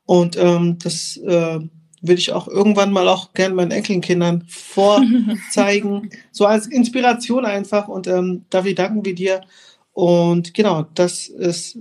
Und 0.05 0.37
ähm, 0.37 0.77
das 0.81 1.17
äh, 1.17 1.59
will 2.01 2.17
ich 2.17 2.31
auch 2.31 2.47
irgendwann 2.47 2.91
mal 2.91 3.07
auch 3.07 3.33
gerne 3.33 3.55
meinen 3.55 3.71
Enkelkindern 3.71 4.43
vorzeigen. 4.47 6.09
so 6.31 6.45
als 6.45 6.67
Inspiration 6.67 7.45
einfach. 7.45 7.87
Und 7.87 8.07
ähm, 8.07 8.45
dafür 8.49 8.75
danken 8.75 9.03
wir 9.05 9.15
dir. 9.15 9.41
Und 9.93 10.53
genau, 10.53 10.85
das 10.93 11.27
ist 11.27 11.77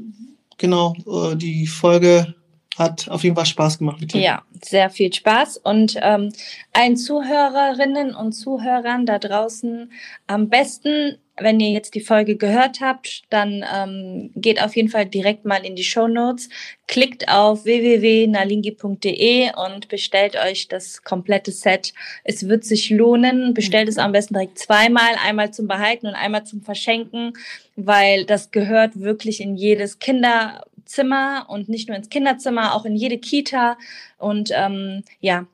genau, 0.59 0.95
äh, 1.07 1.37
die 1.37 1.67
Folge 1.67 2.35
hat 2.77 3.09
auf 3.09 3.23
jeden 3.23 3.37
Fall 3.37 3.47
Spaß 3.47 3.79
gemacht 3.79 4.01
mit 4.01 4.13
dir. 4.13 4.21
Ja, 4.21 4.43
sehr 4.63 4.91
viel 4.91 5.13
Spaß. 5.13 5.59
Und 5.59 5.97
ähm, 6.01 6.33
allen 6.73 6.97
Zuhörerinnen 6.97 8.15
und 8.15 8.33
Zuhörern 8.33 9.07
da 9.07 9.19
draußen 9.19 9.93
am 10.27 10.49
besten, 10.49 11.19
wenn 11.37 11.59
ihr 11.59 11.71
jetzt 11.71 11.95
die 11.95 12.01
Folge 12.01 12.37
gehört 12.37 12.81
habt, 12.81 13.23
dann 13.31 13.65
ähm, 13.75 14.31
geht 14.37 14.63
auf 14.63 14.77
jeden 14.77 14.89
Fall 14.89 15.07
direkt 15.07 15.45
mal 15.45 15.65
in 15.65 15.75
die 15.75 15.83
Show 15.83 16.07
Notes, 16.07 16.49
klickt 16.87 17.29
auf 17.29 17.65
www.nalingi.de 17.65 19.51
und 19.57 19.89
bestellt 19.89 20.37
euch 20.37 20.69
das 20.69 21.03
komplette 21.03 21.51
Set. 21.51 21.93
Es 22.23 22.49
wird 22.49 22.65
sich 22.65 22.91
lohnen. 22.91 23.53
Bestellt 23.55 23.89
es 23.89 23.99
am 23.99 24.13
besten 24.13 24.35
direkt 24.35 24.59
zweimal, 24.59 25.17
einmal 25.25 25.53
zum 25.53 25.67
Behalten 25.67 26.07
und 26.07 26.15
einmal 26.15 26.45
zum 26.45 26.63
Verschenken, 26.63 27.33
weil 27.75 28.25
das 28.25 28.53
gehört 28.53 29.01
wirklich 29.01 29.41
in 29.41 29.57
jedes 29.57 29.99
Kinder 29.99 30.65
Zimmer 30.85 31.47
und 31.49 31.69
nicht 31.69 31.89
nur 31.89 31.97
ins 31.97 32.11
Kinderzimmer, 32.11 32.75
auch 32.75 32.85
in 32.85 32.95
jede 32.95 33.19
Kita 33.19 33.79
und 34.19 34.51
ähm, 34.55 35.03
ja, 35.21 35.47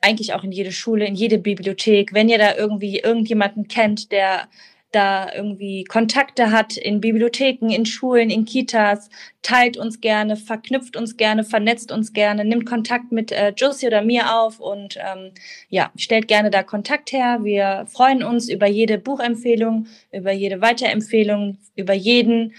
eigentlich 0.00 0.32
auch 0.34 0.44
in 0.44 0.52
jede 0.52 0.72
Schule, 0.72 1.06
in 1.06 1.14
jede 1.14 1.38
Bibliothek. 1.38 2.12
Wenn 2.12 2.28
ihr 2.28 2.38
da 2.38 2.54
irgendwie 2.54 2.98
irgendjemanden 3.00 3.68
kennt, 3.68 4.12
der 4.12 4.48
da 4.92 5.32
irgendwie 5.32 5.84
Kontakte 5.84 6.50
hat 6.50 6.76
in 6.76 7.00
Bibliotheken, 7.00 7.70
in 7.70 7.86
Schulen, 7.86 8.30
in 8.30 8.44
Kitas, 8.44 9.08
teilt 9.42 9.76
uns 9.76 10.00
gerne, 10.00 10.36
verknüpft 10.36 10.96
uns 10.96 11.16
gerne, 11.16 11.44
vernetzt 11.44 11.92
uns 11.92 12.12
gerne, 12.12 12.44
nimmt 12.44 12.66
Kontakt 12.66 13.12
mit 13.12 13.30
äh, 13.30 13.52
Josie 13.56 13.86
oder 13.86 14.02
mir 14.02 14.34
auf 14.34 14.58
und 14.58 14.96
ähm, 14.96 15.32
ja, 15.68 15.90
stellt 15.96 16.28
gerne 16.28 16.50
da 16.50 16.62
Kontakt 16.62 17.12
her. 17.12 17.40
Wir 17.42 17.86
freuen 17.86 18.22
uns 18.22 18.48
über 18.48 18.66
jede 18.66 18.98
Buchempfehlung, 18.98 19.86
über 20.12 20.32
jede 20.32 20.60
Weiterempfehlung, 20.60 21.58
über 21.76 21.94
jeden, 21.94 22.54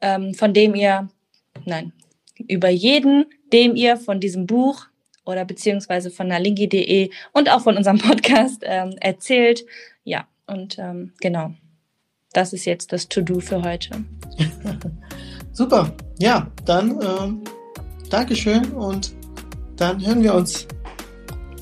ähm, 0.00 0.34
von 0.34 0.52
dem 0.52 0.74
ihr 0.74 1.08
nein, 1.64 1.92
über 2.48 2.68
jeden, 2.68 3.26
dem 3.52 3.76
ihr 3.76 3.96
von 3.96 4.20
diesem 4.20 4.46
Buch 4.46 4.86
oder 5.24 5.44
beziehungsweise 5.44 6.10
von 6.10 6.28
nalingi.de 6.28 7.10
und 7.32 7.50
auch 7.50 7.60
von 7.62 7.76
unserem 7.76 7.98
Podcast 7.98 8.62
ähm, 8.64 8.96
erzählt. 9.00 9.64
Ja, 10.04 10.26
und 10.46 10.78
ähm, 10.78 11.12
genau, 11.20 11.54
das 12.32 12.52
ist 12.52 12.64
jetzt 12.64 12.92
das 12.92 13.08
To-Do 13.08 13.40
für 13.40 13.62
heute. 13.62 14.04
Super, 15.52 15.92
ja, 16.18 16.50
dann 16.64 16.98
ähm, 17.02 17.42
Dankeschön 18.08 18.72
und 18.72 19.12
dann 19.76 20.04
hören 20.04 20.22
wir 20.22 20.34
uns. 20.34 20.66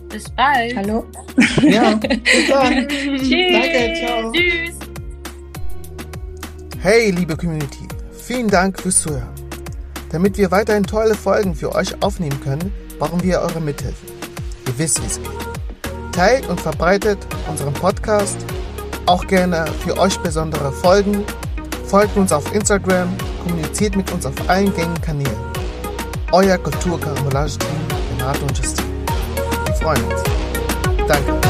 Bis 0.08 0.28
bald. 0.30 0.76
Hallo. 0.76 1.04
Ja, 1.62 1.94
bis 1.94 2.48
dann. 2.48 2.88
Tschüss. 2.88 3.52
Danke, 3.52 3.94
ciao. 3.94 4.32
Tschüss. 4.32 4.74
Hey, 6.80 7.10
liebe 7.10 7.36
Community, 7.36 7.86
vielen 8.12 8.48
Dank 8.48 8.80
fürs 8.80 9.02
Zuhören. 9.02 9.28
Damit 10.10 10.38
wir 10.38 10.50
weiterhin 10.50 10.82
tolle 10.84 11.14
Folgen 11.14 11.54
für 11.54 11.74
euch 11.74 12.02
aufnehmen 12.02 12.40
können, 12.42 12.72
brauchen 12.98 13.22
wir 13.22 13.40
eure 13.40 13.60
Mithilfe. 13.60 14.06
Ihr 14.66 14.78
wisst, 14.78 15.00
wie 15.02 15.06
es 15.06 15.20
geht. 15.20 16.12
Teilt 16.12 16.48
und 16.48 16.60
verbreitet 16.60 17.18
unseren 17.48 17.74
Podcast, 17.74 18.38
auch 19.10 19.26
gerne 19.26 19.64
für 19.84 19.98
euch 19.98 20.16
besondere 20.20 20.70
Folgen. 20.70 21.24
Folgt 21.86 22.16
uns 22.16 22.30
auf 22.30 22.54
Instagram, 22.54 23.08
kommuniziert 23.42 23.96
mit 23.96 24.08
uns 24.12 24.24
auf 24.24 24.34
allen 24.46 24.72
gängigen 24.72 25.00
Kanälen. 25.02 25.36
Euer 26.30 26.56
Kulturkarambolage-Team, 26.58 27.68
Renato 28.16 28.42
und 28.42 28.56
Justine. 28.56 28.88
Wir 29.66 29.74
freuen 29.74 30.04
uns. 30.04 30.22
Danke. 31.08 31.49